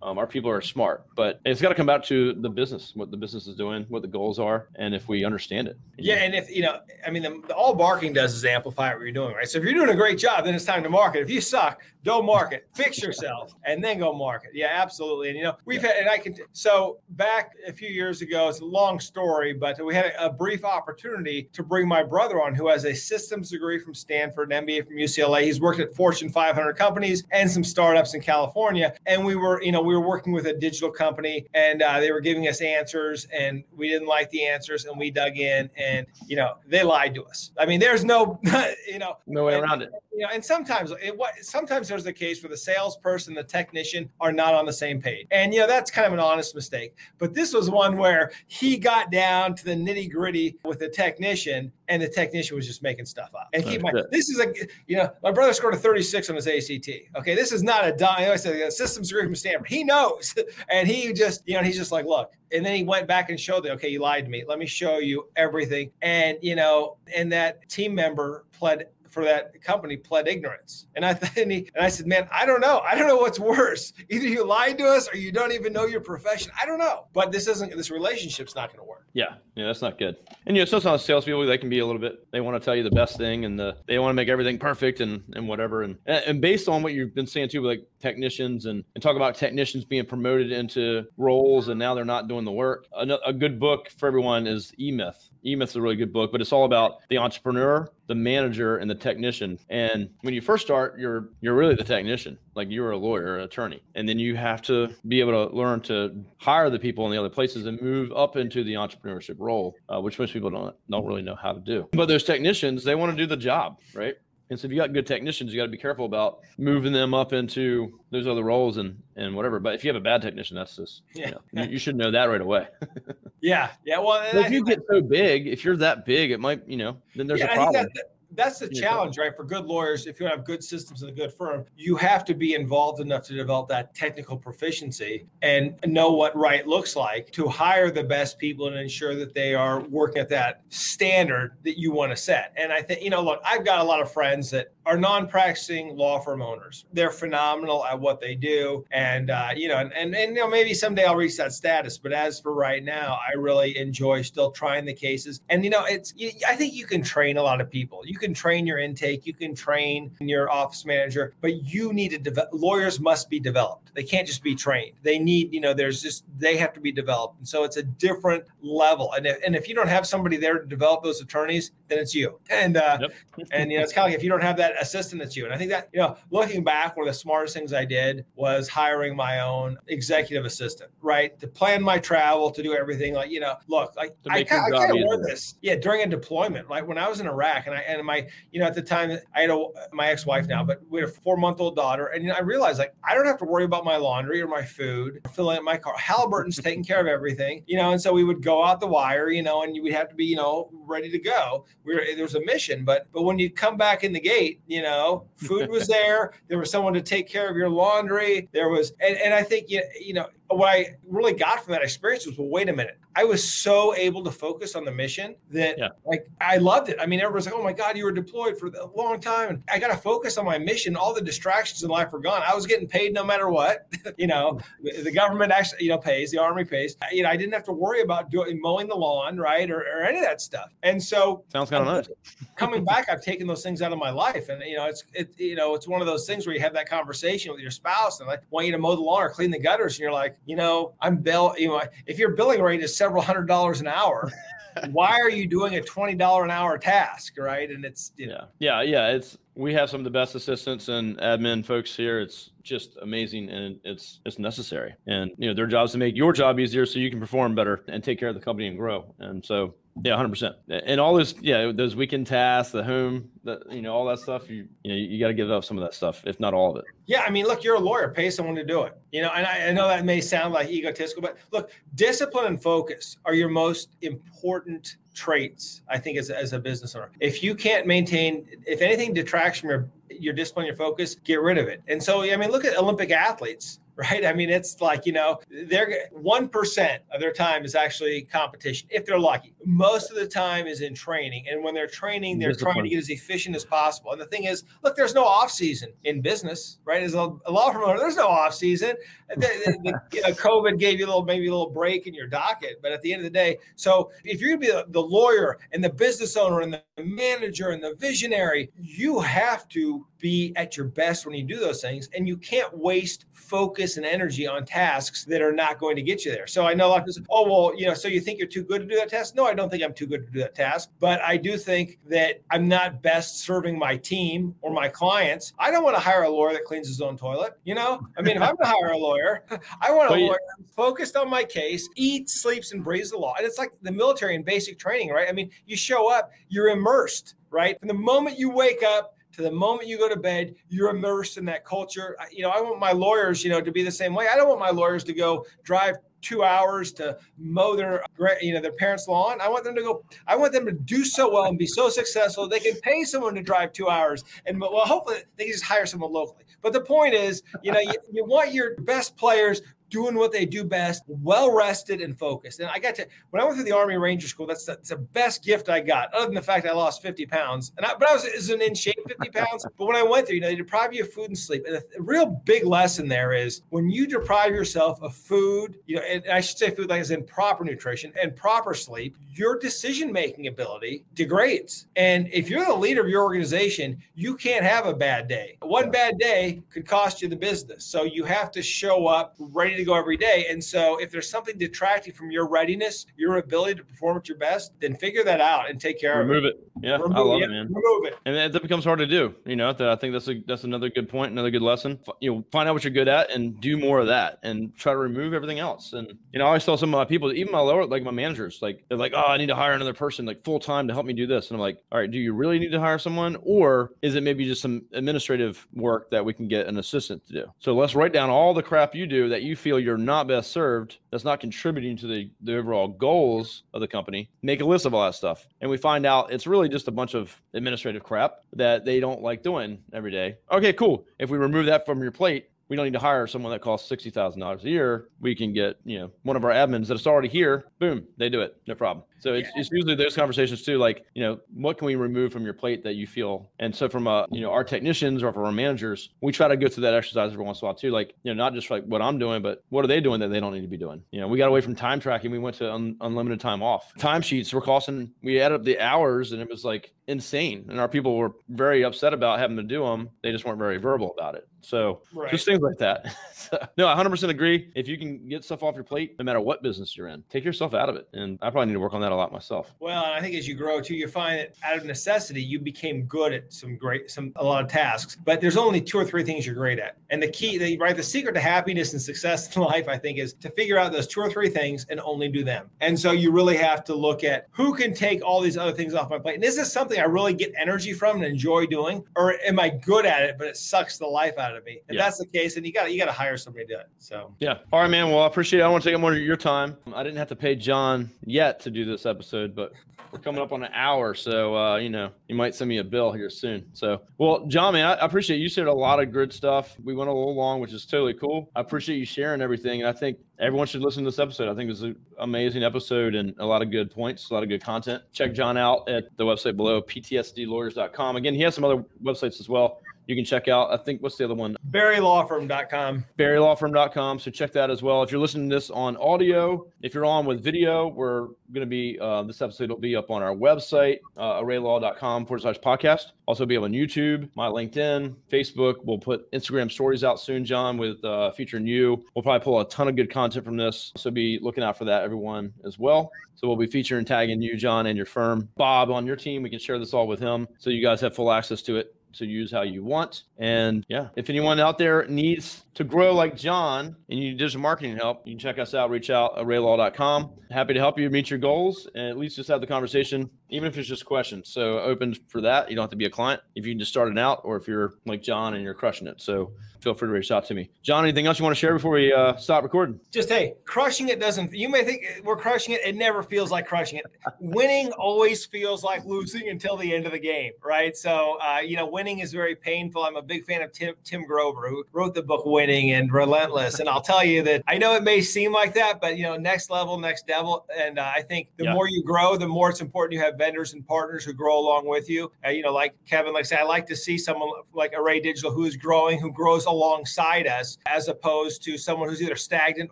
Um, 0.01 0.17
our 0.17 0.29
people 0.29 0.49
are 0.49 0.61
smart, 0.61 1.07
but 1.17 1.41
it's 1.45 1.61
got 1.61 1.71
to 1.71 1.75
come 1.75 1.87
back 1.87 2.05
to 2.05 2.33
the 2.35 2.49
business, 2.49 2.93
what 2.95 3.11
the 3.11 3.17
business 3.17 3.49
is 3.49 3.57
doing, 3.57 3.85
what 3.89 4.03
the 4.03 4.09
goals 4.09 4.39
are, 4.39 4.69
and 4.77 4.95
if 4.95 5.09
we 5.09 5.25
understand 5.25 5.67
it. 5.67 5.77
Yeah, 5.97 6.17
and 6.17 6.37
if 6.37 6.49
you 6.49 6.63
know, 6.63 6.79
I 7.05 7.11
mean, 7.11 7.23
the, 7.25 7.53
all 7.53 7.75
marketing 7.75 8.13
does 8.13 8.33
is 8.33 8.45
amplify 8.45 8.93
what 8.93 9.03
you're 9.03 9.11
doing, 9.11 9.35
right? 9.35 9.49
So 9.49 9.59
if 9.59 9.65
you're 9.65 9.75
doing 9.75 9.89
a 9.89 9.97
great 9.97 10.17
job, 10.17 10.45
then 10.45 10.55
it's 10.55 10.65
time 10.65 10.85
to 10.85 10.89
market. 10.89 11.23
If 11.23 11.31
you 11.31 11.41
suck, 11.41 11.83
don't 12.05 12.25
market. 12.25 12.69
Fix 12.75 13.03
yourself, 13.03 13.55
and 13.65 13.83
then 13.83 13.99
go 13.99 14.13
market. 14.13 14.51
Yeah, 14.55 14.69
absolutely. 14.73 15.29
And 15.29 15.39
you 15.39 15.45
know, 15.45 15.57
we've 15.65 15.83
had, 15.83 15.97
and 15.97 16.09
I 16.09 16.19
can. 16.19 16.37
So 16.53 16.99
back 17.11 17.53
a 17.67 17.73
few 17.73 17.89
years 17.89 18.23
ago, 18.23 18.49
it's 18.49 18.61
a 18.61 18.65
long 18.65 19.01
story, 19.01 19.53
but 19.53 19.85
we 19.85 19.95
had 19.95 20.07
a, 20.07 20.27
a 20.27 20.33
brief 20.33 20.65
opportunity 20.65 21.49
to 21.53 21.63
bring 21.63 21.89
my 21.89 22.03
brother 22.03 22.43
on, 22.43 22.55
who 22.55 22.69
has 22.69 22.85
a 22.85 22.95
systems 22.95 23.51
degree 23.51 23.79
from 23.79 23.95
Stanford, 23.95 24.53
an 24.53 24.67
MBA 24.67 24.87
from 24.87 24.97
UCLA. 24.97 25.43
He's 25.43 25.61
worked 25.61 25.81
at 25.81 25.95
Fortune 25.95 26.29
500 26.29 26.75
companies 26.75 27.25
and 27.33 27.51
some 27.51 27.65
startups 27.65 28.15
in 28.15 28.21
California, 28.21 28.95
and 29.07 29.25
we 29.25 29.35
were, 29.35 29.63
you 29.63 29.73
know, 29.73 29.83
we 29.83 29.95
were 29.95 30.07
working 30.07 30.33
with 30.33 30.47
a 30.47 30.55
digital 30.55 30.91
company, 30.91 31.47
and 31.55 31.83
uh, 31.83 32.01
they 32.01 32.13
were 32.13 32.21
giving 32.21 32.47
us 32.49 32.61
answers, 32.61 33.27
and 33.33 33.65
we 33.77 33.89
didn't 33.89 34.09
like 34.09 34.31
the 34.31 34.47
answers, 34.47 34.85
and 34.85 34.99
we 34.99 35.11
dug 35.11 35.37
in, 35.37 35.69
and 35.77 36.07
you 36.27 36.37
know, 36.37 36.55
they 36.67 36.83
lied 36.83 37.15
to 37.15 37.25
us. 37.25 37.51
I 37.59 37.67
mean, 37.67 37.81
there's 37.81 38.05
no, 38.05 38.39
you 38.89 38.99
know, 38.99 39.17
No 39.27 39.45
way 39.45 39.55
around 39.55 39.83
it. 39.83 39.91
You 40.19 40.25
know, 40.25 40.31
and 40.33 40.45
sometimes 40.45 40.93
it 41.01 41.17
what 41.17 41.37
sometimes 41.43 41.87
there's 41.87 42.07
a 42.07 42.13
case 42.13 42.43
where 42.43 42.51
the 42.51 42.57
salesperson, 42.57 43.35
the 43.35 43.45
technician 43.45 44.11
are 44.21 44.33
not 44.33 44.53
on 44.53 44.67
the 44.67 44.73
same 44.73 45.01
page, 45.01 45.29
and 45.31 45.55
you 45.55 45.61
know 45.61 45.67
that's 45.69 45.93
kind 45.93 46.09
of 46.09 46.13
an 46.13 46.19
honest 46.19 46.57
mistake. 46.57 46.97
But 47.19 47.35
this 47.35 47.55
was 47.55 47.71
one 47.71 47.97
where 47.97 48.33
he 48.49 48.79
got 48.79 49.13
down 49.13 49.55
to 49.55 49.65
the 49.65 49.77
nitty 49.77 50.11
gritty 50.11 50.59
with 50.65 50.81
the 50.81 50.89
technician, 50.89 51.71
and 51.87 52.03
the 52.03 52.09
technician 52.09 52.57
was 52.57 52.67
just 52.67 52.83
making 52.83 53.07
stuff 53.07 53.33
up. 53.33 53.49
And 53.53 53.63
keep 53.63 53.81
this 54.11 54.29
is 54.29 54.41
a 54.41 54.53
you 54.89 54.97
know, 54.97 55.09
my 55.23 55.31
brother 55.31 55.53
scored 55.53 55.75
a 55.75 55.77
36 55.77 56.31
on 56.31 56.35
his 56.35 56.49
ACT. 56.49 56.89
Okay, 57.17 57.37
this 57.37 57.53
is 57.53 57.63
not 57.63 57.87
a 57.87 57.93
dime. 57.93 58.29
I 58.29 58.35
said 58.35 58.57
a 58.57 58.73
systems 58.73 59.11
degree 59.11 59.25
from 59.25 59.37
Stanford. 59.37 59.69
He 59.69 59.85
knows, 59.85 60.35
and 60.69 60.89
he 60.89 61.13
just 61.13 61.43
you 61.47 61.57
know, 61.57 61.63
he's 61.63 61.77
just 61.77 61.93
like, 61.93 62.07
look. 62.07 62.33
And 62.51 62.65
then 62.65 62.75
he 62.75 62.83
went 62.83 63.07
back 63.07 63.29
and 63.29 63.39
showed 63.39 63.65
me, 63.65 63.71
okay, 63.73 63.89
you 63.89 64.01
lied 64.01 64.25
to 64.25 64.31
me. 64.31 64.43
Let 64.49 64.59
me 64.59 64.65
show 64.65 64.99
you 64.99 65.29
everything. 65.37 65.91
And 66.03 66.39
you 66.43 66.57
know, 66.57 66.97
and 67.15 67.31
that 67.31 67.69
team 67.69 67.95
member 67.95 68.47
pled 68.53 68.87
for 69.09 69.25
that 69.25 69.61
company 69.63 69.97
pled 69.97 70.29
ignorance. 70.29 70.87
And 70.95 71.05
I 71.05 71.11
and, 71.37 71.51
he, 71.51 71.71
and 71.75 71.85
I 71.85 71.89
said, 71.89 72.07
man, 72.07 72.29
I 72.33 72.47
don't 72.47 72.61
know. 72.61 72.81
I 72.81 72.97
don't 72.97 73.09
know 73.09 73.17
what's 73.17 73.41
worse. 73.41 73.93
Either 74.09 74.27
you 74.27 74.45
lied 74.45 74.79
to 74.79 74.85
us 74.85 75.09
or 75.13 75.17
you 75.17 75.33
don't 75.33 75.53
even 75.53 75.73
know 75.73 75.87
your 75.87 76.01
profession. 76.01 76.53
I 76.61 76.67
don't 76.67 76.79
know. 76.79 77.07
But 77.13 77.33
this 77.33 77.47
isn't 77.49 77.77
this 77.77 77.91
relationship's 77.91 78.55
not 78.55 78.69
going 78.69 78.81
to 78.81 78.89
work. 78.89 79.07
Yeah, 79.15 79.35
yeah, 79.55 79.67
that's 79.67 79.83
not 79.83 79.99
good. 79.99 80.17
And 80.47 80.57
you 80.57 80.63
know, 80.63 80.67
sometimes 80.67 81.03
salespeople 81.03 81.47
they 81.47 81.59
can 81.59 81.71
be 81.71 81.81
a 81.81 81.87
little 81.87 82.01
bit. 82.01 82.31
They 82.31 82.41
want 82.41 82.61
to 82.61 82.65
tell 82.65 82.77
you 82.77 82.83
the 82.83 82.91
best 82.91 83.17
thing 83.17 83.45
and 83.45 83.59
the, 83.59 83.77
they 83.87 83.99
want 83.99 84.11
to 84.11 84.15
make 84.15 84.29
everything 84.29 84.59
perfect 84.59 85.01
and 85.01 85.23
and 85.35 85.49
whatever. 85.49 85.83
And 85.83 85.99
and 86.07 86.41
based 86.41 86.69
on 86.69 86.83
what 86.83 86.93
you've 86.93 87.15
been 87.15 87.27
saying 87.27 87.49
too, 87.49 87.63
like 87.63 87.87
technicians 88.01 88.67
and 88.67 88.85
and 88.95 89.03
talk 89.03 89.17
about 89.17 89.35
technicians 89.35 89.85
being 89.85 90.07
promoted 90.07 90.53
into 90.53 91.05
roles 91.17 91.69
and 91.69 91.79
now 91.79 91.95
they're 91.95 92.05
not 92.05 92.29
doing 92.29 92.45
the 92.45 92.53
work. 92.53 92.87
A, 92.93 93.07
a 93.27 93.33
good 93.33 93.59
book 93.59 93.91
for 93.97 94.07
everyone 94.07 94.47
is 94.47 94.73
E 94.79 94.91
Myth. 94.91 95.28
E 95.45 95.55
is 95.55 95.77
a 95.77 95.81
really 95.81 95.97
good 95.97 96.13
book, 96.13 96.33
but 96.33 96.41
it's 96.41 96.53
all 96.53 96.65
about 96.65 96.99
the 97.09 97.19
entrepreneur, 97.19 97.89
the 98.07 98.15
manager, 98.15 98.77
and 98.79 98.91
the 98.91 98.95
technician. 98.95 99.59
And 99.69 100.11
when 100.23 100.35
you 100.35 100.41
first 100.41 100.65
start, 100.65 100.99
you're 100.99 101.31
you're 101.41 101.55
really 101.55 101.75
the 101.75 101.85
technician, 101.85 102.39
like 102.55 102.69
you're 102.71 102.91
a 102.91 102.97
lawyer, 102.97 103.39
attorney, 103.39 103.83
and 103.95 104.09
then 104.09 104.19
you 104.19 104.37
have 104.37 104.63
to 104.63 104.95
be 105.07 105.21
able 105.21 105.49
to 105.49 105.55
learn 105.55 105.81
to 105.83 106.25
hire 106.39 106.71
the 106.71 106.79
people 106.79 107.05
in 107.07 107.13
the 107.13 107.19
other 107.19 107.29
places 107.29 107.67
and 107.67 107.81
move 107.81 108.13
up 108.13 108.37
into 108.37 108.65
the 108.65 108.75
entrepreneurship 108.75 109.37
role, 109.39 109.77
uh, 109.89 110.01
which 110.01 110.19
most 110.19 110.33
people 110.33 110.51
don't 110.51 110.75
don't 110.91 111.07
really 111.07 111.23
know 111.23 111.37
how 111.37 111.53
to 111.53 111.61
do. 111.61 111.89
But 111.93 112.07
those 112.07 112.25
technicians, 112.25 112.85
they 112.85 112.95
want 112.95 113.13
to 113.13 113.17
do 113.17 113.27
the 113.27 113.37
job, 113.37 113.79
right? 113.95 114.17
And 114.51 114.59
so 114.59 114.67
if 114.67 114.73
you 114.73 114.79
got 114.79 114.93
good 114.93 115.07
technicians, 115.07 115.53
you 115.53 115.59
got 115.59 115.67
to 115.67 115.71
be 115.71 115.79
careful 115.79 116.07
about 116.07 116.41
moving 116.57 116.93
them 116.93 117.13
up 117.13 117.33
into 117.33 118.01
those 118.11 118.27
other 118.27 118.43
roles 118.43 118.79
and 118.79 119.03
and 119.17 119.35
whatever. 119.35 119.61
But 119.61 119.75
if 119.75 119.85
you 119.85 119.89
have 119.89 119.97
a 119.97 120.05
bad 120.05 120.23
technician, 120.23 120.57
that's 120.57 120.77
just 120.77 121.03
yeah. 121.15 121.29
You, 121.29 121.35
know, 121.53 121.63
you 121.65 121.79
should 121.79 121.97
know 121.97 122.11
that 122.11 122.25
right 122.25 122.41
away. 122.41 122.67
yeah, 123.41 123.71
yeah. 123.85 123.99
Well, 123.99 124.23
if 124.35 124.51
you 124.51 124.65
get 124.65 124.81
so 124.91 125.01
big, 125.01 125.47
if 125.47 125.65
you're 125.65 125.77
that 125.77 126.07
big, 126.07 126.31
it 126.31 126.41
might 126.41 126.67
you 126.67 126.77
know 126.77 126.97
then 127.15 127.27
there's 127.27 127.41
yeah, 127.41 127.53
a 127.53 127.55
problem 127.55 127.87
that's 128.33 128.59
the 128.59 128.69
challenge, 128.69 129.19
right? 129.19 129.35
For 129.35 129.45
good 129.45 129.65
lawyers, 129.65 130.07
if 130.07 130.21
you 130.21 130.27
have 130.27 130.45
good 130.45 130.63
systems 130.63 131.03
in 131.03 131.09
a 131.09 131.13
good 131.13 131.33
firm, 131.33 131.65
you 131.77 131.97
have 131.97 132.25
to 132.27 132.35
be 132.35 132.55
involved 132.55 133.01
enough 133.01 133.25
to 133.25 133.35
develop 133.35 133.69
that 133.69 133.95
technical 133.95 134.37
proficiency 134.37 135.27
and 135.43 135.77
know 135.87 136.13
what 136.13 136.37
right 136.37 136.67
looks 136.67 136.97
like 136.97 137.31
to 137.33 137.49
hire 137.49 137.91
the 137.91 138.05
best 138.05 138.39
people 138.39 138.69
and 138.69 138.77
ensure 138.77 139.15
that 139.15 139.35
they 139.35 139.55
are 139.55 139.81
working 139.89 140.21
at 140.21 140.29
that 140.29 140.63
standard 140.69 141.57
that 141.65 141.79
you 141.79 141.93
want 141.93 142.13
to 142.13 142.17
set. 142.17 142.53
And 142.57 142.73
I 142.73 142.83
think, 142.83 143.03
you 143.03 143.11
know, 143.11 143.23
look, 143.23 143.41
I've 143.45 143.65
got 143.65 143.81
a 143.81 143.85
lot 143.85 144.01
of 144.01 144.13
friends 144.13 144.51
that 144.51 144.73
are 144.89 144.97
non-practicing 144.97 145.95
law 145.97 146.19
firm 146.19 146.41
owners. 146.41 146.87
They're 146.95 147.11
phenomenal 147.11 147.85
at 147.85 148.01
what 148.01 148.21
they 148.21 148.35
do, 148.35 148.87
and 148.91 149.31
uh, 149.31 149.51
you 149.55 149.69
know, 149.69 149.77
and, 149.77 149.93
and 149.93 150.15
and 150.15 150.35
you 150.35 150.41
know, 150.41 150.49
maybe 150.49 150.73
someday 150.73 151.05
I'll 151.05 151.15
reach 151.15 151.37
that 151.37 151.53
status. 151.53 151.99
But 151.99 152.15
as 152.15 152.41
for 152.41 152.55
right 152.55 152.83
now, 152.83 153.19
I 153.29 153.37
really 153.37 153.77
enjoy 153.77 154.23
still 154.23 154.51
trying 154.51 154.87
the 154.87 154.95
cases. 154.95 155.43
And 155.51 155.63
you 155.63 155.69
know, 155.69 155.85
it's 155.85 156.15
I 156.49 156.57
think 156.57 156.73
you 156.73 156.87
can 156.87 157.03
train 157.03 157.37
a 157.37 157.43
lot 157.43 157.61
of 157.61 157.71
people. 157.71 158.03
You 158.07 158.18
can 158.19 158.35
train 158.35 158.67
your 158.67 158.79
intake, 158.79 159.27
you 159.27 159.33
can 159.33 159.55
train 159.55 160.11
your 160.21 160.51
office 160.51 160.85
manager, 160.85 161.35
but 161.41 161.63
you 161.63 161.93
need 161.93 162.11
to 162.11 162.19
develop. 162.19 162.51
Lawyers 162.53 163.01
must 163.01 163.31
be 163.31 163.41
developed. 163.41 163.93
They 163.95 164.03
can't 164.03 164.27
just 164.27 164.43
be 164.43 164.55
trained. 164.55 164.97
They 165.03 165.19
need, 165.19 165.53
you 165.53 165.61
know, 165.61 165.73
there's 165.75 166.03
just 166.03 166.25
they 166.39 166.57
have 166.57 166.73
to 166.75 166.81
be 166.81 166.93
developed, 166.93 167.39
and 167.39 167.49
so 167.49 167.65
it's 167.65 167.77
a 167.77 167.83
different 167.83 168.45
level. 168.61 169.13
And 169.13 169.27
if, 169.27 169.39
and 169.45 169.57
if 169.57 169.69
you 169.69 169.75
don't 169.75 169.89
have 169.89 170.07
somebody 170.07 170.37
there 170.37 170.59
to 170.59 170.67
develop 170.67 171.03
those 171.03 171.21
attorneys, 171.21 171.73
then 171.89 171.99
it's 171.99 172.15
you. 172.15 172.39
And 172.51 172.77
uh, 172.77 172.99
yep. 173.01 173.13
and 173.51 173.71
you 173.71 173.79
know, 173.79 173.85
it's 173.85 173.93
kind 173.93 174.07
of 174.07 174.11
like 174.11 174.19
if 174.19 174.23
you 174.23 174.31
don't 174.31 174.43
have 174.43 174.57
that 174.59 174.75
assistant 174.81 175.23
that's 175.23 175.37
you. 175.37 175.45
And 175.45 175.55
I 175.55 175.59
think 175.59 175.71
that, 175.71 175.89
you 175.93 176.01
know, 176.01 176.17
looking 176.31 176.65
back, 176.65 176.97
one 176.97 177.07
of 177.07 177.13
the 177.13 177.19
smartest 177.19 177.55
things 177.55 177.73
I 177.73 177.85
did 177.85 178.25
was 178.35 178.69
hiring 178.69 179.17
my 179.17 179.41
own 179.41 179.79
executive 179.89 180.45
assistant, 180.45 180.91
right? 181.01 181.39
To 181.41 181.47
plan 181.47 181.83
my 181.83 181.99
travel, 181.99 182.51
to 182.51 182.63
do 182.63 182.75
everything. 182.75 183.15
Like, 183.15 183.31
you 183.31 183.41
know, 183.41 183.57
look, 183.69 183.97
like 183.97 184.17
I, 184.29 184.41
I 184.41 184.45
kind 184.45 184.75
of 184.75 184.97
wore 185.05 185.19
this. 185.19 185.55
Yeah, 185.63 185.77
during 185.77 186.03
a 186.03 186.07
deployment, 186.07 186.69
like 186.69 186.87
when 186.87 186.99
I 186.99 187.09
was 187.09 187.21
in 187.21 187.27
Iraq 187.27 187.67
and 187.67 187.75
I, 187.75 187.81
and 187.81 188.01
my, 188.09 188.27
you 188.51 188.59
know, 188.59 188.67
at 188.67 188.75
the 188.75 188.83
time 188.83 189.17
I 189.35 189.43
had 189.43 189.51
a, 189.51 189.65
my 189.93 190.09
ex-wife 190.09 190.49
now, 190.49 190.65
but 190.65 190.81
we 190.91 191.01
had 191.01 191.09
a 191.09 191.13
four 191.13 191.37
month 191.37 191.61
old 191.61 191.77
daughter. 191.77 192.07
And, 192.07 192.25
you 192.25 192.31
know, 192.31 192.35
I 192.35 192.41
realized 192.41 192.81
like, 192.81 192.95
I 193.05 193.15
don't 193.15 193.27
have 193.27 193.39
to 193.39 193.45
worry 193.45 193.65
about 193.65 193.85
my 193.85 193.97
laundry 193.97 194.41
or 194.43 194.49
my 194.49 194.65
food, 194.65 195.21
filling 195.33 195.59
up 195.59 195.63
my 195.63 195.77
car. 195.77 195.95
Halliburton's 195.97 196.57
taking 196.57 196.83
care 196.83 197.01
of 197.01 197.07
everything, 197.07 197.63
you 197.67 197.77
know, 197.77 197.93
and 197.93 198.01
so 198.01 198.13
we 198.13 198.25
would 198.25 198.43
go 198.43 198.65
out 198.65 198.81
the 198.81 198.87
wire, 198.87 199.31
you 199.31 199.43
know, 199.43 199.63
and 199.63 199.77
you 199.77 199.83
would 199.83 199.93
have 199.93 200.09
to 200.09 200.15
be, 200.15 200.25
you 200.25 200.37
know, 200.37 200.71
ready 200.73 201.11
to 201.11 201.19
go. 201.19 201.67
We 201.85 201.95
were, 201.95 202.03
there 202.15 202.25
was 202.25 202.35
a 202.35 202.45
mission, 202.45 202.85
but, 202.85 203.07
but 203.13 203.23
when 203.23 203.39
you 203.39 203.51
come 203.51 203.77
back 203.77 204.03
in 204.03 204.13
the 204.13 204.21
gate, 204.21 204.61
you 204.67 204.83
know, 204.83 205.27
food 205.37 205.71
was 205.71 205.87
there. 205.99 206.33
There 206.49 206.59
was 206.59 206.71
someone 206.71 206.95
to 206.95 207.03
take 207.03 207.29
care 207.29 207.49
of 207.49 207.57
your 207.57 207.69
laundry. 207.69 208.49
There 208.53 208.71
was, 208.71 208.93
and, 209.01 209.17
and 209.19 209.35
I 209.35 209.43
think, 209.43 209.69
you, 209.69 209.83
you 210.01 210.15
know, 210.15 210.29
what 210.51 210.69
I 210.69 210.97
really 211.07 211.35
got 211.35 211.65
from 211.65 211.73
that 211.73 211.83
experience 211.83 212.27
was, 212.27 212.39
well, 212.39 212.49
wait 212.49 212.69
a 212.69 212.73
minute. 212.73 212.99
I 213.15 213.25
was 213.25 213.47
so 213.47 213.95
able 213.97 214.23
to 214.25 214.31
focus 214.31 214.77
on 214.77 214.85
the 214.85 214.93
mission 214.93 215.35
that 215.51 215.77
yeah. 215.77 215.89
like 216.07 216.27
I 216.41 216.59
loved 216.59 216.89
it. 216.89 216.99
I 217.01 217.07
mean, 217.07 217.21
everyone's 217.21 217.47
like, 217.47 217.55
oh 217.55 217.63
my 217.63 217.73
God, 217.73 217.97
you 217.97 218.05
were 218.05 218.13
deployed 218.13 218.59
for 218.59 218.69
a 218.69 218.87
long 218.97 219.21
time. 219.21 219.51
And 219.51 219.65
I 219.73 219.79
got 219.79 219.89
to 219.89 219.97
focus 219.97 220.39
on 220.39 220.45
my 220.45 220.57
mission. 220.57 220.97
All 220.97 221.13
the 221.13 221.21
distractions 221.21 221.83
in 221.83 221.91
life 221.91 222.13
were 222.13 222.21
gone. 222.21 222.43
I 222.47 222.55
was 222.55 222.67
getting 222.67 222.87
paid 222.87 223.13
no 223.13 223.25
matter 223.25 223.51
what. 223.51 223.93
you 224.17 224.29
know, 224.29 224.61
the, 224.83 225.03
the, 225.03 225.13
government 225.13 225.51
actually, 225.53 225.83
you 225.83 225.91
know, 225.91 225.99
pays, 225.99 226.31
the 226.31 226.39
army 226.39 226.65
pays. 226.65 226.97
You 227.13 227.25
know, 227.25 227.29
I 227.29 227.37
didn't 227.37 227.55
have 227.55 227.65
to 227.65 227.73
worry 227.73 228.03
about 228.03 228.31
doing 228.31 228.61
mowing 228.61 228.87
the 228.87 228.95
lawn, 228.95 229.37
right? 229.37 229.69
Or, 229.69 229.81
or 229.81 230.03
any 230.03 230.19
of 230.19 230.25
that 230.25 230.41
stuff. 230.41 230.73
And 230.83 231.03
so 231.03 231.45
sounds 231.53 231.71
kind 231.71 231.87
of 231.87 231.93
nice. 231.93 232.09
coming 232.57 232.85
back, 232.85 233.09
I've 233.11 233.23
taken 233.23 233.47
those 233.47 233.63
things 233.65 233.83
out 233.83 233.93
of 233.93 233.99
my 233.99 234.11
life. 234.11 234.49
And 234.49 234.63
you 234.63 234.77
know, 234.77 234.87
it's 234.87 235.05
it, 235.13 235.35
you 235.39 235.57
know, 235.57 235.75
it's 235.75 235.89
one 235.89 236.01
of 236.01 236.07
those 236.07 236.25
things 236.25 236.47
where 236.47 236.55
you 236.55 236.61
have 236.61 236.75
that 236.75 236.89
conversation 236.89 237.53
with 237.53 237.61
your 237.61 237.73
spouse 237.73 238.21
and 238.21 238.29
like 238.29 238.43
want 238.51 238.67
you 238.67 238.73
to 238.73 238.79
mow 238.79 238.95
the 238.95 239.03
lawn 239.03 239.23
or 239.23 239.31
clean 239.31 239.51
the 239.51 239.59
gutters, 239.59 239.95
and 239.95 240.01
you're 240.01 240.13
like, 240.13 240.38
you 240.47 240.57
know, 240.57 240.95
I'm 241.01 241.19
bill, 241.19 241.55
you 241.59 241.69
know, 241.69 241.83
if 242.07 242.19
your 242.19 242.31
billing 242.31 242.63
rate 242.63 242.83
is 242.83 242.97
several 242.97 243.23
hundred 243.23 243.47
dollars 243.47 243.81
an 243.81 243.87
hour, 243.87 244.31
why 244.91 245.21
are 245.21 245.31
you 245.31 245.47
doing 245.47 245.77
a 245.77 245.83
twenty 245.83 246.15
dollar 246.15 246.45
an 246.45 246.51
hour 246.51 246.79
task, 246.79 247.35
right? 247.39 247.71
And 247.71 247.85
it's 247.85 248.13
you 248.17 248.29
know. 248.29 248.47
yeah, 248.59 248.81
yeah, 248.83 249.09
yeah. 249.09 249.15
It's 249.15 249.39
we 249.59 249.75
have 249.75 249.91
some 249.91 250.01
of 250.01 250.05
the 250.05 250.11
best 250.11 250.37
assistants 250.37 250.87
and 250.89 251.19
admin 251.19 251.67
folks 251.67 251.95
here. 251.95 252.21
It's 252.21 252.51
just 252.63 252.97
amazing 253.03 253.51
and 253.51 253.81
it's 253.83 254.21
it's 254.25 254.39
necessary. 254.39 254.95
And 255.09 255.33
you 255.37 255.49
know, 255.49 255.55
their 255.55 255.67
job 255.67 255.87
is 255.87 255.93
to 255.93 255.99
make 255.99 256.17
your 256.17 256.33
job 256.33 256.61
easier 256.61 256.87
so 256.87 257.01
you 257.01 257.11
can 257.11 257.19
perform 257.19 257.57
better 257.57 257.85
and 257.89 258.03
take 258.03 258.21
care 258.21 258.29
of 258.29 258.37
the 258.37 258.41
company 258.41 258.69
and 258.69 258.79
grow. 258.79 259.13
And 259.19 259.45
so 259.45 259.75
yeah, 260.05 260.17
hundred 260.17 260.29
percent. 260.29 260.55
And 260.69 261.01
all 261.01 261.13
those, 261.13 261.35
yeah, 261.41 261.73
those 261.75 261.97
weekend 261.97 262.29
tasks, 262.29 262.73
the 262.73 262.85
home, 262.85 263.31
the 263.43 263.61
you 263.69 263.83
know, 263.83 263.93
all 263.93 264.05
that 264.07 264.21
stuff. 264.21 264.49
You 264.49 264.69
you 264.85 264.93
know, 264.93 264.97
you 264.97 265.19
got 265.19 265.27
to 265.29 265.35
give 265.35 265.51
up 265.51 265.65
some 265.65 265.77
of 265.77 265.83
that 265.83 265.93
stuff, 265.93 266.23
if 266.25 266.39
not 266.39 266.55
all 266.55 266.71
of 266.71 266.77
it. 266.77 266.85
Yeah, 267.07 267.23
I 267.23 267.31
mean, 267.31 267.47
look, 267.47 267.65
you're 267.65 267.75
a 267.75 267.81
lawyer. 267.81 268.09
Pay 268.09 268.31
someone 268.31 268.55
to 268.55 268.65
do 268.65 268.83
it. 268.83 268.97
You 269.11 269.23
know, 269.23 269.31
and 269.35 269.45
I, 269.45 269.69
I 269.69 269.73
know 269.73 269.89
that 269.89 270.05
may 270.05 270.21
sound 270.21 270.55
like 270.55 270.69
egotistical, 270.69 271.23
but 271.23 271.37
look, 271.51 271.73
discipline 271.97 272.47
and 272.47 272.63
focus 272.63 273.17
are 273.25 273.35
your 273.35 273.49
most 273.49 273.97
important 274.03 274.99
traits. 275.19 275.83
I 275.89 275.99
think 275.99 276.17
as 276.19 276.31
as 276.31 276.53
a 276.53 276.59
business 276.59 276.95
owner, 276.95 277.11
if 277.21 277.43
you 277.43 277.55
can't 277.55 277.87
maintain, 277.87 278.47
if 278.67 278.81
anything 278.81 279.13
detracts 279.13 279.59
from 279.59 279.71
your 279.71 279.89
your 280.09 280.33
discipline, 280.33 280.67
your 280.67 280.77
focus, 280.77 281.17
get 281.17 281.41
rid 281.41 281.59
of 281.59 281.69
it. 281.69 281.83
And 281.89 282.03
so, 282.03 282.23
I 282.23 282.37
mean, 282.37 282.51
look 282.51 282.65
at 282.65 282.77
Olympic 282.79 283.11
athletes 283.11 283.81
right? 283.99 284.25
I 284.25 284.33
mean, 284.33 284.49
it's 284.49 284.81
like, 284.81 285.07
you 285.07 285.13
know, 285.13 285.41
they're 285.51 286.09
1% 286.17 286.99
of 287.13 287.21
their 287.21 287.33
time 287.33 287.65
is 287.65 287.75
actually 287.75 288.23
competition 288.23 288.89
if 288.93 289.05
they're 289.05 289.19
lucky. 289.19 289.57
Most 289.65 290.11
of 290.11 290.17
the 290.17 290.27
time 290.27 290.69
is 290.69 290.83
in 290.83 290.95
training. 290.95 291.47
And 291.51 291.65
when 291.65 291.75
they're 291.75 291.89
training, 291.89 292.39
they're 292.39 292.55
trying 292.55 292.85
to 292.85 292.89
get 292.89 292.99
as 292.99 293.11
efficient 293.11 293.57
as 293.57 293.65
possible. 293.65 294.13
And 294.13 294.21
the 294.21 294.27
thing 294.27 294.45
is, 294.45 294.63
look, 294.85 294.95
there's 294.95 295.15
no 295.15 295.25
off 295.25 295.51
season 295.51 295.93
in 296.05 296.21
business, 296.21 296.79
right? 296.85 297.03
As 297.03 297.15
a, 297.15 297.35
law 297.49 297.73
firm 297.73 297.83
owner, 297.83 297.99
there's 297.99 298.17
no 298.17 298.29
off 298.29 298.55
season. 298.55 298.95
The, 299.29 299.37
the, 299.85 300.01
you 300.15 300.23
know, 300.23 300.29
COVID 300.29 300.79
gave 300.79 300.99
you 300.99 301.05
a 301.05 301.09
little, 301.09 301.23
maybe 301.23 301.49
a 301.49 301.51
little 301.51 301.69
break 301.69 302.07
in 302.07 302.15
your 302.15 302.29
docket. 302.29 302.81
But 302.81 302.93
at 302.93 303.03
the 303.03 303.13
end 303.13 303.21
of 303.21 303.25
the 303.25 303.31
day, 303.31 303.59
so 303.77 304.11
if 304.25 304.41
you're 304.41 304.57
going 304.57 304.63
to 304.63 304.87
be 304.87 304.93
the 304.93 305.03
lawyer 305.03 305.59
and 305.73 305.85
the 305.85 305.91
business 305.91 306.35
owner 306.35 306.63
and 306.63 306.73
the 306.73 306.83
manager 307.05 307.69
and 307.69 307.85
the 307.85 307.95
visionary, 307.97 308.71
you 308.79 309.21
have 309.21 309.69
to 309.69 310.07
be 310.19 310.53
at 310.57 310.77
your 310.77 310.87
best 310.87 311.27
when 311.27 311.35
you 311.35 311.45
do 311.45 311.59
those 311.59 311.81
things. 311.81 312.09
And 312.15 312.27
you 312.27 312.37
can't 312.37 312.77
waste 312.77 313.27
focus 313.33 313.97
and 313.97 314.07
energy 314.07 314.47
on 314.47 314.65
tasks 314.65 315.25
that 315.27 315.41
are 315.43 315.53
not 315.53 315.79
going 315.79 315.97
to 315.97 316.03
get 316.03 316.25
you 316.25 316.33
there. 316.33 316.47
So 316.47 316.67
I 316.67 316.75
know 316.75 316.87
a 316.87 316.89
lot 316.89 317.01
of 317.01 317.07
people 317.07 317.15
say, 317.15 317.27
oh, 317.31 317.49
well, 317.49 317.79
you 317.79 317.87
know, 317.87 317.95
so 317.95 318.09
you 318.09 318.21
think 318.21 318.39
you're 318.39 318.49
too 318.49 318.65
good 318.65 318.81
to 318.81 318.87
do 318.87 318.97
that 318.97 319.09
task? 319.09 319.35
No, 319.35 319.47
I 319.47 319.55
don't 319.55 319.71
think 319.71 319.83
I'm 319.83 319.95
too 319.95 320.07
good 320.07 320.27
to 320.27 320.33
do 320.33 320.41
that 320.41 320.55
task. 320.55 320.91
But 320.99 321.21
I 321.23 321.37
do 321.37 321.57
think 321.57 321.99
that 322.09 322.41
I'm 322.51 322.69
not 322.69 323.03
best 323.03 323.41
serving 323.41 323.79
my 323.79 323.97
team 323.97 324.55
or 324.61 324.73
my 324.73 324.89
clients. 324.89 325.53
I 325.59 325.71
don't 325.71 325.85
want 325.85 325.97
to 325.97 326.01
hire 326.01 326.25
a 326.25 326.31
lawyer 326.31 326.53
that 326.53 326.65
cleans 326.65 326.89
his 326.89 327.01
own 327.01 327.17
toilet. 327.17 327.55
You 327.65 327.75
know, 327.75 328.01
I 328.17 328.23
mean, 328.23 328.37
if 328.37 328.43
I'm 328.43 328.57
going 328.57 328.65
to 328.65 328.77
hire 328.79 328.93
a 328.93 328.99
lawyer, 328.99 329.45
I 329.81 329.91
want 329.93 330.11
a 330.11 330.13
well, 330.13 330.27
lawyer 330.27 330.39
focused 330.75 331.17
on 331.17 331.31
my 331.31 331.45
case, 331.45 331.89
eats, 331.97 332.41
sleeps, 332.41 332.73
and 332.73 332.83
breathes 332.83 333.11
the 333.11 333.19
law. 333.19 333.35
And 333.37 333.47
it's 333.47 333.59
like 333.59 333.73
the 333.83 333.93
military 333.93 334.35
and 334.35 334.45
basic 334.45 334.79
training, 334.79 335.11
right? 335.11 335.29
I 335.29 335.33
mean, 335.33 335.51
you 335.67 335.77
show 335.77 336.13
up, 336.13 336.31
you're 336.49 336.69
immersed 336.69 337.35
right? 337.51 337.79
From 337.79 337.89
the 337.89 337.95
moment 337.95 338.39
you 338.39 338.51
wake 338.51 338.83
up 338.83 339.15
to 339.39 339.45
the 339.45 339.53
moment 339.53 339.89
you 339.89 339.97
go 339.97 340.09
to 340.09 340.17
bed, 340.17 340.57
you're 340.69 340.91
immersed 340.91 341.39
in 341.39 341.45
that 341.45 341.65
culture. 341.65 342.17
You 342.33 342.43
know, 342.43 342.51
I 342.51 342.61
want 342.61 342.81
my 342.81 342.91
lawyers, 342.91 343.45
you 343.45 343.51
know, 343.51 343.61
to 343.61 343.71
be 343.71 343.85
the 343.85 343.91
same 343.91 344.13
way. 344.13 344.27
I 344.27 344.35
don't 344.35 344.49
want 344.49 344.59
my 344.59 344.71
lawyers 344.71 345.05
to 345.05 345.13
go 345.13 345.47
drive 345.63 345.95
two 346.21 346.43
hours 346.43 346.93
to 346.95 347.17
mow 347.39 347.77
their 347.77 348.05
you 348.41 348.53
know 348.53 348.61
their 348.61 348.73
parents 348.73 349.07
lawn 349.07 349.41
i 349.41 349.49
want 349.49 349.63
them 349.63 349.77
to 349.77 349.83
go 349.83 350.03
i 350.27 350.35
want 350.35 350.53
them 350.53 350.67
to 350.67 350.73
do 350.73 351.05
so 351.05 351.33
well 351.33 351.45
and 351.45 351.57
be 351.57 351.65
so 351.65 351.89
successful 351.89 352.49
they 352.49 352.59
can 352.59 352.75
pay 352.81 353.05
someone 353.05 353.37
to 353.37 353.41
drive 353.41 353.73
two 353.73 353.89
hours 353.89 354.25
and 354.45 354.61
well 354.61 354.85
hopefully 354.85 355.19
they 355.37 355.45
can 355.45 355.53
just 355.53 355.63
hire 355.63 355.87
someone 355.87 356.13
locally 356.13 356.45
but 356.61 356.73
the 356.73 356.81
point 356.81 357.15
is 357.15 357.45
you 357.63 357.71
know 357.71 357.79
you, 357.79 357.95
you 358.11 358.25
want 358.25 358.53
your 358.53 358.75
best 358.81 359.17
players 359.17 359.63
doing 359.91 360.15
what 360.15 360.33
they 360.33 360.47
do 360.47 360.65
best, 360.65 361.03
well 361.07 361.53
rested 361.53 362.01
and 362.01 362.19
focused. 362.19 362.61
And 362.61 362.69
I 362.69 362.79
got 362.79 362.95
to 362.97 363.07
when 363.31 363.43
I 363.43 363.45
went 363.45 363.57
through 363.57 363.65
the 363.65 363.73
Army 363.73 363.97
Ranger 363.97 364.29
School, 364.29 364.47
that's 364.47 364.65
the, 364.65 364.73
that's 364.73 364.91
the 364.91 364.97
best 364.97 365.45
gift 365.45 365.69
I 365.69 365.81
got, 365.81 366.13
other 366.15 366.27
than 366.27 366.35
the 366.35 366.43
fact 366.43 366.67
I 366.67 366.73
lost 366.73 367.03
50 367.03 367.27
pounds. 367.27 367.73
And 367.77 367.87
I, 367.87 367.95
but 367.95 368.09
I 368.09 368.15
was, 368.15 368.25
was 368.25 368.51
in 368.51 368.75
shape 368.75 368.99
50 369.07 369.31
pounds. 369.31 369.67
but 369.79 369.87
when 369.87 369.97
I 369.97 370.03
went 370.03 370.27
there, 370.27 370.35
you 370.35 370.41
know, 370.41 370.49
they 370.49 370.57
deprive 370.57 370.93
you 370.93 371.03
of 371.03 371.13
food 371.13 371.29
and 371.29 371.39
sleep. 371.39 371.65
And 371.67 371.77
the, 371.77 371.85
the 371.95 372.03
real 372.03 372.27
big 372.27 372.65
lesson 372.65 373.09
there 373.09 373.33
is 373.33 373.63
when 373.71 373.91
you 373.91 374.07
deprive 374.07 374.53
yourself 374.53 375.01
of 375.03 375.15
food, 375.15 375.79
you 375.87 375.97
know, 375.97 376.03
and 376.03 376.25
I 376.31 376.41
should 376.41 376.59
say 376.59 376.71
food 376.71 376.91
like 376.91 377.01
is 377.01 377.11
in 377.11 377.25
proper 377.25 377.65
nutrition 377.65 378.13
and 378.21 378.35
proper 378.35 378.75
sleep, 378.75 379.17
your 379.33 379.59
decision 379.59 380.13
making 380.13 380.47
ability 380.47 381.05
degrades. 381.15 381.87
And 381.97 382.29
if 382.33 382.49
you're 382.51 382.65
the 382.65 382.75
leader 382.75 383.03
of 383.03 383.09
your 383.09 383.23
organization, 383.23 384.03
you 384.15 384.37
can't 384.37 384.65
have 384.65 384.87
a 384.87 384.95
bad 384.95 385.29
day. 385.29 385.59
One 385.63 385.91
bad 385.91 386.19
day 386.19 386.63
could 386.71 386.87
cost 386.87 387.23
you 387.23 387.29
the 387.29 387.37
business. 387.37 387.85
So 387.85 388.05
you 388.05 388.25
have 388.25 388.51
to 388.53 388.63
show 388.63 389.07
up 389.07 389.35
ready 389.39 389.77
to 389.79 389.85
go 389.85 389.95
every 389.95 390.17
day. 390.17 390.47
And 390.51 390.63
so 390.63 390.99
if 390.99 391.11
there's 391.11 391.31
something 391.31 391.57
detracting 391.57 392.13
from 392.13 392.31
your 392.31 392.49
readiness, 392.49 393.07
your 393.17 393.39
ability 393.39 393.77
to 393.77 393.85
perform 393.85 394.19
at 394.19 394.29
your 394.29 394.39
best, 394.39 394.73
then 394.81 394.95
figure 394.95 395.25
that 395.25 395.41
out 395.41 395.71
and 395.71 395.81
take 395.81 396.01
care 396.01 396.19
remove 396.19 396.39
of 396.39 396.45
it. 396.45 396.47
Remove 396.47 396.55
it. 396.55 396.65
Yeah, 396.81 396.97
remove, 396.97 397.17
I 397.17 397.21
love 397.21 397.43
it, 397.43 397.51
man. 397.51 397.73
Remove 397.73 398.05
it. 398.05 398.17
And 398.25 398.55
that 398.55 398.63
becomes 398.63 398.85
hard 398.85 399.01
to 399.01 399.07
do. 399.07 399.35
You 399.45 399.57
know, 399.57 399.71
I 399.71 399.97
think 399.97 400.13
that's 400.13 400.29
a 400.29 400.41
that's 400.47 400.65
another 400.65 400.89
good 400.89 401.09
point, 401.09 401.33
another 401.33 401.51
good 401.51 401.63
lesson. 401.63 401.99
You 402.21 402.33
know, 402.35 402.45
find 402.53 402.69
out 402.69 402.75
what 402.75 402.85
you're 402.85 402.93
good 402.93 403.09
at 403.09 403.31
and 403.31 403.61
do 403.61 403.77
more 403.77 403.99
of 403.99 404.07
that, 404.07 404.39
and 404.43 404.75
try 404.77 404.93
to 404.93 404.99
remove 404.99 405.35
everything 405.35 405.59
else. 405.59 405.93
And 405.93 406.09
you 406.33 406.39
know, 406.39 406.45
I 406.45 406.49
always 406.49 406.65
tell 406.65 406.77
some 406.77 406.95
of 406.95 406.99
my 406.99 407.05
people, 407.05 407.33
even 407.33 407.53
my 407.53 407.61
lower, 407.61 407.85
like 407.85 408.03
my 408.03 408.11
managers, 408.11 408.61
like 408.63 408.85
they're 408.89 408.99
like, 408.99 409.13
oh, 409.15 409.27
I 409.27 409.37
need 409.37 409.47
to 409.47 409.55
hire 409.55 409.73
another 409.73 409.93
person 409.93 410.25
like 410.25 410.45
full 410.45 410.61
time 410.61 410.87
to 410.89 410.95
help 410.95 411.07
me 411.07 411.13
do 411.13 411.27
this. 411.27 411.51
And 411.51 411.57
I'm 411.57 411.61
like, 411.61 411.83
all 411.91 411.99
right, 411.99 412.11
do 412.11 412.19
you 412.19 412.33
really 412.33 412.59
need 412.59 412.71
to 412.71 412.81
hire 412.81 412.99
someone, 412.99 413.37
or 413.43 413.93
is 414.03 414.15
it 414.15 414.23
maybe 414.23 414.45
just 414.45 414.63
some 414.63 414.83
administrative 414.93 415.67
work 415.75 416.11
that 416.11 416.25
we 416.25 416.33
can 416.33 416.49
get 416.49 416.67
an 416.67 416.79
assistant 416.79 417.27
to 417.27 417.33
do? 417.33 417.53
So 417.59 417.75
let's 417.75 417.95
write 417.95 418.13
down 418.13 418.31
all 418.31 418.55
the 418.55 418.63
crap 418.63 418.95
you 418.95 419.07
do 419.07 419.29
that 419.29 419.43
you 419.43 419.57
feel 419.57 419.68
you're 419.77 419.99
not 419.99 420.27
best 420.27 420.51
served, 420.51 420.99
that's 421.11 421.25
not 421.25 421.41
contributing 421.41 421.97
to 421.99 422.07
the, 422.07 422.31
the 422.41 422.57
overall 422.57 422.89
goals 422.89 423.65
of 423.75 423.81
the 423.81 423.89
company, 423.89 424.31
make 424.43 424.61
a 424.61 424.65
list 424.65 424.87
of 424.87 424.95
all 424.95 425.05
that 425.05 425.15
stuff. 425.15 425.47
And 425.61 425.71
we 425.71 425.77
find 425.77 426.07
out 426.07 426.33
it's 426.33 426.47
really 426.47 426.69
just 426.69 426.89
a 426.89 426.93
bunch 426.93 427.15
of 427.15 427.39
administrative 427.53 428.03
crap 428.03 428.39
that 428.55 428.85
they 428.85 429.01
don't 429.01 429.23
like 429.23 429.43
doing 429.43 429.79
every 429.93 430.11
day. 430.11 430.37
Okay, 430.51 430.73
cool. 430.73 431.07
If 431.19 431.29
we 431.29 431.39
remove 431.39 431.67
that 431.67 431.85
from 431.85 432.01
your 432.01 432.13
plate, 432.13 432.49
we 432.69 432.77
don't 432.77 432.85
need 432.85 432.93
to 432.93 432.99
hire 432.99 433.27
someone 433.27 433.53
that 433.53 433.61
costs 433.61 433.89
sixty 433.89 434.11
thousand 434.11 434.41
dollars 434.41 434.65
a 434.65 434.69
year. 434.69 435.09
We 435.21 435.35
can 435.35 435.53
get 435.53 435.77
you 435.85 435.99
know 435.99 436.11
one 436.23 436.37
of 436.37 436.45
our 436.45 436.51
admins 436.51 436.87
that's 436.87 437.07
already 437.07 437.29
here. 437.29 437.65
Boom, 437.79 438.07
they 438.17 438.29
do 438.29 438.41
it, 438.41 438.57
no 438.67 438.75
problem. 438.75 439.05
So 439.21 439.35
it's, 439.35 439.49
yeah. 439.55 439.61
it's 439.61 439.71
usually 439.73 439.95
those 439.95 440.15
conversations 440.15 440.63
too, 440.63 440.79
like 440.79 441.05
you 441.15 441.23
know 441.23 441.41
what 441.53 441.79
can 441.79 441.87
we 441.87 441.97
remove 441.97 442.33
from 442.33 442.45
your 442.45 442.55
plate 442.55 442.85
that 442.85 442.95
you 442.95 443.07
feel. 443.07 443.51
And 443.59 443.75
so 443.75 443.89
from 443.89 444.07
uh 444.07 444.27
you 444.31 444.41
know 444.41 444.51
our 444.51 444.65
technicians 444.65 445.23
or 445.23 445.33
from 445.33 445.45
our 445.45 445.53
managers, 445.53 446.11
we 446.21 446.33
try 446.33 446.49
to 446.49 446.57
go 446.57 446.69
through 446.69 446.83
that 446.83 446.95
exercise 446.95 447.33
every 447.33 447.45
once 447.45 447.61
in 447.61 447.65
a 447.65 447.69
while 447.69 447.75
too. 447.75 447.91
Like 447.91 448.15
you 448.23 448.35
know 448.35 448.43
not 448.43 448.55
just 448.55 448.71
like 448.71 448.85
what 448.85 449.03
I'm 449.03 449.19
doing, 449.19 449.43
but 449.43 449.65
what 449.71 449.85
are 449.85 449.89
they 449.89 450.01
doing 450.01 450.21
that 450.21 450.29
they 450.29 450.41
don't 450.41 450.53
need 450.53 450.63
to 450.63 450.69
be 450.69 450.77
doing. 450.77 451.03
You 451.11 451.21
know 451.21 451.29
we 451.29 451.39
got 451.39 451.49
away 451.49 451.61
from 451.61 451.75
time 451.75 452.01
tracking. 452.01 452.31
We 452.31 452.39
went 452.39 452.57
to 452.57 452.73
un- 452.73 452.97
unlimited 453.01 453.41
time 453.41 453.63
off. 453.63 453.93
Timesheets 453.99 454.53
were 454.53 454.61
costing. 454.61 455.13
We 455.23 455.41
added 455.41 455.57
up 455.57 455.65
the 455.65 455.81
hours, 455.81 456.33
and 456.33 456.43
it 456.43 456.49
was 456.49 456.65
like 456.65 456.93
insane. 457.07 457.67
And 457.69 457.81
our 457.81 457.89
people 457.89 458.17
were 458.17 458.33
very 458.49 458.85
upset 458.85 459.15
about 459.15 459.39
having 459.39 459.57
to 459.57 459.63
do 459.63 459.85
them. 459.85 460.11
They 460.23 460.31
just 460.31 460.45
weren't 460.45 460.59
very 460.59 460.77
verbal 460.77 461.13
about 461.17 461.35
it. 461.35 461.49
So 461.61 462.03
right. 462.13 462.31
just 462.31 462.45
things 462.45 462.61
like 462.61 462.79
that. 462.79 463.15
so, 463.33 463.59
no, 463.77 463.89
I 463.89 463.95
100% 463.95 464.29
agree. 464.29 464.71
If 464.75 464.89
you 464.89 464.97
can 464.97 465.29
get 465.29 465.45
stuff 465.45 465.63
off 465.63 465.75
your 465.75 465.85
plate, 465.85 466.17
no 466.19 466.25
matter 466.25 466.41
what 466.41 466.63
business 466.63 466.97
you're 466.97 467.09
in, 467.09 467.23
take 467.29 467.45
yourself 467.45 467.75
out 467.75 467.89
of 467.89 467.97
it. 467.97 468.09
And 468.13 468.39
I 468.41 468.51
probably 468.51 468.67
need 468.67 468.75
to 468.75 468.81
work 468.81 468.95
on 468.95 469.01
that 469.01 469.13
a 469.13 469.15
lot 469.15 469.33
myself. 469.33 469.75
Well, 469.81 470.05
I 470.05 470.21
think 470.21 470.37
as 470.37 470.49
you 470.49 470.55
grow 470.55 470.81
too, 470.81 470.95
you 470.95 471.09
find 471.09 471.39
that 471.41 471.55
out 471.63 471.77
of 471.77 471.85
necessity, 471.85 472.43
you 472.43 472.59
became 472.59 473.03
good 473.03 473.33
at 473.33 473.53
some 473.53 473.77
great, 473.77 474.11
some 474.11 474.33
a 474.37 474.45
lot 474.45 474.65
of 474.65 474.71
tasks. 474.71 475.17
But 475.25 475.41
there's 475.41 475.57
only 475.57 475.81
two 475.81 475.99
or 475.99 476.05
three 476.05 476.25
things 476.25 476.47
you're 476.47 476.55
great 476.55 476.79
at. 476.79 476.97
And 477.11 477.23
the 477.23 477.29
key, 477.29 477.59
the, 477.59 477.77
right, 477.79 477.97
the 477.97 478.03
secret 478.03 478.33
to 478.35 478.41
happiness 478.41 478.93
and 478.93 479.03
success 479.03 479.55
in 479.55 479.63
life, 479.75 479.89
I 479.89 479.99
think, 479.99 480.19
is 480.19 480.35
to 480.35 480.51
figure 480.51 480.79
out 480.79 480.93
those 480.93 481.07
two 481.07 481.21
or 481.21 481.31
three 481.31 481.49
things 481.49 481.87
and 481.91 482.01
only 482.01 482.29
do 482.29 482.45
them. 482.45 482.71
And 482.81 482.99
so 482.99 483.13
you 483.13 483.33
really 483.33 483.57
have 483.57 483.85
to 483.85 483.95
look 483.95 484.25
at 484.25 484.47
who 484.51 484.75
can 484.75 484.95
take 484.95 485.23
all 485.23 485.41
these 485.41 485.57
other 485.57 485.73
things 485.73 485.95
off 485.95 486.11
my 486.11 486.19
plate. 486.19 486.37
And 486.37 486.45
is 486.45 486.57
this 486.57 486.73
something 486.73 486.99
I 486.99 487.05
really 487.05 487.35
get 487.35 487.53
energy 487.59 487.93
from 487.93 488.17
and 488.17 488.25
enjoy 488.25 488.67
doing, 488.67 489.05
or 489.17 489.35
am 489.47 489.59
I 489.61 489.69
good 489.69 490.07
at 490.07 490.23
it 490.23 490.39
but 490.39 490.47
it 490.47 490.57
sucks 490.57 490.99
the 490.99 491.07
life 491.07 491.37
out 491.39 491.57
of 491.57 491.58
me? 491.65 491.81
If 491.89 491.97
yeah. 491.97 492.03
that's 492.03 492.19
the 492.19 492.27
case, 492.27 492.57
and 492.57 492.67
you 492.67 492.73
got 492.73 492.93
you 492.93 492.99
got 492.99 493.07
to 493.07 493.13
hire 493.13 493.37
somebody 493.37 493.67
to 493.67 493.75
do 493.75 493.81
it. 493.81 493.89
So 493.99 494.35
yeah, 494.41 494.59
all 494.73 494.81
right, 494.81 494.91
man. 494.91 495.11
Well, 495.11 495.23
I 495.23 495.27
appreciate. 495.27 495.61
it. 495.61 495.63
I 495.63 495.69
want 495.69 495.83
to 495.83 495.89
take 495.89 495.95
up 495.95 496.01
more 496.01 496.13
of 496.13 496.19
your 496.19 496.37
time. 496.37 496.77
I 496.95 497.03
didn't 497.03 497.19
have 497.19 497.29
to 497.29 497.37
pay 497.37 497.55
John 497.55 498.11
yet 498.25 498.61
to 498.61 498.71
do 498.71 498.85
this 498.85 499.07
episode, 499.07 499.55
but 499.55 499.73
we're 500.13 500.19
coming 500.19 500.41
up 500.41 500.53
on 500.53 500.63
an 500.63 500.71
hour, 500.73 501.15
so 501.15 501.57
uh, 501.57 501.77
you 501.77 501.91
know 501.91 502.11
you 502.29 502.35
might 502.35 502.55
send 502.55 502.69
me 502.69 502.79
a 502.79 502.85
bill 502.85 503.13
here 503.13 503.31
soon. 503.31 503.67
So, 503.73 504.03
well, 504.19 504.47
John, 504.47 504.75
man, 504.75 504.87
I, 504.87 504.95
I 504.95 505.07
appreciate 505.07 505.39
you 505.39 505.49
shared 505.49 505.69
a 505.69 505.73
lot 505.73 506.01
of 506.01 506.13
good 506.13 506.33
stuff. 506.33 506.77
We 506.83 506.95
went 506.95 507.11
a 507.11 507.13
little 507.13 507.35
long, 507.35 507.61
which 507.61 507.73
is 507.73 507.85
totally 507.85 508.15
cool. 508.15 508.51
I 508.57 508.61
appreciate 508.61 508.97
you 508.97 509.05
sharing 509.05 509.41
everything, 509.41 509.83
and 509.83 509.89
I 509.89 509.93
think 509.93 510.19
everyone 510.39 510.67
should 510.67 510.83
listen 510.83 511.05
to 511.05 511.11
this 511.11 511.19
episode. 511.19 511.49
I 511.49 511.55
think 511.55 511.71
it's 511.71 511.83
an 511.83 511.97
amazing 512.19 512.63
episode 512.63 513.15
and 513.15 513.35
a 513.39 513.47
lot 513.47 513.63
of 513.63 513.71
good 513.71 513.91
points, 513.91 514.31
a 514.31 514.35
lot 514.35 514.43
of 514.43 514.49
good 514.49 514.63
content. 514.63 515.03
Check 515.13 515.35
John 515.35 515.57
out 515.57 515.89
at 515.89 516.17
the 516.17 516.25
website 516.25 516.57
below, 516.57 516.81
ptsdlawyers.com. 516.81 518.17
Again, 518.17 518.35
he 518.35 518.43
has 518.43 518.55
some 518.55 518.65
other 518.65 518.85
websites 519.03 519.41
as 519.41 519.49
well 519.49 519.81
you 520.09 520.17
can 520.17 520.25
check 520.25 520.49
out. 520.49 520.73
I 520.73 520.79
think 520.79 521.03
what's 521.03 521.17
the 521.17 521.25
other 521.25 521.35
one? 521.35 521.55
BerryLawFirm.com. 521.71 523.05
BerryLawFirm.com. 523.19 524.19
So 524.19 524.31
check 524.31 524.53
that 524.53 524.71
as 524.71 524.83
well. 524.83 525.03
If 525.03 525.13
you're 525.13 525.21
listening 525.21 525.51
to 525.51 525.57
this 525.57 525.69
on 525.69 525.99
audio, 525.99 526.67
if 526.81 526.95
you're 526.95 527.05
on 527.05 527.27
with 527.27 527.45
video, 527.45 527.89
we're 527.89 528.29
going 528.53 528.61
to 528.61 528.67
be 528.67 528.99
uh, 529.01 529.23
this 529.25 529.43
episode 529.43 529.69
will 529.69 529.77
be 529.77 529.95
up 529.95 530.11
on 530.11 530.23
our 530.23 530.35
website, 530.35 531.01
uh, 531.19 531.35
arraylaw.com 531.43 532.25
forward 532.25 532.41
slash 532.41 532.59
podcast. 532.59 533.13
Also 533.27 533.45
be 533.45 533.59
on 533.59 533.73
YouTube, 533.73 534.31
my 534.35 534.47
LinkedIn, 534.47 535.15
Facebook. 535.31 535.85
We'll 535.85 535.99
put 535.99 536.31
Instagram 536.33 536.73
stories 536.73 537.05
out 537.05 537.21
soon, 537.21 537.45
John, 537.45 537.77
with 537.77 538.03
uh, 538.03 538.31
featuring 538.31 538.67
you. 538.67 539.05
We'll 539.15 539.23
probably 539.23 539.45
pull 539.45 539.61
a 539.61 539.69
ton 539.69 539.89
of 539.89 539.97
good 539.97 540.11
content 540.11 540.43
from 540.43 540.57
this. 540.57 540.91
So 540.97 541.11
be 541.11 541.39
looking 541.43 541.63
out 541.63 541.77
for 541.77 541.85
that, 541.85 542.03
everyone, 542.03 542.55
as 542.65 542.79
well. 542.79 543.11
So 543.35 543.47
we'll 543.47 543.59
be 543.59 543.67
featuring 543.67 544.07
tagging 544.07 544.41
you, 544.41 544.57
John, 544.57 544.87
and 544.87 544.97
your 544.97 545.07
firm. 545.07 545.51
Bob 545.57 545.91
on 545.91 546.07
your 546.07 546.17
team. 546.17 546.43
We 546.43 546.49
can 546.49 546.59
share 546.59 546.79
this 546.79 546.95
all 546.95 547.07
with 547.07 547.21
him 547.21 547.47
so 547.59 547.69
you 547.69 547.83
guys 547.83 548.01
have 548.01 548.15
full 548.15 548.33
access 548.33 548.63
to 548.63 548.79
it 548.79 548.95
to 549.15 549.27
use 549.27 549.51
how 549.51 549.63
you 549.63 549.85
want. 549.85 550.25
And 550.39 550.85
yeah, 550.89 551.09
if 551.17 551.31
anyone 551.31 551.61
out 551.61 551.79
there 551.79 552.07
needs 552.07 552.65
to 552.75 552.85
grow 552.85 553.15
like 553.15 553.37
John 553.37 553.97
and 554.09 554.19
you 554.19 554.31
need 554.31 554.39
digital 554.39 554.61
marketing 554.61 554.97
help, 554.97 555.27
you 555.27 555.33
can 555.33 555.39
check 555.39 555.59
us 555.59 555.75
out, 555.75 555.91
reach 555.91 556.11
out 556.11 556.39
at 556.39 556.45
arraylaw.com. 556.45 557.31
Happy 557.51 557.75
to 557.75 557.81
help 557.81 557.99
you 557.99 558.09
meet 558.11 558.31
your 558.31 558.39
goals 558.39 558.89
and 558.95 559.09
at 559.09 559.19
least 559.19 559.37
just 559.37 559.49
have 559.49 559.61
the 559.61 559.67
conversation, 559.67 560.31
even 560.51 560.69
if 560.69 560.77
it's 560.79 560.89
just 560.89 561.05
questions. 561.05 561.49
So 561.49 561.81
open 561.81 562.15
for 562.29 562.41
that. 562.43 562.71
You 562.71 562.77
don't 562.77 562.85
have 562.85 562.91
to 562.91 562.97
be 562.97 563.07
a 563.07 563.11
client 563.11 563.43
if 563.55 563.67
you 563.67 563.73
can 563.73 563.79
just 563.79 563.91
start 563.91 564.11
it 564.11 564.19
out 564.19 564.43
or 564.45 564.57
if 564.57 564.69
you're 564.69 564.95
like 565.07 565.23
John 565.23 565.55
and 565.55 565.63
you're 565.65 565.75
crushing 565.75 566.07
it. 566.07 566.21
So 566.21 566.53
feel 566.81 566.95
free 566.95 567.09
to 567.09 567.13
reach 567.13 567.31
out 567.31 567.47
to 567.47 567.55
me. 567.55 567.71
John, 567.83 568.05
anything 568.05 568.27
else 568.27 568.39
you 568.39 568.45
want 568.45 568.55
to 568.55 568.61
share 568.61 568.75
before 568.75 568.93
we 568.93 569.13
uh, 569.13 569.37
stop 569.37 569.63
recording? 569.63 570.01
Just 570.11 570.29
hey, 570.29 570.55
crushing 570.65 571.09
it 571.09 571.21
doesn't. 571.21 571.53
You 571.53 571.69
may 571.69 571.85
think 571.85 572.23
we're 572.25 572.37
crushing 572.37 572.75
it. 572.75 572.81
It 572.85 572.97
never 572.97 573.23
feels 573.23 573.51
like 573.51 573.67
crushing 573.67 573.99
it. 573.99 574.07
winning 574.41 574.91
always 574.93 575.45
feels 575.45 575.83
like 575.83 576.05
losing 576.05 576.49
until 576.49 576.77
the 576.77 576.95
end 576.95 577.07
of 577.07 577.13
the 577.13 577.19
game, 577.19 577.53
right? 577.65 577.97
So 577.97 578.39
uh, 578.41 578.61
you 578.61 578.77
know, 578.77 578.87
winning 578.87 579.21
is 579.21 579.33
very 579.33 579.55
painful. 579.55 580.03
I'm 580.03 580.17
a 580.17 580.23
big 580.23 580.45
fan 580.45 580.63
of 580.63 580.73
Tim 580.73 580.95
Tim 581.05 581.25
Grover, 581.25 581.69
who 581.69 581.85
wrote 581.93 582.15
the 582.15 582.23
book 582.23 582.45
Winning 582.45 582.93
and 582.93 583.13
Relentless. 583.13 583.81
And 583.81 583.89
I'll 583.89 584.03
tell 584.03 584.25
you 584.25 584.43
that 584.45 584.63
I 584.67 584.79
know 584.79 584.95
it 584.95 585.03
may 585.03 585.21
seem 585.21 585.53
like 585.53 585.75
that, 585.75 586.01
but 586.01 586.17
you 586.17 586.25
know, 586.25 586.37
next 586.37 586.71
level, 586.71 586.99
next 586.99 587.27
devil. 587.27 587.67
And 587.77 587.99
uh, 587.99 588.13
I 588.15 588.23
think 588.23 588.49
the 588.57 588.65
yeah. 588.65 588.75
more 588.75 588.89
you 588.89 589.03
grow, 589.03 589.37
the 589.37 589.49
more 589.49 589.71
it's 589.71 589.81
important 589.81 590.15
you 590.15 590.21
have 590.21 590.37
vendors 590.37 590.73
and 590.73 590.87
partners 590.87 591.25
who 591.25 591.33
grow 591.33 591.59
along 591.59 591.87
with 591.87 592.09
you. 592.09 592.31
Uh, 592.45 592.51
you 592.51 592.63
know, 592.63 592.73
like 592.73 592.95
Kevin, 593.07 593.33
like 593.33 593.45
I 593.45 593.49
say, 593.49 593.57
I 593.57 593.65
like 593.65 593.87
to 593.89 593.97
see 593.97 594.19
someone 594.19 594.51
like 594.73 594.93
Array 594.97 595.21
Digital 595.21 595.51
who 595.51 595.65
is 595.65 595.77
growing, 595.77 596.21
who 596.21 596.33
grows 596.33 596.67
alongside 596.71 597.47
us 597.47 597.79
as 597.87 598.09
opposed 598.09 598.63
to 598.65 598.79
someone 598.79 599.09
who's 599.09 599.23
either 599.23 599.37
stagnant 599.37 599.91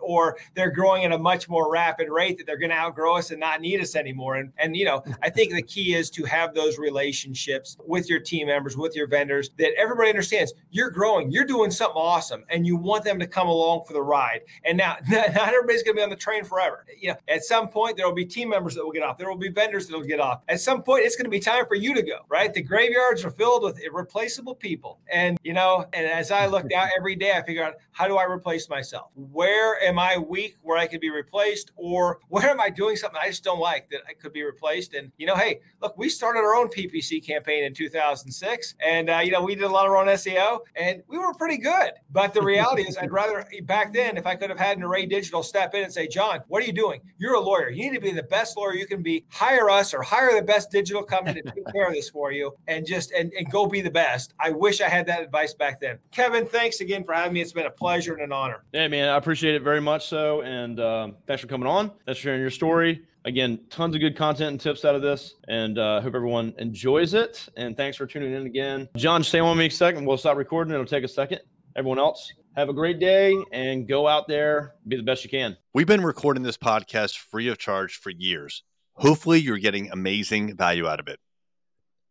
or 0.01 0.37
they're 0.55 0.71
growing 0.71 1.05
at 1.05 1.11
a 1.11 1.17
much 1.17 1.49
more 1.49 1.71
rapid 1.71 2.09
rate 2.09 2.37
that 2.37 2.45
they're 2.45 2.57
going 2.57 2.69
to 2.69 2.75
outgrow 2.75 3.15
us 3.15 3.31
and 3.31 3.39
not 3.39 3.61
need 3.61 3.81
us 3.81 3.95
anymore. 3.95 4.35
And, 4.35 4.51
and, 4.57 4.75
you 4.75 4.85
know, 4.85 5.03
I 5.21 5.29
think 5.29 5.53
the 5.53 5.61
key 5.61 5.95
is 5.95 6.09
to 6.11 6.23
have 6.25 6.53
those 6.53 6.77
relationships 6.77 7.77
with 7.85 8.09
your 8.09 8.19
team 8.19 8.47
members, 8.47 8.77
with 8.77 8.95
your 8.95 9.07
vendors 9.07 9.49
that 9.57 9.73
everybody 9.77 10.09
understands 10.09 10.53
you're 10.69 10.89
growing, 10.89 11.31
you're 11.31 11.45
doing 11.45 11.71
something 11.71 11.97
awesome 11.97 12.45
and 12.49 12.65
you 12.65 12.75
want 12.75 13.03
them 13.03 13.19
to 13.19 13.27
come 13.27 13.47
along 13.47 13.83
for 13.85 13.93
the 13.93 14.01
ride. 14.01 14.41
And 14.63 14.77
now, 14.77 14.97
not 15.09 15.35
everybody's 15.35 15.83
going 15.83 15.95
to 15.95 15.99
be 15.99 16.03
on 16.03 16.09
the 16.09 16.15
train 16.15 16.43
forever. 16.43 16.85
You 16.99 17.09
know, 17.09 17.15
at 17.27 17.43
some 17.43 17.69
point, 17.69 17.97
there 17.97 18.07
will 18.07 18.15
be 18.15 18.25
team 18.25 18.49
members 18.49 18.75
that 18.75 18.83
will 18.83 18.91
get 18.91 19.03
off. 19.03 19.17
There 19.17 19.29
will 19.29 19.37
be 19.37 19.49
vendors 19.49 19.87
that 19.87 19.95
will 19.95 20.05
get 20.05 20.19
off. 20.19 20.41
At 20.47 20.59
some 20.59 20.83
point, 20.83 21.05
it's 21.05 21.15
going 21.15 21.25
to 21.25 21.31
be 21.31 21.39
time 21.39 21.65
for 21.65 21.75
you 21.75 21.93
to 21.93 22.01
go, 22.01 22.19
right? 22.29 22.53
The 22.53 22.61
graveyards 22.61 23.23
are 23.25 23.31
filled 23.31 23.63
with 23.63 23.81
irreplaceable 23.83 24.55
people. 24.55 24.99
And, 25.11 25.37
you 25.43 25.53
know, 25.53 25.85
and 25.93 26.05
as 26.05 26.31
I 26.31 26.45
look 26.47 26.66
out 26.73 26.89
every 26.97 27.15
day, 27.15 27.33
I 27.33 27.43
figure 27.43 27.63
out 27.63 27.75
how 27.91 28.07
do 28.07 28.17
I 28.17 28.23
replace 28.23 28.69
myself? 28.69 29.11
Where 29.15 29.81
am 29.83 29.99
I 29.99 30.17
weak 30.17 30.57
where 30.61 30.77
I 30.77 30.87
could 30.87 31.01
be 31.01 31.09
replaced? 31.09 31.71
Or 31.75 32.19
where 32.29 32.49
am 32.49 32.59
I 32.59 32.69
doing 32.69 32.95
something 32.95 33.19
I 33.21 33.27
just 33.27 33.43
don't 33.43 33.59
like 33.59 33.89
that 33.91 34.01
I 34.07 34.13
could 34.13 34.33
be 34.33 34.43
replaced? 34.43 34.93
And, 34.93 35.11
you 35.17 35.27
know, 35.27 35.35
hey, 35.35 35.59
look, 35.81 35.97
we 35.97 36.09
started 36.09 36.39
our 36.39 36.55
own 36.55 36.67
PPC 36.69 37.25
campaign 37.25 37.63
in 37.63 37.73
2006 37.73 38.75
and 38.79 39.09
uh, 39.09 39.19
you 39.19 39.31
know 39.31 39.41
we 39.41 39.55
did 39.55 39.63
a 39.63 39.69
lot 39.69 39.85
of 39.85 39.91
our 39.91 39.97
own 39.97 40.07
SEO, 40.07 40.59
and 40.75 41.03
we 41.07 41.17
were 41.17 41.33
pretty 41.33 41.57
good. 41.57 41.91
But 42.11 42.33
the 42.33 42.41
reality 42.41 42.83
is, 42.83 42.97
I'd 42.97 43.11
rather 43.11 43.45
back 43.63 43.93
then 43.93 44.17
if 44.17 44.25
I 44.25 44.35
could 44.35 44.49
have 44.49 44.59
had 44.59 44.77
an 44.77 44.83
Array 44.83 45.05
Digital 45.05 45.43
step 45.43 45.73
in 45.73 45.83
and 45.83 45.93
say, 45.93 46.07
John, 46.07 46.39
what 46.47 46.63
are 46.63 46.65
you 46.65 46.73
doing? 46.73 47.01
You're 47.17 47.35
a 47.35 47.39
lawyer. 47.39 47.69
You 47.69 47.89
need 47.89 47.95
to 47.95 48.01
be 48.01 48.11
the 48.11 48.23
best 48.23 48.57
lawyer 48.57 48.73
you 48.73 48.87
can 48.87 49.01
be. 49.01 49.25
Hire 49.29 49.69
us 49.69 49.93
or 49.93 50.01
hire 50.01 50.33
the 50.33 50.45
best 50.45 50.71
digital 50.71 51.03
company 51.03 51.41
to 51.41 51.51
take 51.51 51.73
care 51.73 51.87
of 51.87 51.93
this 51.93 52.09
for 52.09 52.31
you, 52.31 52.55
and 52.67 52.85
just 52.85 53.11
and, 53.11 53.31
and 53.33 53.49
go 53.51 53.67
be 53.67 53.81
the 53.81 53.91
best. 53.91 54.33
I 54.39 54.51
wish 54.51 54.81
I 54.81 54.89
had 54.89 55.05
that 55.07 55.21
advice 55.21 55.53
back 55.53 55.79
then. 55.79 55.99
Kevin, 56.11 56.45
thanks 56.57 56.81
again 56.81 57.03
for 57.03 57.13
having 57.13 57.33
me. 57.33 57.41
It's 57.41 57.53
been 57.53 57.67
a 57.67 57.71
pleasure 57.71 58.13
and 58.13 58.23
an 58.23 58.31
honor. 58.31 58.63
Hey 58.73 58.87
man, 58.87 59.09
I 59.09 59.17
appreciate 59.17 59.55
it 59.55 59.61
very 59.61 59.81
much 59.81 60.07
so, 60.07 60.41
and 60.41 60.79
um, 60.79 61.15
thanks 61.27 61.41
for 61.41 61.47
coming 61.47 61.67
on. 61.67 61.91
Thanks 62.05 62.19
for 62.19 62.23
sharing 62.23 62.41
your 62.41 62.49
story 62.49 63.03
again, 63.25 63.59
tons 63.69 63.93
of 63.93 64.01
good 64.01 64.15
content 64.15 64.51
and 64.51 64.59
tips 64.59 64.85
out 64.85 64.95
of 64.95 65.01
this, 65.01 65.35
and 65.47 65.77
uh, 65.77 66.01
hope 66.01 66.15
everyone 66.15 66.53
enjoys 66.57 67.13
it. 67.13 67.47
And 67.57 67.75
thanks 67.75 67.97
for 67.97 68.07
tuning 68.07 68.33
in 68.33 68.45
again. 68.45 68.89
John, 68.95 69.23
stay 69.23 69.39
on 69.39 69.57
me 69.57 69.65
a 69.65 69.69
second. 69.69 70.05
We'll 70.05 70.17
stop 70.17 70.37
recording. 70.37 70.73
It'll 70.73 70.85
take 70.85 71.03
a 71.03 71.09
second. 71.09 71.41
Everyone 71.75 71.99
else, 71.99 72.33
have 72.55 72.69
a 72.69 72.73
great 72.73 72.99
day 72.99 73.35
and 73.51 73.87
go 73.87 74.07
out 74.07 74.27
there, 74.27 74.73
be 74.87 74.95
the 74.95 75.03
best 75.03 75.23
you 75.23 75.29
can. 75.29 75.57
We've 75.73 75.85
been 75.85 76.03
recording 76.03 76.41
this 76.41 76.57
podcast 76.57 77.17
free 77.17 77.49
of 77.49 77.59
charge 77.59 77.97
for 77.97 78.09
years. 78.09 78.63
Hopefully, 78.93 79.39
you're 79.39 79.59
getting 79.59 79.91
amazing 79.91 80.55
value 80.57 80.87
out 80.87 80.99
of 80.99 81.07
it. 81.07 81.19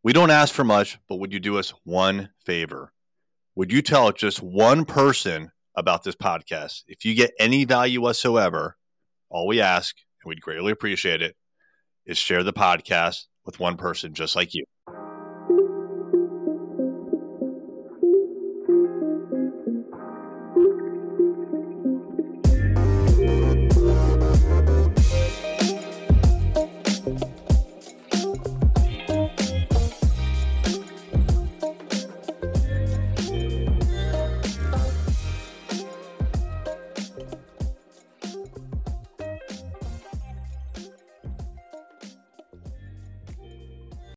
We 0.04 0.12
don't 0.12 0.30
ask 0.30 0.54
for 0.54 0.62
much, 0.62 0.98
but 1.08 1.16
would 1.16 1.32
you 1.32 1.40
do 1.40 1.58
us 1.58 1.70
one 1.82 2.28
favor? 2.44 2.92
Would 3.56 3.72
you 3.72 3.80
tell 3.80 4.12
just 4.12 4.42
one 4.42 4.84
person 4.84 5.50
about 5.74 6.04
this 6.04 6.14
podcast? 6.14 6.82
If 6.88 7.06
you 7.06 7.14
get 7.14 7.32
any 7.40 7.64
value 7.64 8.02
whatsoever, 8.02 8.76
all 9.30 9.46
we 9.46 9.62
ask 9.62 9.96
and 10.22 10.28
we'd 10.28 10.42
greatly 10.42 10.72
appreciate 10.72 11.22
it, 11.22 11.34
is 12.04 12.18
share 12.18 12.42
the 12.42 12.52
podcast 12.52 13.22
with 13.46 13.58
one 13.58 13.78
person 13.78 14.12
just 14.12 14.36
like 14.36 14.52
you. 14.52 14.66